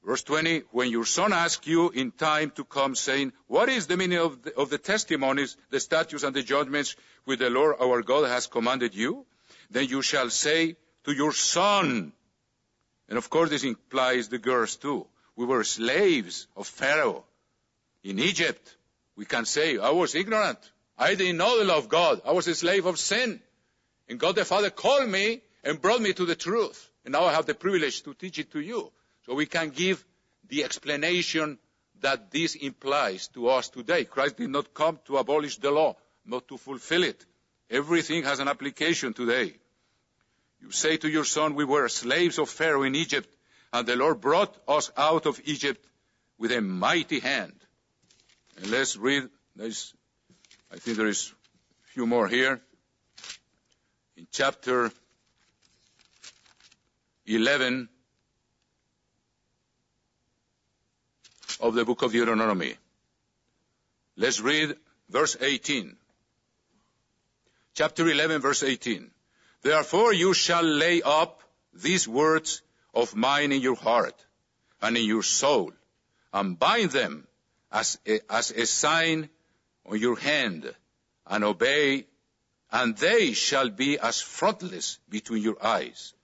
Verse 0.05 0.23
20, 0.25 0.63
when 0.71 0.91
your 0.91 1.05
son 1.05 1.33
asks 1.33 1.67
you 1.67 1.91
in 1.91 2.11
time 2.11 2.51
to 2.57 2.65
come 2.65 2.95
saying, 2.95 3.33
what 3.47 3.69
is 3.69 3.87
the 3.87 3.97
meaning 3.97 4.19
of 4.19 4.43
the, 4.43 4.57
of 4.57 4.71
the, 4.71 4.79
testimonies, 4.79 5.57
the 5.71 5.81
statutes 5.81 6.25
and 6.25 6.35
the 6.35 6.43
judgments 6.43 6.97
which 7.25 7.39
the 7.39 7.51
Lord 7.51 7.77
our 7.81 8.03
God 8.03 8.29
has 8.29 8.47
commanded 8.47 8.95
you? 8.95 9.27
Then 9.71 9.87
you 9.89 10.03
shall 10.03 10.31
say 10.31 10.77
to 11.05 11.13
your 11.13 11.33
son, 11.33 12.13
and 13.09 13.19
of 13.19 13.31
course 13.31 13.51
this 13.51 13.65
implies 13.65 14.29
the 14.29 14.39
girls 14.39 14.77
too. 14.77 15.07
We 15.37 15.45
were 15.45 15.65
slaves 15.65 16.47
of 16.57 16.67
Pharaoh 16.67 17.25
in 18.03 18.19
Egypt. 18.19 18.77
We 19.17 19.27
can 19.27 19.45
say, 19.45 19.79
I 19.79 19.91
was 19.91 20.15
ignorant. 20.15 20.59
I 20.99 21.15
didn't 21.15 21.37
know 21.37 21.59
the 21.59 21.65
law 21.65 21.77
of 21.77 21.89
God. 21.89 22.23
I 22.25 22.33
was 22.33 22.49
a 22.49 22.55
slave 22.55 22.87
of 22.87 22.99
sin. 22.99 23.41
And 24.09 24.19
God 24.19 24.37
the 24.37 24.45
Father 24.45 24.71
called 24.71 25.09
me 25.09 25.43
and 25.63 25.81
brought 25.81 26.01
me 26.01 26.13
to 26.15 26.25
the 26.25 26.37
truth. 26.37 26.91
And 27.05 27.13
now 27.13 27.25
I 27.25 27.33
have 27.33 27.47
the 27.47 27.55
privilege 27.55 28.03
to 28.05 28.15
teach 28.15 28.39
it 28.39 28.51
to 28.53 28.61
you. 28.61 28.91
So 29.27 29.35
we 29.35 29.47
can 29.47 29.71
give 29.71 30.05
the 30.49 30.65
explanation 30.65 31.59
that 32.01 32.31
this 32.31 32.55
implies 32.55 33.29
to 33.29 33.49
us 33.49 33.69
today. 33.69 34.05
Christ 34.05 34.37
did 34.37 34.51
not 34.51 34.73
come 34.73 34.99
to 35.07 35.19
abolish 35.19 35.57
the 35.57 35.71
law, 35.71 35.97
not 36.25 36.49
to 36.49 36.57
fulfill 36.57 37.03
it. 37.03 37.25
Everything 37.71 38.23
has 38.25 38.39
an 38.39 38.49
application 38.49 39.13
today. 39.13 39.55
You 40.61 40.71
say 40.71 40.97
to 40.99 41.09
your 41.09 41.25
son, 41.25 41.55
we 41.55 41.65
were 41.65 41.89
slaves 41.89 42.39
of 42.39 42.49
Pharaoh 42.49 42.85
in 42.85 42.95
Egypt, 42.95 43.29
and 43.77 43.87
the 43.87 43.95
Lord 43.95 44.23
brought 44.23 44.57
us 44.67 44.91
out 44.97 45.27
of 45.27 45.39
Egypt 45.45 45.85
with 46.39 46.51
a 46.51 46.63
mighty 46.63 47.21
hand. 47.21 47.53
And 48.57 48.71
let's 48.71 48.97
read, 48.97 49.29
there's, 49.55 49.93
I 50.73 50.77
think 50.77 50.97
there 50.97 51.07
is 51.07 51.35
a 51.85 51.89
few 51.93 52.07
more 52.07 52.27
here. 52.27 52.63
In 54.17 54.27
chapter 54.31 54.91
11 57.27 57.91
of 61.61 61.75
the 61.75 61.85
book 61.85 62.01
of 62.01 62.13
Deuteronomy. 62.13 62.75
Let's 64.17 64.41
read 64.41 64.75
verse 65.11 65.37
18. 65.39 65.97
chapter 67.75 68.09
11 68.09 68.41
verse 68.41 68.63
18. 68.63 69.11
Therefore 69.61 70.15
you 70.15 70.33
shall 70.33 70.65
lay 70.65 71.03
up 71.03 71.43
these 71.75 72.09
words 72.09 72.63
of 72.97 73.15
mine 73.15 73.53
in 73.53 73.61
your 73.61 73.77
heart 73.77 74.27
and 74.81 74.97
in 74.97 75.05
your 75.05 75.23
soul 75.23 75.71
and 76.33 76.59
bind 76.59 76.91
them 76.91 77.29
as 77.71 77.99
a, 78.07 78.21
as 78.33 78.51
a 78.51 78.67
sign 78.67 79.29
on 79.85 80.01
your 80.01 80.19
hand 80.19 80.75
and 81.27 81.45
obey 81.45 82.07
and 82.73 82.97
they 82.97 83.33
shall 83.33 83.69
be 83.69 83.99
as 83.99 84.21
frontlets 84.21 84.99
between 85.09 85.43
your 85.43 85.65
eyes. 85.65 86.15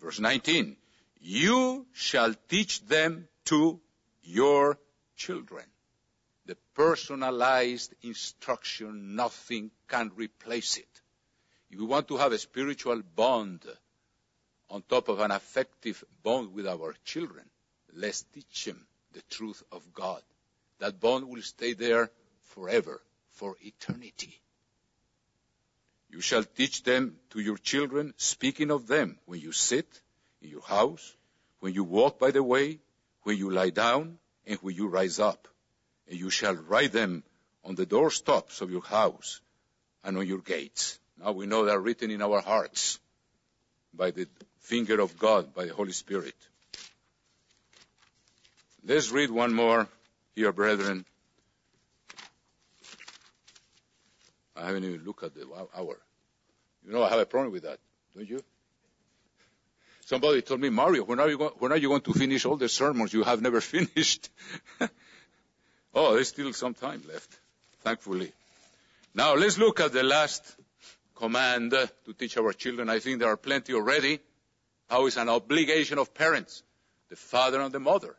Verse 0.00 0.20
19. 0.20 0.76
You 1.20 1.86
shall 1.92 2.34
teach 2.48 2.84
them 2.86 3.26
to 3.46 3.80
your 4.22 4.78
children. 5.16 5.64
The 6.46 6.56
personalized 6.74 7.94
instruction, 8.02 9.16
nothing 9.16 9.70
can 9.88 10.12
replace 10.14 10.76
it. 10.76 10.88
If 11.70 11.78
you 11.78 11.86
want 11.86 12.08
to 12.08 12.18
have 12.18 12.32
a 12.32 12.38
spiritual 12.38 13.02
bond 13.16 13.66
on 14.70 14.82
top 14.82 15.08
of 15.08 15.20
an 15.20 15.30
affective 15.30 16.04
bond 16.22 16.52
with 16.52 16.66
our 16.66 16.94
children, 17.04 17.44
let's 17.94 18.22
teach 18.22 18.66
them 18.66 18.86
the 19.12 19.22
truth 19.30 19.62
of 19.72 19.82
God. 19.94 20.22
That 20.78 21.00
bond 21.00 21.28
will 21.28 21.42
stay 21.42 21.72
there 21.72 22.10
forever, 22.42 23.00
for 23.30 23.56
eternity. 23.60 24.40
You 26.10 26.20
shall 26.20 26.44
teach 26.44 26.82
them 26.82 27.16
to 27.30 27.40
your 27.40 27.58
children, 27.58 28.14
speaking 28.16 28.70
of 28.70 28.86
them 28.86 29.18
when 29.26 29.40
you 29.40 29.52
sit 29.52 30.00
in 30.40 30.50
your 30.50 30.62
house, 30.62 31.14
when 31.60 31.74
you 31.74 31.84
walk 31.84 32.18
by 32.18 32.30
the 32.30 32.42
way, 32.42 32.78
when 33.22 33.36
you 33.36 33.50
lie 33.50 33.70
down, 33.70 34.18
and 34.46 34.58
when 34.62 34.74
you 34.74 34.88
rise 34.88 35.18
up. 35.18 35.48
And 36.08 36.18
you 36.18 36.30
shall 36.30 36.54
write 36.54 36.92
them 36.92 37.22
on 37.64 37.74
the 37.74 37.84
doorsteps 37.84 38.60
of 38.60 38.70
your 38.70 38.82
house 38.82 39.40
and 40.02 40.16
on 40.16 40.26
your 40.26 40.40
gates. 40.40 40.98
Now 41.18 41.32
we 41.32 41.46
know 41.46 41.64
they 41.64 41.72
are 41.72 41.80
written 41.80 42.10
in 42.10 42.22
our 42.22 42.40
hearts 42.40 42.98
by 43.92 44.10
the 44.10 44.26
finger 44.68 45.00
of 45.00 45.18
God, 45.18 45.54
by 45.54 45.64
the 45.64 45.72
Holy 45.72 45.92
Spirit. 45.92 46.34
Let's 48.84 49.10
read 49.10 49.30
one 49.30 49.54
more 49.54 49.88
here, 50.34 50.52
brethren. 50.52 51.06
I 54.54 54.66
haven't 54.66 54.84
even 54.84 55.04
looked 55.06 55.22
at 55.22 55.34
the 55.34 55.46
hour. 55.74 55.96
You 56.84 56.92
know, 56.92 57.02
I 57.02 57.08
have 57.08 57.18
a 57.18 57.24
problem 57.24 57.52
with 57.52 57.62
that, 57.62 57.78
don't 58.14 58.28
you? 58.28 58.42
Somebody 60.04 60.42
told 60.42 60.60
me, 60.60 60.68
Mario, 60.68 61.04
when 61.04 61.18
are 61.18 61.30
you, 61.30 61.38
when 61.38 61.72
are 61.72 61.78
you 61.78 61.88
going 61.88 62.02
to 62.02 62.12
finish 62.12 62.44
all 62.44 62.56
the 62.56 62.68
sermons 62.68 63.14
you 63.14 63.22
have 63.22 63.40
never 63.40 63.60
finished? 63.74 64.28
oh, 65.94 66.14
there's 66.14 66.28
still 66.28 66.52
some 66.52 66.74
time 66.74 67.02
left, 67.08 67.38
thankfully. 67.80 68.32
Now 69.14 69.34
let's 69.34 69.56
look 69.56 69.80
at 69.80 69.92
the 69.92 70.02
last 70.02 70.56
command 71.14 71.70
to 71.70 72.12
teach 72.18 72.36
our 72.36 72.52
children. 72.52 72.90
I 72.90 72.98
think 72.98 73.20
there 73.20 73.28
are 73.28 73.36
plenty 73.38 73.72
already. 73.72 74.20
How 74.88 75.06
is 75.06 75.16
an 75.16 75.28
obligation 75.28 75.98
of 75.98 76.14
parents, 76.14 76.62
the 77.08 77.16
father 77.16 77.60
and 77.60 77.72
the 77.72 77.80
mother. 77.80 78.16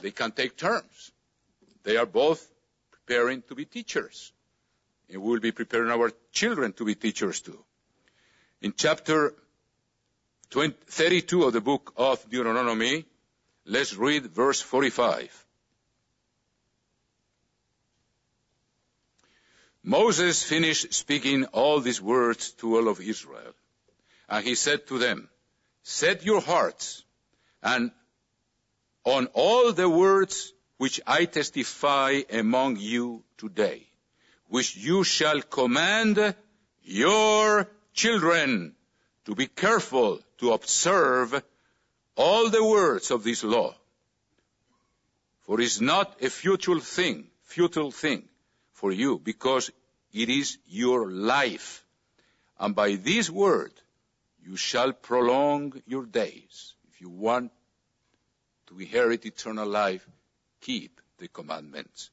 They 0.00 0.10
can 0.10 0.32
take 0.32 0.56
turns. 0.56 1.12
They 1.82 1.96
are 1.96 2.06
both 2.06 2.46
preparing 2.90 3.42
to 3.48 3.54
be 3.54 3.64
teachers. 3.64 4.32
And 5.08 5.22
we 5.22 5.30
will 5.30 5.40
be 5.40 5.52
preparing 5.52 5.90
our 5.90 6.12
children 6.32 6.72
to 6.74 6.84
be 6.84 6.94
teachers 6.94 7.40
too. 7.40 7.64
In 8.60 8.74
chapter 8.76 9.34
20, 10.50 10.74
32 10.86 11.44
of 11.44 11.52
the 11.52 11.60
book 11.60 11.92
of 11.96 12.28
Deuteronomy, 12.28 13.04
let's 13.64 13.94
read 13.94 14.26
verse 14.26 14.60
45. 14.60 15.46
Moses 19.82 20.42
finished 20.42 20.92
speaking 20.92 21.44
all 21.46 21.80
these 21.80 22.02
words 22.02 22.52
to 22.52 22.76
all 22.76 22.88
of 22.88 23.00
Israel. 23.00 23.54
And 24.28 24.44
he 24.44 24.54
said 24.54 24.86
to 24.88 24.98
them, 24.98 25.28
Set 25.90 26.22
your 26.22 26.42
hearts 26.42 27.02
and 27.62 27.90
on 29.04 29.26
all 29.32 29.72
the 29.72 29.88
words 29.88 30.52
which 30.76 31.00
I 31.06 31.24
testify 31.24 32.20
among 32.30 32.76
you 32.76 33.24
today, 33.38 33.86
which 34.48 34.76
you 34.76 35.02
shall 35.02 35.40
command 35.40 36.34
your 36.82 37.70
children 37.94 38.74
to 39.24 39.34
be 39.34 39.46
careful 39.46 40.20
to 40.40 40.52
observe 40.52 41.42
all 42.16 42.50
the 42.50 42.62
words 42.62 43.10
of 43.10 43.24
this 43.24 43.42
law. 43.42 43.74
For 45.46 45.58
it 45.58 45.64
is 45.64 45.80
not 45.80 46.22
a 46.22 46.28
futile 46.28 46.80
thing, 46.80 47.30
futile 47.44 47.92
thing 47.92 48.28
for 48.72 48.92
you, 48.92 49.18
because 49.18 49.70
it 50.12 50.28
is 50.28 50.58
your 50.66 51.10
life. 51.10 51.82
And 52.60 52.74
by 52.74 52.96
this 52.96 53.30
word 53.30 53.72
you 54.48 54.56
shall 54.56 54.92
prolong 54.94 55.74
your 55.86 56.06
days. 56.06 56.74
If 56.90 57.02
you 57.02 57.10
want 57.10 57.52
to 58.68 58.80
inherit 58.80 59.26
eternal 59.26 59.68
life, 59.68 60.08
keep 60.62 61.02
the 61.18 61.28
commandments. 61.28 62.10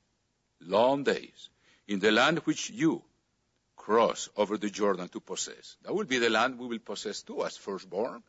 Long 0.59 1.03
days 1.05 1.49
in 1.87 1.99
the 1.99 2.11
land 2.11 2.39
which 2.39 2.69
you 2.69 3.01
cross 3.77 4.27
over 4.35 4.57
the 4.57 4.69
Jordan 4.69 5.07
to 5.09 5.21
possess. 5.21 5.77
That 5.83 5.95
will 5.95 6.03
be 6.05 6.17
the 6.17 6.29
land 6.29 6.59
we 6.59 6.67
will 6.67 6.79
possess 6.79 7.21
too 7.21 7.45
as 7.45 7.55
firstborn. 7.55 8.21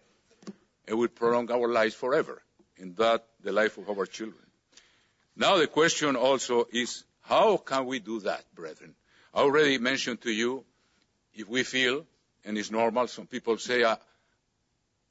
and 0.86 0.96
we 0.96 1.06
will 1.06 1.08
prolong 1.08 1.50
our 1.50 1.68
lives 1.68 1.94
forever. 1.94 2.40
In 2.76 2.94
that, 2.94 3.24
the 3.42 3.52
life 3.52 3.76
of 3.76 3.88
our 3.88 4.06
children. 4.06 4.44
Now 5.34 5.56
the 5.56 5.66
question 5.66 6.14
also 6.14 6.68
is, 6.72 7.02
how 7.22 7.56
can 7.56 7.86
we 7.86 7.98
do 7.98 8.20
that, 8.20 8.44
brethren? 8.54 8.94
I 9.34 9.40
already 9.40 9.78
mentioned 9.78 10.20
to 10.20 10.30
you, 10.30 10.64
if 11.34 11.48
we 11.48 11.64
feel, 11.64 12.06
and 12.46 12.56
it's 12.56 12.70
normal, 12.70 13.08
some 13.08 13.26
people 13.26 13.58
say, 13.58 13.84
I, 13.84 13.96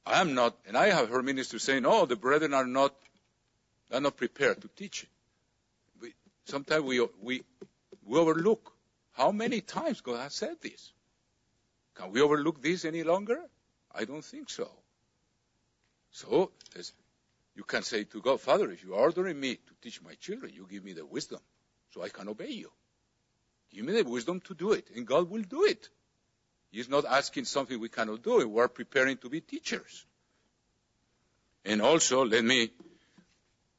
I 0.06 0.20
am 0.22 0.34
not, 0.34 0.56
and 0.66 0.76
I 0.76 0.88
have 0.88 1.10
heard 1.10 1.24
ministers 1.24 1.62
saying, 1.62 1.82
no, 1.82 2.06
the 2.06 2.16
brethren 2.16 2.54
are 2.54 2.66
not, 2.66 2.94
are 3.92 4.00
not 4.00 4.16
prepared 4.16 4.62
to 4.62 4.68
teach. 4.68 5.06
We, 6.00 6.14
sometimes 6.46 6.82
we, 6.82 7.06
we, 7.20 7.42
we 8.04 8.18
overlook 8.18 8.72
how 9.12 9.32
many 9.32 9.60
times 9.60 10.00
God 10.00 10.20
has 10.20 10.34
said 10.34 10.56
this. 10.62 10.92
Can 11.94 12.10
we 12.10 12.22
overlook 12.22 12.62
this 12.62 12.84
any 12.84 13.02
longer? 13.02 13.38
I 13.94 14.04
don't 14.04 14.24
think 14.24 14.48
so. 14.48 14.70
So, 16.10 16.52
you 17.54 17.64
can 17.64 17.82
say 17.82 18.04
to 18.04 18.20
God, 18.22 18.40
Father, 18.40 18.70
if 18.70 18.82
you 18.82 18.94
are 18.94 19.00
ordering 19.00 19.38
me 19.38 19.56
to 19.56 19.74
teach 19.82 20.02
my 20.02 20.14
children, 20.14 20.52
you 20.54 20.66
give 20.70 20.84
me 20.84 20.94
the 20.94 21.04
wisdom 21.04 21.40
so 21.92 22.02
I 22.02 22.08
can 22.08 22.28
obey 22.28 22.50
you. 22.50 22.70
Give 23.70 23.84
me 23.84 23.92
the 23.92 24.08
wisdom 24.08 24.40
to 24.42 24.54
do 24.54 24.72
it, 24.72 24.88
and 24.94 25.06
God 25.06 25.28
will 25.28 25.42
do 25.42 25.64
it. 25.64 25.90
He's 26.76 26.90
not 26.90 27.06
asking 27.06 27.46
something 27.46 27.80
we 27.80 27.88
cannot 27.88 28.22
do. 28.22 28.46
We're 28.46 28.68
preparing 28.68 29.16
to 29.18 29.30
be 29.30 29.40
teachers. 29.40 30.04
And 31.64 31.80
also, 31.80 32.26
let 32.26 32.44
me 32.44 32.70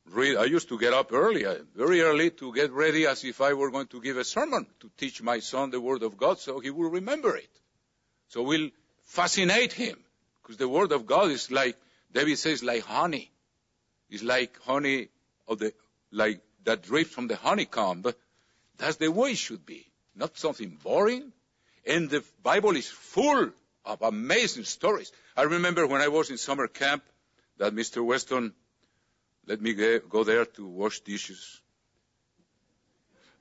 read. 0.10 0.36
I 0.38 0.46
used 0.46 0.68
to 0.70 0.80
get 0.80 0.94
up 0.94 1.14
early, 1.14 1.46
uh, 1.46 1.58
very 1.76 2.02
early, 2.02 2.32
to 2.32 2.52
get 2.52 2.72
ready 2.72 3.06
as 3.06 3.24
if 3.24 3.40
I 3.40 3.54
were 3.54 3.70
going 3.70 3.86
to 3.90 4.02
give 4.02 4.18
a 4.18 4.24
sermon 4.24 4.66
to 4.80 4.90
teach 4.98 5.22
my 5.22 5.38
son 5.42 5.70
the 5.70 5.80
Word 5.80 6.02
of 6.02 6.18
God 6.18 6.40
so 6.40 6.60
he 6.60 6.72
will 6.72 6.90
remember 6.90 7.38
it. 7.38 7.52
So 8.30 8.42
we'll 8.42 8.72
fascinate 9.04 9.74
him. 9.74 10.00
Because 10.42 10.58
the 10.58 10.68
Word 10.68 10.92
of 10.92 11.06
God 11.06 11.30
is 11.30 11.52
like, 11.52 11.78
David 12.12 12.40
says, 12.40 12.64
like 12.64 12.82
honey. 12.82 13.30
It's 14.10 14.24
like 14.24 14.60
honey 14.64 15.10
of 15.48 15.60
the, 15.60 15.72
like 16.12 16.42
that 16.64 16.82
drips 16.82 17.12
from 17.12 17.28
the 17.28 17.36
honeycomb. 17.36 18.04
That's 18.80 18.96
the 18.96 19.12
way 19.12 19.34
it 19.34 19.38
should 19.38 19.68
be. 19.68 19.86
Not 20.16 20.36
something 20.36 20.80
boring. 20.82 21.32
And 21.88 22.10
the 22.10 22.24
Bible 22.44 22.76
is 22.76 22.90
full 22.90 23.50
of 23.86 24.02
amazing 24.02 24.66
stories. 24.66 25.12
I 25.38 25.44
remember 25.44 25.88
when 25.88 26.02
I 26.02 26.10
was 26.10 26.30
in 26.30 26.38
summer 26.38 26.68
camp 26.68 27.04
that 27.58 27.74
Mr. 27.74 28.06
Weston 28.06 28.54
let 29.48 29.62
me 29.62 29.74
go 29.74 30.26
there 30.26 30.46
to 30.46 30.68
wash 30.68 31.00
dishes. 31.00 31.62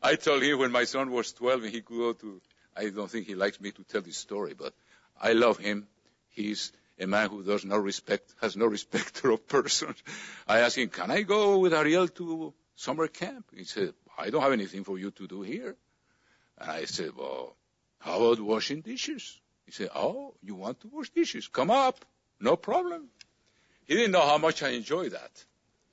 I 0.00 0.14
told 0.14 0.42
him 0.42 0.60
when 0.60 0.70
my 0.70 0.84
son 0.84 1.10
was 1.10 1.32
12 1.32 1.64
and 1.64 1.72
he 1.72 1.82
could 1.82 1.98
go 1.98 2.12
to, 2.12 2.40
I 2.76 2.90
don't 2.90 3.10
think 3.10 3.26
he 3.26 3.34
likes 3.34 3.60
me 3.60 3.72
to 3.72 3.82
tell 3.82 4.02
this 4.02 4.16
story, 4.16 4.54
but 4.54 4.72
I 5.20 5.32
love 5.32 5.58
him. 5.58 5.88
He's 6.28 6.70
a 7.00 7.08
man 7.08 7.28
who 7.28 7.42
does 7.42 7.64
no 7.64 7.76
respect, 7.76 8.32
has 8.40 8.56
no 8.56 8.66
respect 8.66 9.20
of 9.24 9.48
persons. 9.48 10.00
I 10.46 10.60
asked 10.60 10.78
him, 10.78 10.90
can 10.90 11.10
I 11.10 11.22
go 11.22 11.58
with 11.58 11.74
Ariel 11.74 12.06
to 12.06 12.54
summer 12.76 13.08
camp? 13.08 13.46
He 13.52 13.64
said, 13.64 13.94
I 14.16 14.30
don't 14.30 14.42
have 14.42 14.52
anything 14.52 14.84
for 14.84 14.96
you 14.96 15.10
to 15.10 15.26
do 15.26 15.42
here. 15.42 15.74
And 16.58 16.70
I 16.70 16.84
said, 16.84 17.10
well, 17.16 17.56
how 17.98 18.22
about 18.22 18.40
washing 18.40 18.80
dishes? 18.80 19.40
He 19.64 19.72
said, 19.72 19.90
oh, 19.94 20.34
you 20.42 20.54
want 20.54 20.80
to 20.80 20.88
wash 20.88 21.10
dishes? 21.10 21.48
Come 21.48 21.70
up. 21.70 22.04
No 22.40 22.56
problem. 22.56 23.08
He 23.84 23.94
didn't 23.94 24.12
know 24.12 24.26
how 24.26 24.38
much 24.38 24.62
I 24.62 24.70
enjoyed 24.70 25.12
that 25.12 25.44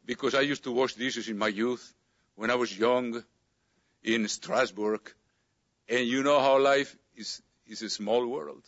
because 0.06 0.36
I 0.36 0.42
used 0.42 0.64
to 0.66 0.72
wash 0.72 0.94
dishes 0.94 1.30
in 1.30 1.38
my 1.38 1.48
youth 1.48 1.94
when 2.36 2.52
I 2.52 2.56
was 2.56 2.78
young 2.78 3.24
in 4.04 4.28
Strasbourg. 4.28 5.02
And 5.90 6.08
you 6.08 6.24
know 6.24 6.40
how 6.40 6.60
life 6.60 6.96
is, 7.16 7.42
is 7.68 7.82
a 7.82 7.90
small 7.90 8.26
world. 8.28 8.64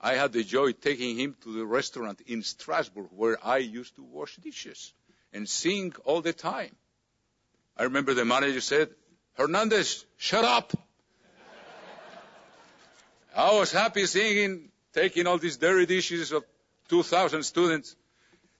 I 0.00 0.14
had 0.14 0.32
the 0.32 0.44
joy 0.44 0.72
taking 0.72 1.18
him 1.18 1.36
to 1.42 1.52
the 1.52 1.66
restaurant 1.66 2.22
in 2.26 2.42
Strasbourg 2.42 3.08
where 3.10 3.38
I 3.44 3.58
used 3.58 3.96
to 3.96 4.02
wash 4.02 4.36
dishes 4.36 4.94
and 5.32 5.48
sing 5.48 5.92
all 6.04 6.22
the 6.22 6.32
time. 6.32 6.74
I 7.76 7.84
remember 7.84 8.14
the 8.14 8.24
manager 8.24 8.60
said, 8.60 8.90
Hernandez, 9.34 10.04
shut 10.16 10.44
up. 10.44 10.72
I 13.36 13.54
was 13.54 13.72
happy 13.72 14.06
singing, 14.06 14.70
taking 14.92 15.26
all 15.26 15.38
these 15.38 15.56
dirty 15.56 15.86
dishes 15.86 16.32
of 16.32 16.44
2,000 16.88 17.42
students. 17.42 17.94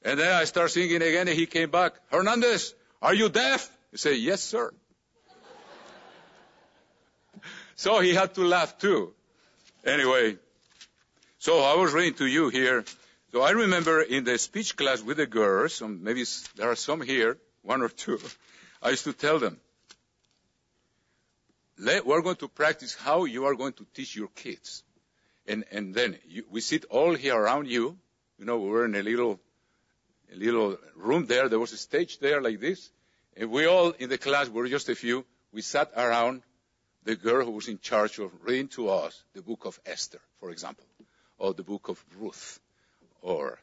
And 0.02 0.18
then 0.18 0.32
I 0.32 0.44
start 0.44 0.70
singing 0.70 1.02
again 1.02 1.28
and 1.28 1.36
he 1.36 1.46
came 1.46 1.70
back. 1.70 1.94
Hernandez, 2.10 2.74
are 3.02 3.14
you 3.14 3.28
deaf? 3.28 3.70
He 3.90 3.98
said, 3.98 4.16
yes, 4.16 4.42
sir. 4.42 4.72
so 7.74 8.00
he 8.00 8.14
had 8.14 8.34
to 8.34 8.42
laugh 8.42 8.78
too. 8.78 9.12
Anyway, 9.84 10.36
so 11.38 11.60
I 11.60 11.74
was 11.74 11.92
reading 11.92 12.14
to 12.14 12.26
you 12.26 12.48
here. 12.48 12.84
So 13.32 13.42
I 13.42 13.50
remember 13.50 14.02
in 14.02 14.24
the 14.24 14.38
speech 14.38 14.76
class 14.76 15.02
with 15.02 15.16
the 15.16 15.26
girls, 15.26 15.82
maybe 15.82 16.24
there 16.56 16.70
are 16.70 16.76
some 16.76 17.00
here, 17.00 17.38
one 17.62 17.82
or 17.82 17.88
two, 17.88 18.20
I 18.82 18.90
used 18.90 19.04
to 19.04 19.12
tell 19.12 19.38
them, 19.38 19.58
we're 21.80 22.22
going 22.22 22.36
to 22.36 22.48
practice 22.48 22.94
how 22.94 23.24
you 23.24 23.46
are 23.46 23.54
going 23.54 23.72
to 23.74 23.86
teach 23.94 24.14
your 24.14 24.28
kids. 24.28 24.82
And, 25.46 25.64
and 25.72 25.94
then 25.94 26.16
you, 26.28 26.44
we 26.50 26.60
sit 26.60 26.84
all 26.86 27.14
here 27.14 27.36
around 27.36 27.68
you. 27.68 27.96
You 28.38 28.44
know, 28.44 28.58
we 28.58 28.68
were 28.68 28.84
in 28.84 28.94
a 28.94 29.02
little, 29.02 29.40
a 30.32 30.36
little 30.36 30.78
room 30.94 31.26
there. 31.26 31.48
There 31.48 31.58
was 31.58 31.72
a 31.72 31.76
stage 31.76 32.18
there 32.18 32.40
like 32.40 32.60
this. 32.60 32.90
And 33.36 33.50
we 33.50 33.66
all 33.66 33.90
in 33.90 34.08
the 34.08 34.18
class 34.18 34.48
were 34.48 34.68
just 34.68 34.88
a 34.88 34.94
few. 34.94 35.24
We 35.52 35.62
sat 35.62 35.92
around 35.96 36.42
the 37.04 37.16
girl 37.16 37.44
who 37.44 37.52
was 37.52 37.68
in 37.68 37.78
charge 37.78 38.18
of 38.18 38.30
reading 38.44 38.68
to 38.68 38.90
us 38.90 39.22
the 39.34 39.42
book 39.42 39.64
of 39.64 39.80
Esther, 39.86 40.20
for 40.38 40.50
example, 40.50 40.84
or 41.38 41.54
the 41.54 41.62
book 41.62 41.88
of 41.88 42.04
Ruth, 42.18 42.60
or, 43.22 43.58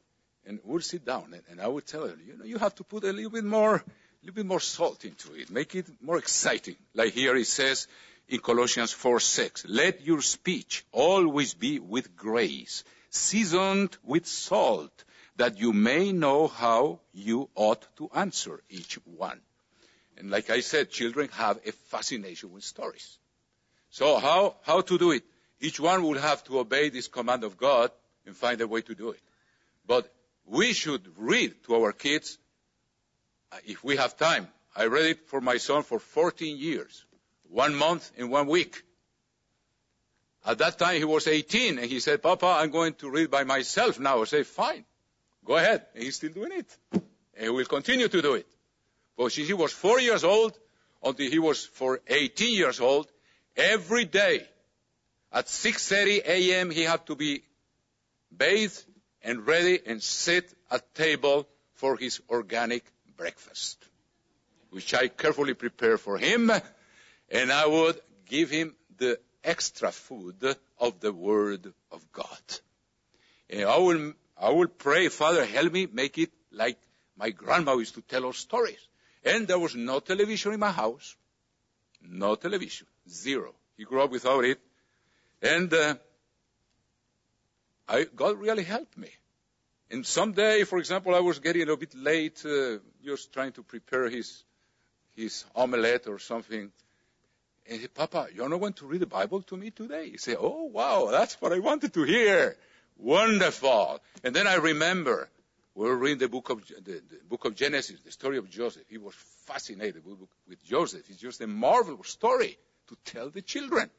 and 0.45 0.59
we'll 0.63 0.81
sit 0.81 1.05
down 1.05 1.33
and, 1.33 1.43
and 1.49 1.61
I 1.61 1.67
would 1.67 1.85
tell 1.85 2.07
her, 2.07 2.15
you 2.25 2.37
know, 2.37 2.45
you 2.45 2.57
have 2.57 2.75
to 2.75 2.83
put 2.83 3.03
a 3.03 3.13
little 3.13 3.29
bit 3.29 3.43
more, 3.43 3.83
little 4.27 4.43
bit 4.43 4.45
more 4.45 4.59
salt 4.59 5.05
into 5.05 5.33
it, 5.35 5.49
make 5.49 5.73
it 5.73 5.85
more 6.01 6.17
exciting. 6.17 6.75
Like 6.93 7.13
here 7.13 7.33
it 7.37 7.47
says 7.47 7.87
in 8.27 8.39
Colossians 8.39 8.91
4, 8.91 9.21
6, 9.21 9.65
let 9.69 10.01
your 10.01 10.21
speech 10.21 10.83
always 10.91 11.53
be 11.53 11.79
with 11.79 12.13
grace, 12.17 12.83
seasoned 13.09 13.95
with 14.03 14.27
salt, 14.27 15.05
that 15.37 15.57
you 15.57 15.71
may 15.71 16.11
know 16.11 16.47
how 16.47 16.99
you 17.13 17.47
ought 17.55 17.87
to 17.95 18.09
answer 18.13 18.59
each 18.69 18.95
one. 19.05 19.39
And 20.17 20.29
like 20.29 20.49
I 20.49 20.59
said, 20.59 20.91
children 20.91 21.29
have 21.31 21.61
a 21.65 21.71
fascination 21.71 22.51
with 22.51 22.65
stories. 22.65 23.17
So 23.91 24.17
how, 24.17 24.57
how 24.63 24.81
to 24.81 24.97
do 24.97 25.11
it? 25.11 25.23
Each 25.61 25.79
one 25.79 26.03
will 26.03 26.19
have 26.19 26.43
to 26.45 26.59
obey 26.59 26.89
this 26.89 27.07
command 27.07 27.45
of 27.45 27.55
God 27.55 27.91
and 28.25 28.35
find 28.35 28.59
a 28.59 28.67
way 28.67 28.81
to 28.81 28.93
do 28.93 29.11
it. 29.11 29.21
But 29.85 30.13
we 30.45 30.73
should 30.73 31.07
read 31.17 31.63
to 31.67 31.75
our 31.75 31.93
kids 31.93 32.37
Uh, 33.51 33.57
if 33.65 33.83
we 33.83 33.95
have 33.95 34.17
time. 34.17 34.47
I 34.75 34.85
read 34.85 35.05
it 35.05 35.27
for 35.27 35.41
my 35.41 35.57
son 35.57 35.83
for 35.83 35.99
14 35.99 36.57
years, 36.57 37.05
one 37.49 37.73
month 37.73 38.11
and 38.17 38.29
one 38.29 38.47
week. 38.47 38.83
At 40.45 40.59
that 40.59 40.77
time 40.77 40.97
he 40.97 41.03
was 41.03 41.27
18 41.27 41.79
and 41.79 41.89
he 41.89 41.99
said, 41.99 42.21
Papa, 42.21 42.45
I'm 42.45 42.69
going 42.69 42.93
to 42.95 43.09
read 43.09 43.31
by 43.31 43.43
myself 43.43 43.99
now. 43.99 44.21
I 44.21 44.25
say, 44.25 44.43
fine, 44.43 44.85
go 45.43 45.55
ahead. 45.55 45.85
And 45.93 46.03
he's 46.03 46.17
still 46.17 46.31
doing 46.31 46.51
it. 46.51 46.77
And 46.91 47.03
he 47.43 47.49
will 47.49 47.65
continue 47.65 48.07
to 48.07 48.21
do 48.21 48.35
it. 48.35 48.47
But 49.17 49.31
since 49.31 49.47
he 49.47 49.53
was 49.53 49.71
four 49.71 49.99
years 49.99 50.23
old 50.23 50.57
until 51.03 51.29
he 51.29 51.39
was 51.39 51.65
for 51.65 52.01
18 52.07 52.53
years 52.53 52.79
old, 52.79 53.11
every 53.55 54.05
day 54.05 54.45
at 55.31 55.47
6.30 55.47 56.25
a.m. 56.25 56.69
he 56.69 56.83
had 56.83 57.05
to 57.07 57.15
be 57.15 57.43
bathed 58.35 58.83
and 59.23 59.47
ready 59.47 59.79
and 59.85 60.03
sit 60.03 60.53
at 60.69 60.93
table 60.93 61.47
for 61.73 61.97
his 61.97 62.21
organic 62.29 62.83
breakfast, 63.17 63.83
which 64.69 64.93
I 64.93 65.07
carefully 65.07 65.53
prepare 65.53 65.97
for 65.97 66.17
him, 66.17 66.51
and 67.29 67.51
I 67.51 67.65
would 67.65 67.99
give 68.25 68.49
him 68.49 68.75
the 68.97 69.19
extra 69.43 69.91
food 69.91 70.55
of 70.79 70.99
the 70.99 71.11
Word 71.11 71.73
of 71.91 72.11
God. 72.11 72.43
And 73.49 73.63
I 73.63 73.77
will, 73.77 74.13
I 74.39 74.49
will 74.51 74.67
pray, 74.67 75.07
Father, 75.09 75.45
help 75.45 75.73
me 75.73 75.87
make 75.91 76.17
it 76.17 76.31
like 76.51 76.77
my 77.17 77.31
grandma 77.31 77.75
used 77.75 77.95
to 77.95 78.01
tell 78.01 78.27
us 78.27 78.37
stories. 78.37 78.79
And 79.23 79.47
there 79.47 79.59
was 79.59 79.75
no 79.75 79.99
television 79.99 80.53
in 80.53 80.59
my 80.59 80.71
house. 80.71 81.15
No 82.01 82.35
television. 82.35 82.87
Zero. 83.09 83.53
He 83.77 83.83
grew 83.83 84.01
up 84.01 84.11
without 84.11 84.45
it. 84.45 84.59
And 85.41 85.73
uh, 85.73 85.95
I, 87.87 88.05
God 88.15 88.39
really 88.39 88.63
helped 88.63 88.97
me. 88.97 89.09
And 89.89 90.05
someday, 90.05 90.63
for 90.63 90.79
example, 90.79 91.15
I 91.15 91.19
was 91.19 91.39
getting 91.39 91.69
a 91.69 91.77
bit 91.77 91.95
late, 91.95 92.43
uh, 92.45 92.79
just 93.07 93.31
trying 93.31 93.53
to 93.53 93.63
prepare 93.63 94.09
his 94.09 94.43
his 95.15 95.45
omelette 95.55 96.07
or 96.07 96.19
something. 96.19 96.71
And 97.69 97.75
he 97.75 97.79
said, 97.79 97.93
Papa, 97.93 98.27
you're 98.35 98.49
not 98.49 98.59
going 98.59 98.73
to 98.73 98.85
read 98.85 98.99
the 98.99 99.07
Bible 99.07 99.41
to 99.43 99.55
me 99.55 99.71
today? 99.71 100.09
He 100.09 100.17
said, 100.17 100.37
Oh, 100.39 100.65
wow, 100.65 101.07
that's 101.09 101.35
what 101.41 101.53
I 101.53 101.59
wanted 101.59 101.93
to 101.93 102.03
hear. 102.03 102.55
Wonderful. 102.97 104.01
And 104.23 104.35
then 104.35 104.45
I 104.45 104.55
remember 104.55 105.29
we 105.73 105.85
were 105.85 105.95
reading 105.95 106.19
the 106.19 106.27
book 106.27 106.49
of 106.49 106.67
the, 106.67 107.01
the, 107.11 107.19
book 107.29 107.45
of 107.45 107.55
Genesis, 107.55 107.99
the 108.01 108.11
story 108.11 108.37
of 108.37 108.49
Joseph. 108.49 108.83
He 108.89 108.97
was 108.97 109.15
fascinated 109.45 110.05
with, 110.05 110.17
with 110.47 110.63
Joseph. 110.65 111.03
It's 111.09 111.19
just 111.19 111.39
a 111.41 111.47
marvelous 111.47 112.09
story 112.09 112.57
to 112.89 112.97
tell 113.05 113.29
the 113.29 113.41
children, 113.41 113.89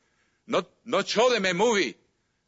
not 0.46 0.66
not 0.84 1.08
show 1.08 1.30
them 1.30 1.46
a 1.46 1.54
movie, 1.54 1.94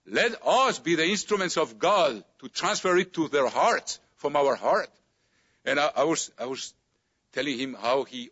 let 0.07 0.33
us 0.47 0.79
be 0.79 0.95
the 0.95 1.07
instruments 1.07 1.57
of 1.57 1.79
God 1.79 2.23
to 2.41 2.49
transfer 2.49 2.97
it 2.99 3.15
to 3.15 3.29
their 3.29 3.49
hearts 3.49 3.99
from 4.17 4.37
our 4.37 4.57
heart. 4.57 4.91
And 5.71 5.79
I, 5.79 5.91
I 5.95 6.03
was, 6.03 6.33
I 6.37 6.47
was 6.47 6.75
telling 7.33 7.57
him 7.57 7.77
how 7.81 8.03
he 8.03 8.31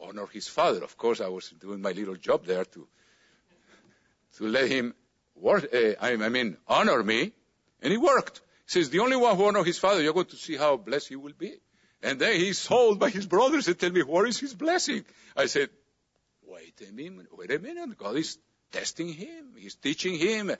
honored 0.00 0.30
his 0.32 0.48
father. 0.48 0.82
Of 0.82 0.96
course, 0.96 1.20
I 1.20 1.28
was 1.28 1.50
doing 1.50 1.80
my 1.80 1.92
little 1.92 2.16
job 2.16 2.46
there 2.46 2.64
to, 2.64 2.88
to 4.38 4.44
let 4.48 4.68
him 4.68 4.92
work, 5.36 5.72
uh, 5.72 5.92
I, 6.00 6.14
I 6.14 6.28
mean, 6.28 6.56
honor 6.66 7.00
me. 7.04 7.30
And 7.80 7.92
he 7.92 7.96
worked. 7.96 8.40
He 8.64 8.72
says, 8.72 8.90
the 8.90 8.98
only 8.98 9.14
one 9.14 9.36
who 9.36 9.46
honors 9.46 9.66
his 9.66 9.78
father, 9.78 10.02
you're 10.02 10.12
going 10.12 10.26
to 10.26 10.36
see 10.36 10.56
how 10.56 10.76
blessed 10.76 11.10
he 11.10 11.14
will 11.14 11.38
be. 11.38 11.54
And 12.02 12.18
then 12.18 12.34
he's 12.34 12.64
told 12.64 12.98
by 12.98 13.10
his 13.10 13.26
brothers 13.26 13.68
and 13.68 13.78
tell 13.78 13.92
me, 13.92 14.02
where 14.02 14.26
is 14.26 14.40
his 14.40 14.54
blessing? 14.54 15.04
I 15.36 15.46
said, 15.46 15.68
wait 16.44 16.82
a 16.88 16.92
minute, 16.92 17.28
wait 17.38 17.52
a 17.52 17.60
minute. 17.60 17.96
God 17.96 18.16
is 18.16 18.36
testing 18.72 19.12
him. 19.12 19.54
He's 19.56 19.76
teaching 19.76 20.18
him. 20.18 20.50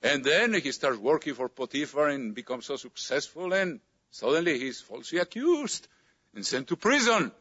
And 0.00 0.22
then 0.22 0.54
he 0.54 0.70
starts 0.70 0.98
working 0.98 1.34
for 1.34 1.48
Potiphar 1.48 2.06
and 2.06 2.36
becomes 2.36 2.66
so 2.66 2.76
successful 2.76 3.52
and 3.52 3.80
suddenly 4.10 4.58
he's 4.58 4.80
falsely 4.80 5.18
accused 5.18 5.86
and 6.34 6.44
sent 6.44 6.68
to 6.68 6.76
prison. 6.76 7.32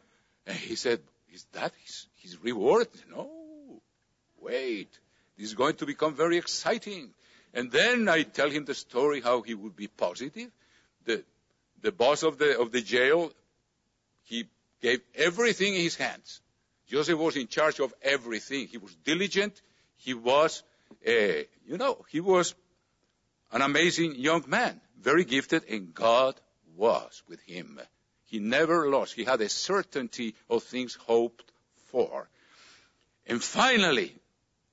And 0.46 0.58
he 0.58 0.76
said, 0.76 1.00
is 1.32 1.46
that 1.54 1.74
his, 1.84 2.08
his 2.16 2.44
reward? 2.44 2.88
No. 3.10 3.82
Wait. 4.42 4.90
This 5.38 5.48
is 5.48 5.54
going 5.54 5.76
to 5.76 5.86
become 5.86 6.16
very 6.16 6.38
exciting. 6.38 7.10
And 7.54 7.72
then 7.72 8.10
I 8.10 8.24
tell 8.24 8.50
him 8.50 8.66
the 8.66 8.74
story 8.74 9.22
how 9.22 9.42
he 9.42 9.54
would 9.54 9.76
be 9.76 9.88
positive. 9.88 10.52
The, 11.06 11.24
the 11.82 11.92
boss 11.92 12.24
of 12.24 12.38
the, 12.38 12.60
of 12.60 12.72
the 12.72 12.82
jail, 12.82 13.32
he 14.24 14.46
gave 14.82 15.02
everything 15.16 15.76
in 15.76 15.82
his 15.82 15.96
hands. 15.96 16.42
Joseph 16.88 17.20
was 17.20 17.36
in 17.36 17.48
charge 17.48 17.80
of 17.80 17.94
everything. 18.02 18.68
He 18.68 18.78
was 18.78 18.94
diligent. 18.96 19.62
He 19.98 20.14
was 20.14 20.64
uh, 21.08 21.12
you 21.66 21.78
know, 21.78 22.06
he 22.10 22.20
was 22.20 22.56
an 23.52 23.62
amazing 23.62 24.16
young 24.16 24.44
man, 24.48 24.80
very 25.00 25.24
gifted, 25.24 25.64
and 25.70 25.94
God 25.94 26.36
was 26.80 27.22
with 27.28 27.42
him. 27.42 27.80
He 28.26 28.40
never 28.40 28.90
lost. 28.90 29.14
He 29.14 29.26
had 29.26 29.42
a 29.42 29.50
certainty 29.50 30.36
of 30.50 30.64
things 30.64 30.96
hoped 30.96 31.52
for. 31.92 32.30
And 33.28 33.44
finally, 33.44 34.16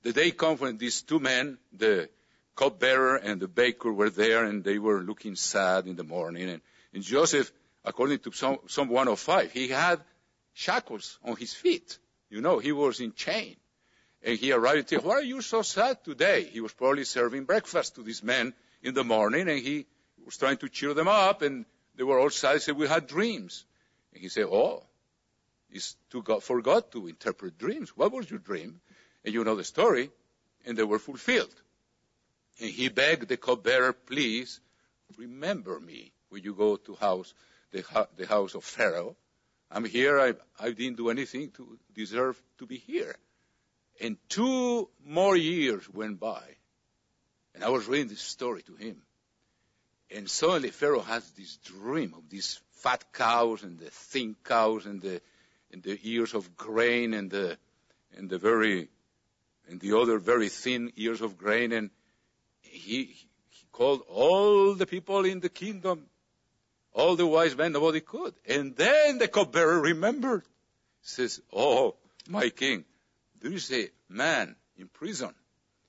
the 0.03 0.13
day 0.13 0.31
comes 0.31 0.61
when 0.61 0.77
these 0.77 1.01
two 1.01 1.19
men, 1.19 1.57
the 1.73 2.09
cupbearer 2.55 3.17
and 3.17 3.41
the 3.41 3.47
baker, 3.47 3.91
were 3.91 4.09
there, 4.09 4.45
and 4.45 4.63
they 4.63 4.79
were 4.79 5.01
looking 5.01 5.35
sad 5.35 5.85
in 5.85 5.95
the 5.95 6.03
morning. 6.03 6.49
And, 6.49 6.61
and 6.93 7.03
Joseph, 7.03 7.51
according 7.83 8.19
to 8.19 8.31
some, 8.31 8.59
Psalm 8.67 8.89
105, 8.89 9.51
he 9.51 9.67
had 9.67 9.99
shackles 10.53 11.19
on 11.23 11.35
his 11.35 11.53
feet. 11.53 11.99
You 12.29 12.41
know, 12.41 12.59
he 12.59 12.71
was 12.71 12.99
in 12.99 13.13
chain. 13.13 13.55
And 14.23 14.37
he 14.37 14.51
arrived 14.51 14.77
and 14.77 14.89
said, 14.89 15.03
why 15.03 15.15
are 15.15 15.23
you 15.23 15.41
so 15.41 15.61
sad 15.61 16.03
today? 16.03 16.45
He 16.45 16.61
was 16.61 16.73
probably 16.73 17.03
serving 17.03 17.45
breakfast 17.45 17.95
to 17.95 18.03
these 18.03 18.23
men 18.23 18.53
in 18.81 18.93
the 18.93 19.03
morning 19.03 19.47
and 19.47 19.59
he 19.59 19.85
was 20.25 20.37
trying 20.37 20.57
to 20.57 20.69
cheer 20.69 20.93
them 20.93 21.07
up 21.07 21.41
and 21.41 21.65
they 21.97 22.03
were 22.03 22.19
all 22.19 22.29
sad. 22.29 22.53
He 22.53 22.59
said, 22.59 22.77
we 22.77 22.87
had 22.87 23.07
dreams. 23.07 23.65
And 24.13 24.21
he 24.21 24.29
said, 24.29 24.45
oh, 24.45 24.83
it's 25.69 25.95
to 26.11 26.21
God, 26.21 26.43
for 26.43 26.61
God 26.61 26.91
to 26.91 27.07
interpret 27.07 27.57
dreams. 27.57 27.89
What 27.97 28.13
was 28.13 28.29
your 28.29 28.39
dream? 28.39 28.79
And 29.25 29.33
you 29.33 29.43
know 29.43 29.55
the 29.55 29.63
story. 29.63 30.11
And 30.65 30.77
they 30.77 30.83
were 30.83 30.99
fulfilled. 30.99 31.53
And 32.59 32.69
he 32.69 32.89
begged 32.89 33.27
the 33.27 33.37
cupbearer, 33.37 33.93
please 33.93 34.59
remember 35.17 35.79
me 35.79 36.11
when 36.29 36.43
you 36.43 36.53
go 36.53 36.75
to 36.75 36.95
house, 36.95 37.33
the, 37.71 37.83
the 38.15 38.25
house 38.25 38.55
of 38.55 38.63
Pharaoh. 38.63 39.15
I'm 39.69 39.85
here. 39.85 40.19
I, 40.19 40.33
I 40.59 40.71
didn't 40.71 40.97
do 40.97 41.09
anything 41.09 41.51
to 41.51 41.77
deserve 41.93 42.41
to 42.59 42.65
be 42.65 42.77
here. 42.77 43.15
And 43.99 44.17
two 44.29 44.89
more 45.05 45.35
years 45.35 45.89
went 45.91 46.19
by. 46.19 46.43
And 47.55 47.63
I 47.63 47.69
was 47.69 47.87
reading 47.87 48.07
this 48.07 48.21
story 48.21 48.61
to 48.63 48.75
him. 48.75 49.01
And 50.09 50.29
suddenly 50.29 50.69
Pharaoh 50.69 51.01
has 51.01 51.29
this 51.31 51.57
dream 51.57 52.13
of 52.17 52.29
these 52.29 52.59
fat 52.71 53.11
cows 53.11 53.63
and 53.63 53.77
the 53.77 53.89
thin 53.89 54.35
cows 54.43 54.85
and 54.85 55.01
the, 55.01 55.21
and 55.71 55.83
the 55.83 55.99
ears 56.03 56.33
of 56.33 56.55
grain 56.55 57.13
and 57.13 57.29
the, 57.29 57.57
and 58.15 58.29
the 58.29 58.37
very, 58.37 58.87
and 59.67 59.79
the 59.79 59.97
other 59.97 60.17
very 60.17 60.49
thin 60.49 60.93
ears 60.95 61.21
of 61.21 61.37
grain. 61.37 61.71
And, 61.71 61.89
he, 62.69 63.15
he 63.49 63.65
called 63.71 64.01
all 64.09 64.73
the 64.73 64.85
people 64.85 65.25
in 65.25 65.39
the 65.39 65.49
kingdom, 65.49 66.05
all 66.93 67.15
the 67.15 67.27
wise 67.27 67.55
men, 67.55 67.73
nobody 67.73 68.01
could. 68.01 68.33
And 68.47 68.75
then 68.75 69.17
the 69.17 69.27
cupbearer 69.27 69.79
remembered. 69.79 70.43
Says, 71.01 71.41
Oh, 71.53 71.95
my 72.27 72.49
king, 72.49 72.83
there 73.39 73.51
is 73.51 73.71
a 73.71 73.89
man 74.09 74.55
in 74.77 74.87
prison. 74.87 75.33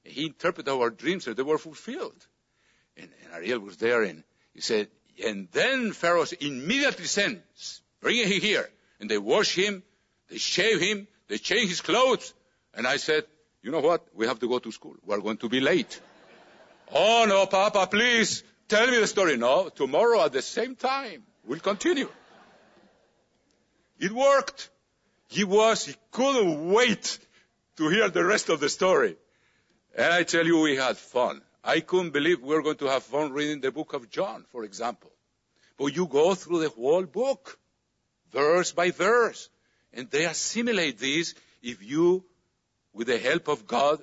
He 0.05 0.27
interpreted 0.27 0.73
our 0.73 0.91
dreams 0.91 1.27
and 1.27 1.37
they 1.37 1.43
were 1.43 1.59
fulfilled. 1.59 2.27
And, 2.99 3.09
and 3.25 3.35
Ariel 3.35 3.61
was 3.61 3.77
there 3.77 4.03
and 4.03 4.25
he 4.55 4.61
said, 4.61 4.89
and 5.25 5.49
then 5.53 5.93
Pharaoh 5.93 6.27
immediately 6.41 7.07
sends, 7.07 7.83
bring 8.01 8.17
him 8.17 8.41
here. 8.41 8.69
And 9.01 9.09
they 9.11 9.19
wash 9.19 9.55
him, 9.55 9.83
they 10.29 10.39
shave 10.39 10.81
him, 10.81 11.07
they 11.29 11.39
change 11.39 11.69
his 11.69 11.81
clothes. 11.81 12.35
And 12.75 12.87
I 12.87 12.97
said, 12.97 13.25
you 13.63 13.71
know 13.71 13.81
what? 13.81 14.07
We 14.15 14.27
have 14.27 14.39
to 14.41 14.49
go 14.49 14.59
to 14.59 14.73
school. 14.73 14.95
We're 15.05 15.21
going 15.21 15.39
to 15.39 15.49
be 15.49 15.61
late. 15.61 16.01
oh 16.93 17.27
no, 17.29 17.47
Papa, 17.47 17.87
please 17.91 18.43
tell 18.69 18.87
me 18.87 18.99
the 18.99 19.07
story. 19.07 19.37
No, 19.37 19.69
tomorrow 19.69 20.25
at 20.25 20.33
the 20.33 20.43
same 20.43 20.75
time. 20.77 21.23
We'll 21.47 21.61
continue. 21.61 22.09
It 23.99 24.13
worked. 24.13 24.71
He 25.29 25.45
was, 25.45 25.87
he 25.87 25.95
couldn't 26.11 26.73
wait 26.73 27.19
to 27.77 27.89
hear 27.89 28.09
the 28.09 28.25
rest 28.25 28.49
of 28.49 28.61
the 28.61 28.69
story. 28.69 29.17
And 29.97 30.13
I 30.13 30.23
tell 30.23 30.47
you, 30.47 30.61
we 30.61 30.77
had 30.77 30.97
fun. 30.97 31.43
I 31.69 31.81
couldn't 31.81 32.13
believe 32.13 32.41
we 32.41 32.55
were 32.55 32.63
going 32.63 32.79
to 32.79 32.87
have 32.87 33.03
fun 33.03 33.31
reading 33.31 33.61
the 33.61 33.71
book 33.71 33.93
of 33.93 34.09
John, 34.09 34.47
for 34.49 34.65
example. 34.65 35.11
But 35.77 35.95
you 35.95 36.07
go 36.07 36.35
through 36.35 36.61
the 36.61 36.71
whole 36.71 37.03
book, 37.03 37.59
verse 38.33 38.73
by 38.73 38.91
verse, 38.91 39.51
and 39.93 40.11
they 40.11 40.25
assimilate 40.25 40.99
this 40.99 41.35
if 41.63 41.83
you, 41.83 42.25
with 42.95 43.09
the 43.09 43.19
help 43.19 43.49
of 43.49 43.67
God, 43.67 44.03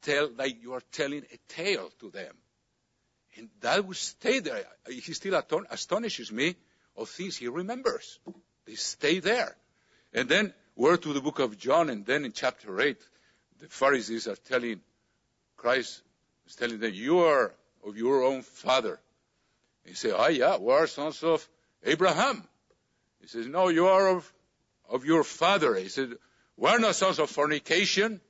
tell 0.00 0.30
like 0.38 0.62
you 0.62 0.72
are 0.72 0.82
telling 0.92 1.24
a 1.30 1.38
tale 1.46 1.90
to 2.00 2.08
them. 2.08 2.34
And 3.36 3.50
that 3.60 3.86
will 3.86 3.92
stay 3.92 4.38
there. 4.38 4.64
He 4.88 5.12
still 5.12 5.38
astonishes 5.70 6.32
me 6.32 6.56
of 6.96 7.10
things 7.10 7.36
he 7.36 7.48
remembers. 7.48 8.18
They 8.64 8.76
stay 8.76 9.18
there. 9.18 9.54
And 10.14 10.26
then 10.26 10.54
we're 10.74 10.96
to 10.96 11.12
the 11.12 11.20
book 11.20 11.38
of 11.38 11.58
John, 11.58 11.90
and 11.90 12.06
then 12.06 12.24
in 12.24 12.32
chapter 12.32 12.80
8, 12.80 12.96
the 13.60 13.68
Pharisees 13.68 14.26
are 14.26 14.36
telling 14.36 14.80
Christ, 15.58 16.00
is 16.46 16.56
telling 16.56 16.78
them, 16.78 16.92
you 16.92 17.20
are 17.20 17.52
of 17.86 17.96
your 17.96 18.24
own 18.24 18.42
father. 18.42 19.00
He 19.84 19.94
said, 19.94 20.14
ah, 20.16 20.28
yeah, 20.28 20.56
we 20.56 20.72
are 20.72 20.86
sons 20.86 21.22
of 21.22 21.46
Abraham. 21.84 22.42
He 23.20 23.28
says, 23.28 23.46
no, 23.46 23.68
you 23.68 23.86
are 23.86 24.16
of, 24.16 24.32
of 24.88 25.04
your 25.04 25.24
father. 25.24 25.74
He 25.74 25.88
said, 25.88 26.10
we're 26.56 26.78
not 26.78 26.94
sons 26.94 27.18
of 27.18 27.30
fornication. 27.30 28.20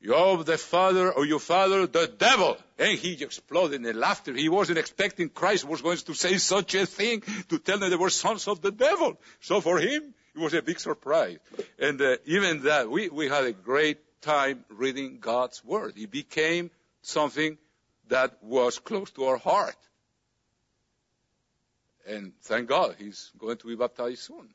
You're 0.00 0.14
of 0.14 0.46
the 0.46 0.58
father 0.58 1.10
or 1.10 1.24
your 1.24 1.40
father, 1.40 1.86
the 1.86 2.06
devil. 2.06 2.56
And 2.78 2.98
he 2.98 3.14
exploded 3.22 3.84
in 3.84 3.98
laughter. 3.98 4.34
He 4.34 4.48
wasn't 4.48 4.78
expecting 4.78 5.30
Christ 5.30 5.64
was 5.64 5.82
going 5.82 5.96
to 5.96 6.14
say 6.14 6.36
such 6.36 6.74
a 6.74 6.86
thing 6.86 7.22
to 7.48 7.58
tell 7.58 7.78
them 7.78 7.90
they 7.90 7.96
were 7.96 8.10
sons 8.10 8.46
of 8.46 8.60
the 8.60 8.70
devil. 8.70 9.18
So 9.40 9.60
for 9.60 9.78
him, 9.78 10.14
it 10.34 10.38
was 10.38 10.52
a 10.54 10.62
big 10.62 10.78
surprise. 10.78 11.38
And 11.78 12.00
uh, 12.00 12.16
even 12.26 12.64
that, 12.64 12.90
we, 12.90 13.08
we 13.08 13.28
had 13.28 13.44
a 13.44 13.52
great 13.52 13.98
time 14.20 14.64
reading 14.68 15.18
God's 15.18 15.64
Word. 15.64 15.94
It 15.96 16.10
became 16.10 16.70
something 17.06 17.56
that 18.08 18.42
was 18.42 18.78
close 18.78 19.10
to 19.12 19.24
our 19.24 19.36
heart. 19.36 19.76
And 22.08 22.32
thank 22.42 22.68
God, 22.68 22.96
he's 22.98 23.30
going 23.38 23.56
to 23.58 23.66
be 23.66 23.76
baptized 23.76 24.22
soon. 24.22 24.48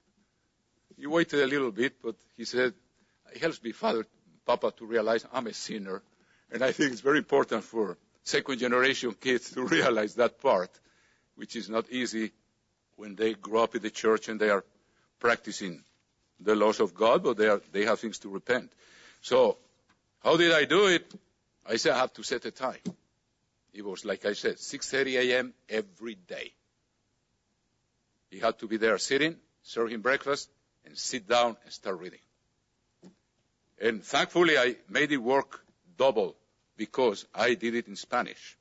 He 0.97 1.07
waited 1.07 1.41
a 1.41 1.47
little 1.47 1.71
bit, 1.71 2.01
but 2.01 2.15
he 2.37 2.45
said, 2.45 2.73
it 3.33 3.41
helps 3.41 3.63
me, 3.63 3.71
Father, 3.71 4.05
Papa, 4.45 4.73
to 4.77 4.85
realize 4.85 5.25
I'm 5.33 5.47
a 5.47 5.53
sinner. 5.53 6.01
And 6.51 6.63
I 6.63 6.71
think 6.71 6.91
it's 6.91 7.01
very 7.01 7.19
important 7.19 7.63
for 7.63 7.97
second 8.23 8.59
generation 8.59 9.15
kids 9.19 9.51
to 9.51 9.63
realize 9.77 10.15
that 10.15 10.41
part, 10.41 10.71
which 11.35 11.55
is 11.55 11.69
not 11.69 11.89
easy 11.89 12.31
when 12.97 13.15
they 13.15 13.33
grow 13.33 13.63
up 13.63 13.75
in 13.75 13.81
the 13.81 13.89
church 13.89 14.27
and 14.27 14.39
they 14.39 14.49
are 14.49 14.65
practicing 15.19 15.83
the 16.39 16.55
laws 16.55 16.79
of 16.79 16.93
God, 16.93 17.23
but 17.23 17.37
they, 17.37 17.47
are, 17.47 17.61
they 17.71 17.85
have 17.85 17.99
things 17.99 18.19
to 18.19 18.29
repent. 18.29 18.71
So, 19.21 19.57
how 20.23 20.37
did 20.37 20.51
I 20.51 20.65
do 20.65 20.87
it? 20.87 21.13
I 21.67 21.77
said 21.77 21.93
I 21.93 21.99
have 21.99 22.13
to 22.13 22.23
set 22.23 22.45
a 22.45 22.51
time. 22.51 22.79
It 23.73 23.85
was, 23.85 24.03
like 24.03 24.25
I 24.25 24.33
said, 24.33 24.57
6.30 24.57 25.19
a.m. 25.19 25.53
every 25.69 26.15
day. 26.15 26.53
He 28.29 28.39
had 28.39 28.59
to 28.59 28.67
be 28.67 28.77
there 28.77 28.97
sitting, 28.97 29.37
serve 29.63 29.89
him 29.89 30.01
breakfast, 30.01 30.49
and 30.85 30.97
sit 30.97 31.27
down 31.27 31.57
and 31.63 31.73
start 31.73 31.99
reading. 31.99 32.19
And 33.79 34.03
thankfully, 34.03 34.57
I 34.57 34.75
made 34.89 35.11
it 35.11 35.17
work 35.17 35.65
double 35.97 36.35
because 36.77 37.25
I 37.33 37.53
did 37.53 37.75
it 37.75 37.87
in 37.87 37.95
Spanish 37.95 38.57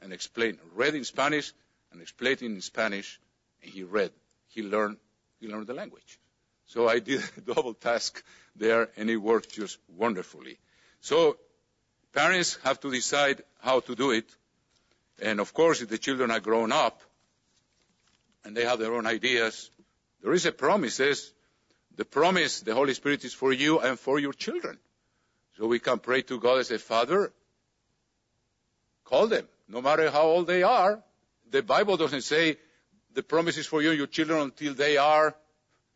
and 0.00 0.12
explained, 0.12 0.58
read 0.74 0.94
in 0.94 1.04
Spanish 1.04 1.52
and 1.92 2.00
explained 2.00 2.42
in 2.42 2.60
Spanish, 2.60 3.20
and 3.62 3.72
he 3.72 3.82
read. 3.82 4.12
He 4.48 4.62
learned, 4.62 4.98
he 5.40 5.48
learned 5.48 5.66
the 5.66 5.74
language. 5.74 6.18
So 6.66 6.88
I 6.88 6.98
did 6.98 7.22
a 7.36 7.40
double 7.40 7.74
task 7.74 8.22
there, 8.54 8.90
and 8.96 9.10
it 9.10 9.16
worked 9.16 9.52
just 9.52 9.78
wonderfully. 9.88 10.58
So 11.00 11.38
parents 12.16 12.58
have 12.64 12.80
to 12.80 12.90
decide 12.90 13.42
how 13.60 13.80
to 13.80 13.94
do 13.94 14.10
it. 14.10 14.24
And 15.20 15.38
of 15.38 15.52
course, 15.52 15.82
if 15.82 15.90
the 15.90 15.98
children 15.98 16.30
are 16.30 16.40
grown 16.40 16.72
up 16.72 17.02
and 18.42 18.56
they 18.56 18.64
have 18.64 18.78
their 18.78 18.94
own 18.94 19.06
ideas, 19.06 19.70
there 20.22 20.32
is 20.32 20.46
a 20.46 20.52
promise. 20.52 20.94
Says 20.94 21.32
the 21.94 22.06
promise, 22.06 22.60
the 22.60 22.74
Holy 22.74 22.94
Spirit 22.94 23.24
is 23.24 23.34
for 23.34 23.52
you 23.52 23.80
and 23.80 23.98
for 23.98 24.18
your 24.18 24.32
children. 24.32 24.78
So 25.58 25.66
we 25.66 25.78
can 25.78 25.98
pray 25.98 26.22
to 26.22 26.40
God 26.40 26.58
as 26.58 26.70
a 26.70 26.78
father. 26.78 27.32
Call 29.04 29.26
them, 29.26 29.46
no 29.68 29.82
matter 29.82 30.10
how 30.10 30.22
old 30.22 30.46
they 30.46 30.62
are. 30.62 31.02
The 31.50 31.62
Bible 31.62 31.98
doesn't 31.98 32.22
say 32.22 32.56
the 33.12 33.22
promise 33.22 33.58
is 33.58 33.66
for 33.66 33.82
you 33.82 33.90
and 33.90 33.98
your 33.98 34.06
children 34.06 34.40
until 34.40 34.72
they 34.72 34.96
are 34.96 35.34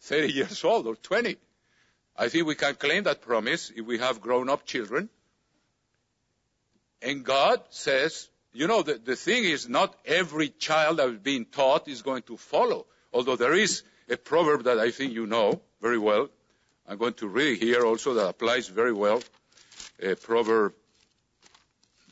30 0.03 0.33
years 0.33 0.65
old 0.65 0.87
or 0.87 0.97
20. 0.97 1.37
I 2.17 2.29
think 2.29 2.47
we 2.47 2.55
can 2.57 2.75
claim 2.75 3.05
that 3.05 3.23
promise 3.23 3.73
if 3.75 3.87
we 3.87 3.99
have 3.99 4.21
grown 4.21 4.51
up 4.51 4.67
children. 4.67 5.09
And 7.03 7.25
God 7.25 7.61
says, 7.71 8.29
you 8.53 8.67
know, 8.67 8.83
the, 8.83 8.95
the 8.95 9.17
thing 9.17 9.45
is 9.45 9.69
not 9.69 9.95
every 10.05 10.49
child 10.49 10.99
that 10.99 11.09
is 11.09 11.19
being 11.19 11.47
taught 11.47 11.89
is 11.89 12.03
going 12.03 12.23
to 12.23 12.37
follow. 12.37 12.87
Although 13.13 13.37
there 13.37 13.55
is 13.55 13.83
a 14.09 14.17
proverb 14.17 14.65
that 14.65 14.79
I 14.79 14.91
think 14.91 15.13
you 15.13 15.27
know 15.27 15.61
very 15.81 15.99
well. 15.99 16.29
I'm 16.87 16.99
going 16.99 17.15
to 17.15 17.29
read 17.29 17.59
here 17.59 17.85
also 17.85 18.15
that 18.15 18.29
applies 18.29 18.69
very 18.69 18.93
well. 18.93 19.23
A 20.03 20.15
proverb 20.15 20.75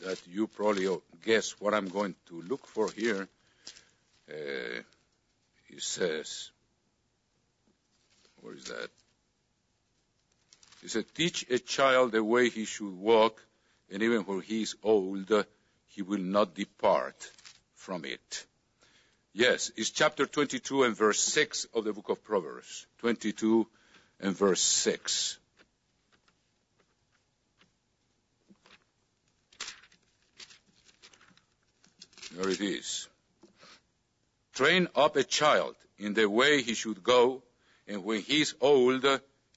that 0.05 0.21
you 0.29 0.47
probably 0.47 0.89
guess 1.25 1.61
what 1.61 1.75
I'm 1.75 1.89
going 1.89 2.15
to 2.29 2.43
look 2.43 2.67
for 2.67 2.91
here. 2.91 3.29
Uh, 4.31 4.83
it 5.69 5.83
says, 5.83 6.51
where 8.41 8.55
is 8.55 8.65
that? 8.65 8.89
He 10.83 10.89
said, 10.89 11.05
teach 11.15 11.45
a 11.51 11.59
child 11.59 12.13
the 12.13 12.23
way 12.23 12.49
he 12.49 12.65
should 12.65 12.97
walk, 12.97 13.43
and 13.91 14.03
even 14.03 14.23
when 14.23 14.41
he 14.41 14.63
is 14.63 14.77
old, 14.83 15.33
he 15.87 16.03
will 16.03 16.21
not 16.21 16.55
depart 16.55 17.31
from 17.75 18.05
it. 18.05 18.47
Yes, 19.33 19.71
it's 19.77 19.91
chapter 19.91 20.27
22 20.27 20.85
and 20.85 20.97
verse 20.97 21.21
6 21.21 21.67
of 21.75 21.85
the 21.85 21.93
book 21.93 22.09
of 22.09 22.25
Proverbs. 22.25 22.87
22 22.99 23.67
and 24.21 24.37
verse 24.37 24.61
6. 24.61 25.39
There 32.33 32.51
it 32.51 32.61
is. 32.61 33.09
Train 34.55 34.89
up 34.95 35.17
a 35.17 35.25
child 35.25 35.77
in 35.99 36.15
the 36.15 36.29
way 36.29 36.63
he 36.63 36.75
should 36.75 37.03
go, 37.03 37.43
and 37.87 38.05
when 38.05 38.21
he 38.21 38.43
is 38.43 38.55
old, 38.61 39.05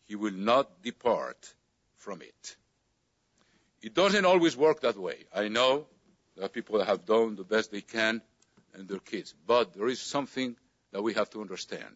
he 0.05 0.15
will 0.15 0.33
not 0.33 0.83
depart 0.83 1.53
from 1.97 2.21
it. 2.21 2.55
It 3.81 3.93
doesn't 3.93 4.25
always 4.25 4.55
work 4.55 4.81
that 4.81 4.97
way. 4.97 5.25
I 5.33 5.47
know 5.47 5.87
are 6.41 6.49
people 6.49 6.79
that 6.79 6.87
have 6.87 7.05
done 7.05 7.35
the 7.35 7.43
best 7.43 7.71
they 7.71 7.81
can 7.81 8.21
and 8.73 8.87
their 8.87 8.99
kids, 8.99 9.33
but 9.45 9.73
there 9.73 9.87
is 9.87 9.99
something 9.99 10.55
that 10.91 11.01
we 11.01 11.13
have 11.13 11.29
to 11.31 11.41
understand. 11.41 11.95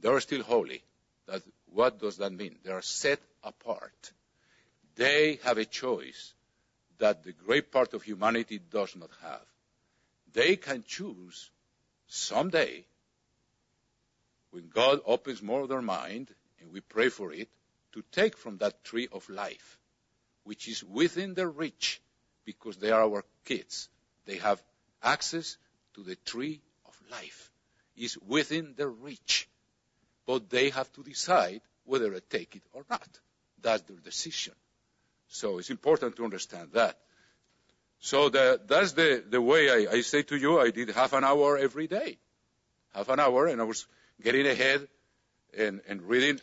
They 0.00 0.08
are 0.08 0.20
still 0.20 0.42
holy. 0.42 0.82
That, 1.26 1.42
what 1.66 1.98
does 1.98 2.18
that 2.18 2.32
mean? 2.32 2.56
They 2.62 2.70
are 2.70 2.82
set 2.82 3.20
apart. 3.42 4.12
They 4.96 5.38
have 5.44 5.58
a 5.58 5.64
choice 5.64 6.32
that 6.98 7.24
the 7.24 7.32
great 7.32 7.70
part 7.70 7.94
of 7.94 8.02
humanity 8.02 8.58
does 8.58 8.96
not 8.96 9.10
have. 9.22 9.44
They 10.32 10.56
can 10.56 10.84
choose 10.86 11.50
someday 12.06 12.84
when 14.50 14.68
God 14.68 15.00
opens 15.04 15.42
more 15.42 15.62
of 15.62 15.68
their 15.68 15.82
mind, 15.82 16.34
and 16.60 16.72
we 16.72 16.80
pray 16.80 17.08
for 17.08 17.32
it, 17.32 17.48
to 17.92 18.02
take 18.12 18.36
from 18.36 18.58
that 18.58 18.82
tree 18.84 19.08
of 19.12 19.28
life, 19.28 19.77
which 20.48 20.66
is 20.66 20.82
within 20.82 21.34
their 21.34 21.50
reach, 21.50 22.00
because 22.46 22.78
they 22.78 22.90
are 22.90 23.02
our 23.02 23.22
kids. 23.44 23.90
They 24.24 24.36
have 24.36 24.62
access 25.02 25.58
to 25.92 26.02
the 26.02 26.16
tree 26.16 26.62
of 26.86 26.94
life. 27.10 27.50
Is 27.98 28.16
within 28.26 28.72
their 28.74 28.88
reach. 28.88 29.46
But 30.24 30.48
they 30.48 30.70
have 30.70 30.90
to 30.94 31.02
decide 31.02 31.60
whether 31.84 32.10
to 32.10 32.20
take 32.20 32.56
it 32.56 32.62
or 32.72 32.82
not. 32.88 33.08
That's 33.60 33.82
their 33.82 33.98
decision. 33.98 34.54
So 35.28 35.58
it's 35.58 35.68
important 35.68 36.16
to 36.16 36.24
understand 36.24 36.70
that. 36.72 36.96
So 38.00 38.30
the, 38.30 38.58
that's 38.66 38.92
the, 38.92 39.22
the 39.28 39.42
way 39.42 39.68
I, 39.68 39.96
I 39.96 40.00
say 40.00 40.22
to 40.22 40.36
you, 40.36 40.60
I 40.60 40.70
did 40.70 40.88
half 40.90 41.12
an 41.12 41.24
hour 41.24 41.58
every 41.58 41.88
day. 41.88 42.16
Half 42.94 43.10
an 43.10 43.20
hour, 43.20 43.48
and 43.48 43.60
I 43.60 43.64
was 43.64 43.86
getting 44.22 44.46
ahead 44.46 44.88
and, 45.58 45.82
and 45.88 46.00
reading. 46.02 46.40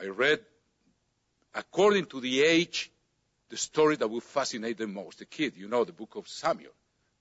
I 0.00 0.06
read, 0.06 0.38
according 1.56 2.06
to 2.12 2.20
the 2.20 2.44
age, 2.44 2.92
the 3.50 3.56
story 3.56 3.96
that 3.96 4.08
will 4.08 4.20
fascinate 4.20 4.78
the 4.78 4.86
most. 4.86 5.18
The 5.18 5.24
kid, 5.24 5.56
you 5.56 5.68
know, 5.68 5.84
the 5.84 5.92
book 5.92 6.16
of 6.16 6.28
Samuel. 6.28 6.72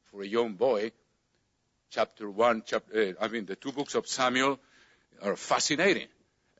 For 0.05 0.21
a 0.21 0.27
young 0.27 0.53
boy, 0.53 0.91
chapter 1.89 2.29
1, 2.29 2.63
chapter, 2.65 3.15
uh, 3.19 3.23
I 3.23 3.27
mean, 3.27 3.45
the 3.45 3.55
two 3.55 3.71
books 3.71 3.95
of 3.95 4.07
Samuel 4.07 4.59
are 5.21 5.35
fascinating. 5.35 6.07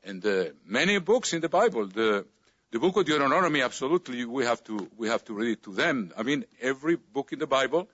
And 0.04 0.24
uh, 0.24 0.44
many 0.64 0.98
books 0.98 1.32
in 1.32 1.40
the 1.40 1.48
Bible, 1.48 1.86
the, 1.86 2.26
the 2.70 2.78
book 2.78 2.96
of 2.96 3.06
Deuteronomy, 3.06 3.62
absolutely, 3.62 4.24
we 4.24 4.44
have 4.44 4.62
to, 4.64 4.88
we 4.96 5.08
have 5.08 5.24
to 5.26 5.34
read 5.34 5.52
it 5.52 5.62
to 5.64 5.74
them. 5.74 6.12
I 6.16 6.22
mean, 6.22 6.44
every 6.60 6.96
book 6.96 7.32
in 7.32 7.38
the 7.38 7.46
Bible, 7.46 7.88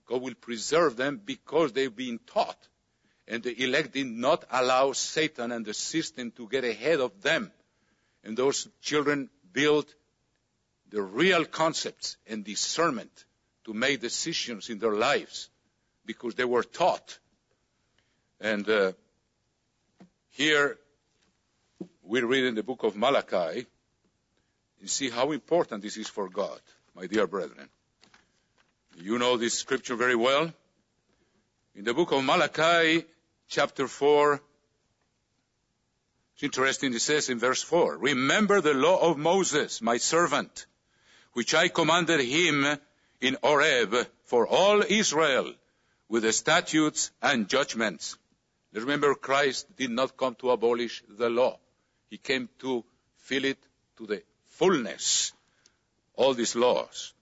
God 0.06 0.20
will 0.20 0.34
preserve 0.34 0.96
them 0.96 1.20
because 1.24 1.72
they've 1.72 1.94
been 1.94 2.18
taught. 2.26 2.58
And 3.26 3.42
the 3.42 3.62
elect 3.62 3.92
did 3.92 4.06
not 4.06 4.44
allow 4.50 4.92
Satan 4.92 5.50
and 5.50 5.64
the 5.64 5.72
system 5.72 6.30
to 6.32 6.46
get 6.46 6.64
ahead 6.64 7.00
of 7.00 7.22
them. 7.22 7.50
And 8.22 8.36
those 8.36 8.68
children 8.82 9.30
built 9.52 9.94
the 10.90 11.02
real 11.02 11.44
concepts 11.46 12.16
and 12.26 12.44
discernment 12.44 13.24
to 13.64 13.72
make 13.72 14.00
decisions 14.00 14.68
in 14.68 14.78
their 14.78 14.92
lives 14.92 15.48
because 16.04 16.34
they 16.34 16.44
were 16.44 16.62
taught. 16.62 17.18
And 18.40 18.68
uh, 18.68 18.92
here 20.30 20.78
we 22.02 22.20
read 22.20 22.44
in 22.44 22.54
the 22.54 22.62
book 22.62 22.82
of 22.82 22.96
Malachi, 22.96 23.66
you 24.84 24.88
see 24.88 25.08
how 25.08 25.32
important 25.32 25.82
this 25.82 25.96
is 25.96 26.08
for 26.08 26.28
God, 26.28 26.60
my 26.94 27.06
dear 27.06 27.26
brethren. 27.26 27.70
You 28.98 29.18
know 29.18 29.38
this 29.38 29.54
scripture 29.54 29.96
very 29.96 30.14
well. 30.14 30.52
In 31.74 31.84
the 31.84 31.94
book 31.94 32.12
of 32.12 32.22
Malachi, 32.22 33.06
chapter 33.48 33.88
4, 33.88 34.42
it's 36.34 36.42
interesting, 36.42 36.92
it 36.92 37.00
says 37.00 37.30
in 37.30 37.38
verse 37.38 37.62
4, 37.62 37.96
Remember 37.96 38.60
the 38.60 38.74
law 38.74 39.10
of 39.10 39.16
Moses, 39.16 39.80
my 39.80 39.96
servant, 39.96 40.66
which 41.32 41.54
I 41.54 41.68
commanded 41.68 42.20
him 42.20 42.66
in 43.22 43.38
Horeb 43.42 44.06
for 44.24 44.46
all 44.46 44.82
Israel 44.82 45.50
with 46.10 46.24
the 46.24 46.32
statutes 46.34 47.10
and 47.22 47.48
judgments. 47.48 48.18
Remember, 48.74 49.14
Christ 49.14 49.74
did 49.76 49.92
not 49.92 50.18
come 50.18 50.34
to 50.40 50.50
abolish 50.50 51.02
the 51.08 51.30
law. 51.30 51.58
He 52.10 52.18
came 52.18 52.50
to 52.58 52.84
fill 53.16 53.46
it 53.46 53.66
to 53.96 54.06
the 54.06 54.22
fullness. 54.58 55.32
All 56.16 56.34
these 56.34 56.54
laws, 56.54 57.12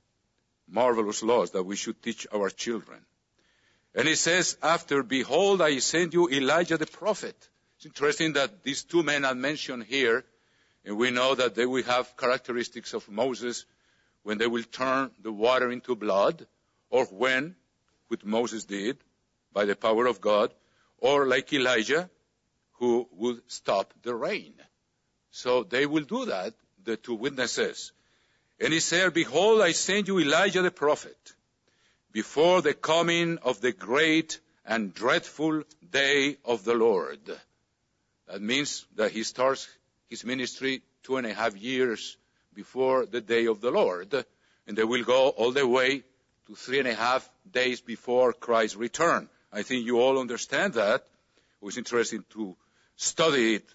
marvelous 0.68 1.22
laws 1.22 1.52
that 1.52 1.62
we 1.62 1.76
should 1.76 2.02
teach 2.02 2.26
our 2.32 2.50
children. 2.50 3.00
And 3.94 4.08
he 4.08 4.14
says, 4.14 4.56
after, 4.62 5.02
behold, 5.02 5.62
I 5.62 5.78
send 5.78 6.14
you 6.14 6.28
Elijah 6.28 6.76
the 6.76 6.86
prophet. 6.86 7.36
It's 7.76 7.86
interesting 7.86 8.34
that 8.34 8.62
these 8.62 8.84
two 8.84 9.02
men 9.02 9.24
are 9.24 9.34
mentioned 9.34 9.84
here, 9.84 10.24
and 10.84 10.96
we 10.96 11.10
know 11.10 11.34
that 11.34 11.54
they 11.54 11.66
will 11.66 11.82
have 11.84 12.16
characteristics 12.16 12.94
of 12.94 13.08
Moses 13.08 13.64
when 14.22 14.38
they 14.38 14.46
will 14.46 14.62
turn 14.62 15.10
the 15.20 15.32
water 15.32 15.70
into 15.70 15.96
blood, 15.96 16.46
or 16.90 17.06
when, 17.06 17.56
which 18.08 18.24
Moses 18.24 18.64
did, 18.64 18.98
by 19.52 19.64
the 19.64 19.76
power 19.76 20.06
of 20.06 20.20
God, 20.20 20.52
or 20.98 21.26
like 21.26 21.52
Elijah, 21.52 22.08
who 22.72 23.08
would 23.12 23.42
stop 23.46 23.92
the 24.02 24.14
rain. 24.14 24.54
So 25.30 25.64
they 25.64 25.86
will 25.86 26.04
do 26.04 26.26
that, 26.26 26.54
the 26.84 26.96
two 26.96 27.14
witnesses. 27.14 27.92
And 28.60 28.72
he 28.72 28.80
said, 28.80 29.14
Behold, 29.14 29.60
I 29.60 29.72
send 29.72 30.08
you 30.08 30.20
Elijah 30.20 30.62
the 30.62 30.70
prophet, 30.70 31.16
before 32.12 32.62
the 32.62 32.74
coming 32.74 33.38
of 33.38 33.60
the 33.60 33.72
great 33.72 34.40
and 34.64 34.94
dreadful 34.94 35.64
day 35.90 36.36
of 36.44 36.64
the 36.64 36.74
Lord. 36.74 37.20
That 38.28 38.40
means 38.40 38.86
that 38.96 39.10
he 39.10 39.24
starts 39.24 39.68
his 40.08 40.24
ministry 40.24 40.82
two 41.02 41.16
and 41.16 41.26
a 41.26 41.34
half 41.34 41.56
years 41.56 42.16
before 42.54 43.06
the 43.06 43.20
day 43.20 43.46
of 43.46 43.60
the 43.60 43.70
Lord, 43.70 44.14
and 44.66 44.76
they 44.76 44.84
will 44.84 45.04
go 45.04 45.28
all 45.30 45.52
the 45.52 45.66
way 45.66 46.02
to 46.46 46.54
three 46.54 46.78
and 46.78 46.88
a 46.88 46.94
half 46.94 47.28
days 47.50 47.80
before 47.80 48.32
Christ's 48.32 48.76
return. 48.76 49.28
I 49.52 49.62
think 49.62 49.84
you 49.84 50.00
all 50.00 50.18
understand 50.18 50.74
that. 50.74 51.04
It 51.60 51.64
was 51.64 51.78
interesting 51.78 52.24
to 52.30 52.56
study 52.96 53.56
it. 53.56 53.74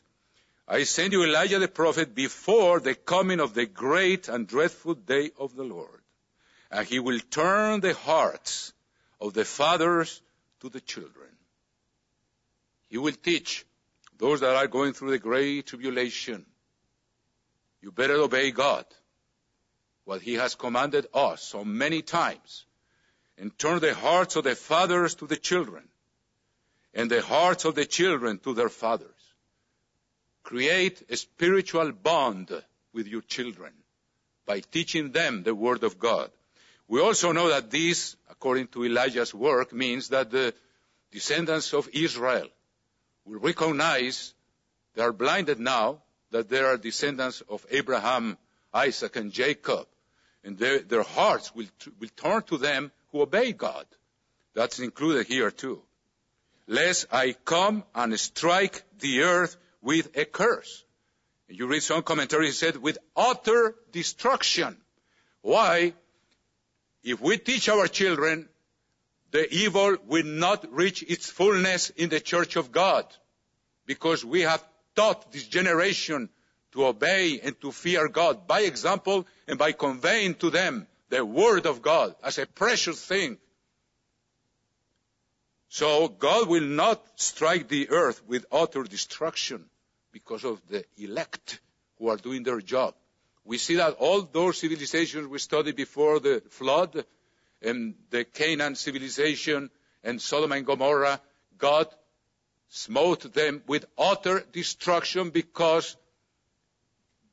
I 0.68 0.84
send 0.84 1.14
you 1.14 1.24
Elijah 1.24 1.60
the 1.60 1.68
prophet 1.68 2.14
before 2.14 2.80
the 2.80 2.96
coming 2.96 3.40
of 3.40 3.54
the 3.54 3.66
great 3.66 4.28
and 4.28 4.48
dreadful 4.48 4.96
day 4.96 5.32
of 5.40 5.56
the 5.56 5.64
Lord. 5.64 6.02
And 6.70 6.86
he 6.86 7.00
will 7.00 7.20
turn 7.20 7.80
the 7.80 7.94
hearts 7.94 8.74
of 9.22 9.34
the 9.34 9.46
fathers 9.46 10.22
to 10.60 10.70
the 10.70 10.82
children. 10.82 11.30
He 12.90 12.98
will 12.98 13.14
teach 13.14 13.66
those 14.18 14.42
that 14.42 14.56
are 14.56 14.68
going 14.68 14.94
through 14.94 15.12
the 15.12 15.20
great 15.20 15.68
tribulation 15.68 16.46
you 17.82 17.92
better 17.92 18.16
obey 18.16 18.52
God, 18.52 18.86
what 20.04 20.22
He 20.22 20.34
has 20.34 20.56
commanded 20.56 21.08
us 21.14 21.44
so 21.44 21.64
many 21.64 22.02
times, 22.02 22.66
and 23.38 23.58
turn 23.58 23.80
the 23.80 23.94
hearts 23.94 24.36
of 24.36 24.46
the 24.46 24.56
fathers 24.56 25.16
to 25.16 25.28
the 25.28 25.38
children, 25.38 25.88
and 26.94 27.10
the 27.10 27.22
hearts 27.22 27.66
of 27.66 27.76
the 27.76 27.86
children 27.86 28.40
to 28.40 28.54
their 28.54 28.70
fathers. 28.70 29.17
Create 30.48 31.04
a 31.10 31.18
spiritual 31.18 31.92
bond 31.92 32.50
with 32.94 33.06
your 33.06 33.20
children 33.20 33.74
by 34.46 34.62
teaching 34.62 35.12
them 35.12 35.44
the 35.44 35.54
Word 35.54 35.84
of 35.84 36.00
God. 36.00 36.32
We 36.88 37.02
also 37.02 37.34
know 37.34 37.50
that 37.50 37.70
this, 37.70 38.16
according 38.30 38.68
to 38.68 38.86
Elijah's 38.86 39.34
work, 39.34 39.74
means 39.74 40.08
that 40.08 40.32
the 40.32 40.54
descendants 41.12 41.74
of 41.74 41.90
Israel 41.92 42.48
will 43.26 43.40
recognize 43.40 44.34
they 44.96 45.02
are 45.02 45.12
blinded 45.12 45.60
now, 45.60 46.02
that 46.32 46.48
they 46.48 46.62
are 46.62 46.78
descendants 46.78 47.42
of 47.50 47.66
Abraham, 47.70 48.38
Isaac, 48.74 49.18
and 49.18 49.34
Jacob. 49.34 49.86
And 50.46 50.58
their, 50.58 50.80
their 50.80 51.04
hearts 51.04 51.54
will, 51.54 51.68
will 52.00 52.10
turn 52.16 52.44
to 52.44 52.58
them 52.58 52.94
who 53.12 53.22
obey 53.22 53.52
God. 53.52 53.86
That's 54.54 54.80
included 54.80 55.28
here 55.28 55.52
too. 55.52 55.82
Lest 56.68 57.08
I 57.12 57.34
come 57.34 57.84
and 57.94 58.18
strike 58.18 58.84
the 59.00 59.24
earth 59.24 59.58
with 59.82 60.16
a 60.18 60.26
curse. 60.26 60.84
You 61.50 61.68
read 61.68 61.84
some 61.84 62.04
commentary, 62.04 62.48
he 62.48 62.52
said, 62.52 62.78
with 62.78 62.98
utter 63.16 63.76
destruction. 63.92 64.78
Why? 65.42 65.94
If 67.04 67.22
we 67.22 67.38
teach 67.38 67.70
our 67.70 67.88
children, 67.88 68.50
the 69.32 69.54
evil 69.54 69.98
will 70.06 70.26
not 70.26 70.74
reach 70.74 71.04
its 71.04 71.30
fullness 71.30 71.90
in 71.92 72.10
the 72.10 72.20
church 72.20 72.56
of 72.56 72.72
God. 72.72 73.06
Because 73.86 74.26
we 74.26 74.42
have 74.42 74.64
taught 74.96 75.32
this 75.32 75.48
generation 75.48 76.30
to 76.74 76.86
obey 76.86 77.40
and 77.42 77.60
to 77.62 77.72
fear 77.72 78.10
God 78.10 78.48
by 78.48 78.62
example 78.62 79.26
and 79.48 79.58
by 79.58 79.72
conveying 79.72 80.36
to 80.36 80.50
them 80.50 80.88
the 81.10 81.24
Word 81.24 81.66
of 81.66 81.82
God 81.82 82.16
as 82.24 82.38
a 82.38 82.46
precious 82.46 83.04
thing. 83.04 83.38
So 85.70 86.08
God 86.08 86.48
will 86.48 86.64
not 86.64 87.04
strike 87.20 87.68
the 87.68 87.90
earth 87.90 88.22
with 88.26 88.46
utter 88.52 88.84
destruction 88.84 89.66
because 90.12 90.44
of 90.46 90.62
the 90.68 90.86
elect 90.98 91.60
who 91.98 92.08
are 92.10 92.18
doing 92.18 92.44
their 92.44 92.62
job. 92.62 92.96
We 93.44 93.58
see 93.58 93.76
that 93.76 93.94
all 94.00 94.22
those 94.22 94.58
civilizations 94.58 95.28
we 95.28 95.40
studied 95.40 95.76
before 95.76 96.20
the 96.20 96.42
flood, 96.50 97.06
and 97.62 97.96
the 98.10 98.24
Canaan 98.24 98.76
civilization 98.76 99.70
and 100.04 100.22
Sodom 100.22 100.52
and 100.52 100.66
Gomorrah, 100.66 101.20
God 101.58 101.88
smote 102.70 103.34
them 103.34 103.64
with 103.68 103.86
utter 103.98 104.44
destruction 104.52 105.32
because 105.32 105.96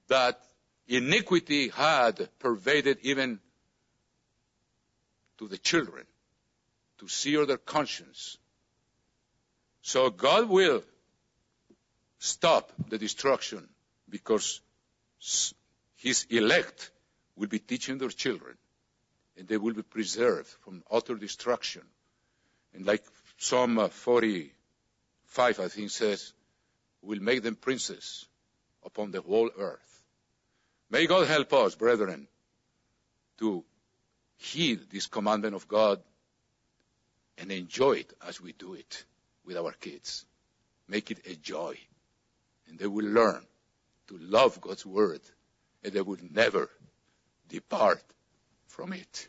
that 0.08 0.40
iniquity 0.86 1.68
had 1.68 2.28
pervaded 2.38 2.98
even 3.02 3.40
to 5.38 5.48
the 5.48 5.58
children 5.58 6.06
to 7.04 7.12
sear 7.12 7.44
their 7.44 7.58
conscience. 7.58 8.38
So 9.82 10.08
God 10.08 10.48
will 10.48 10.82
stop 12.18 12.72
the 12.88 12.96
destruction 12.96 13.68
because 14.08 14.62
his 15.96 16.26
elect 16.30 16.90
will 17.36 17.48
be 17.48 17.58
teaching 17.58 17.98
their 17.98 18.08
children 18.08 18.56
and 19.36 19.46
they 19.46 19.58
will 19.58 19.74
be 19.74 19.82
preserved 19.82 20.48
from 20.64 20.82
utter 20.90 21.14
destruction. 21.14 21.82
And 22.72 22.86
like 22.86 23.04
Psalm 23.36 23.88
45, 23.90 25.60
I 25.60 25.68
think 25.68 25.90
says, 25.90 26.32
will 27.02 27.20
make 27.20 27.42
them 27.42 27.56
princes 27.56 28.26
upon 28.82 29.10
the 29.10 29.20
whole 29.20 29.50
earth. 29.58 30.02
May 30.88 31.06
God 31.06 31.26
help 31.26 31.52
us, 31.52 31.74
brethren, 31.74 32.28
to 33.40 33.62
heed 34.36 34.90
this 34.90 35.06
commandment 35.06 35.54
of 35.54 35.68
God 35.68 36.00
and 37.38 37.50
enjoy 37.50 37.92
it 37.92 38.12
as 38.26 38.40
we 38.40 38.52
do 38.52 38.74
it 38.74 39.04
with 39.44 39.56
our 39.56 39.72
kids. 39.72 40.24
Make 40.88 41.10
it 41.10 41.26
a 41.26 41.34
joy. 41.34 41.78
And 42.68 42.78
they 42.78 42.86
will 42.86 43.06
learn 43.06 43.44
to 44.08 44.18
love 44.18 44.60
God's 44.60 44.86
word 44.86 45.20
and 45.82 45.92
they 45.92 46.00
will 46.00 46.18
never 46.30 46.70
depart 47.48 48.02
from 48.66 48.92
it. 48.92 49.28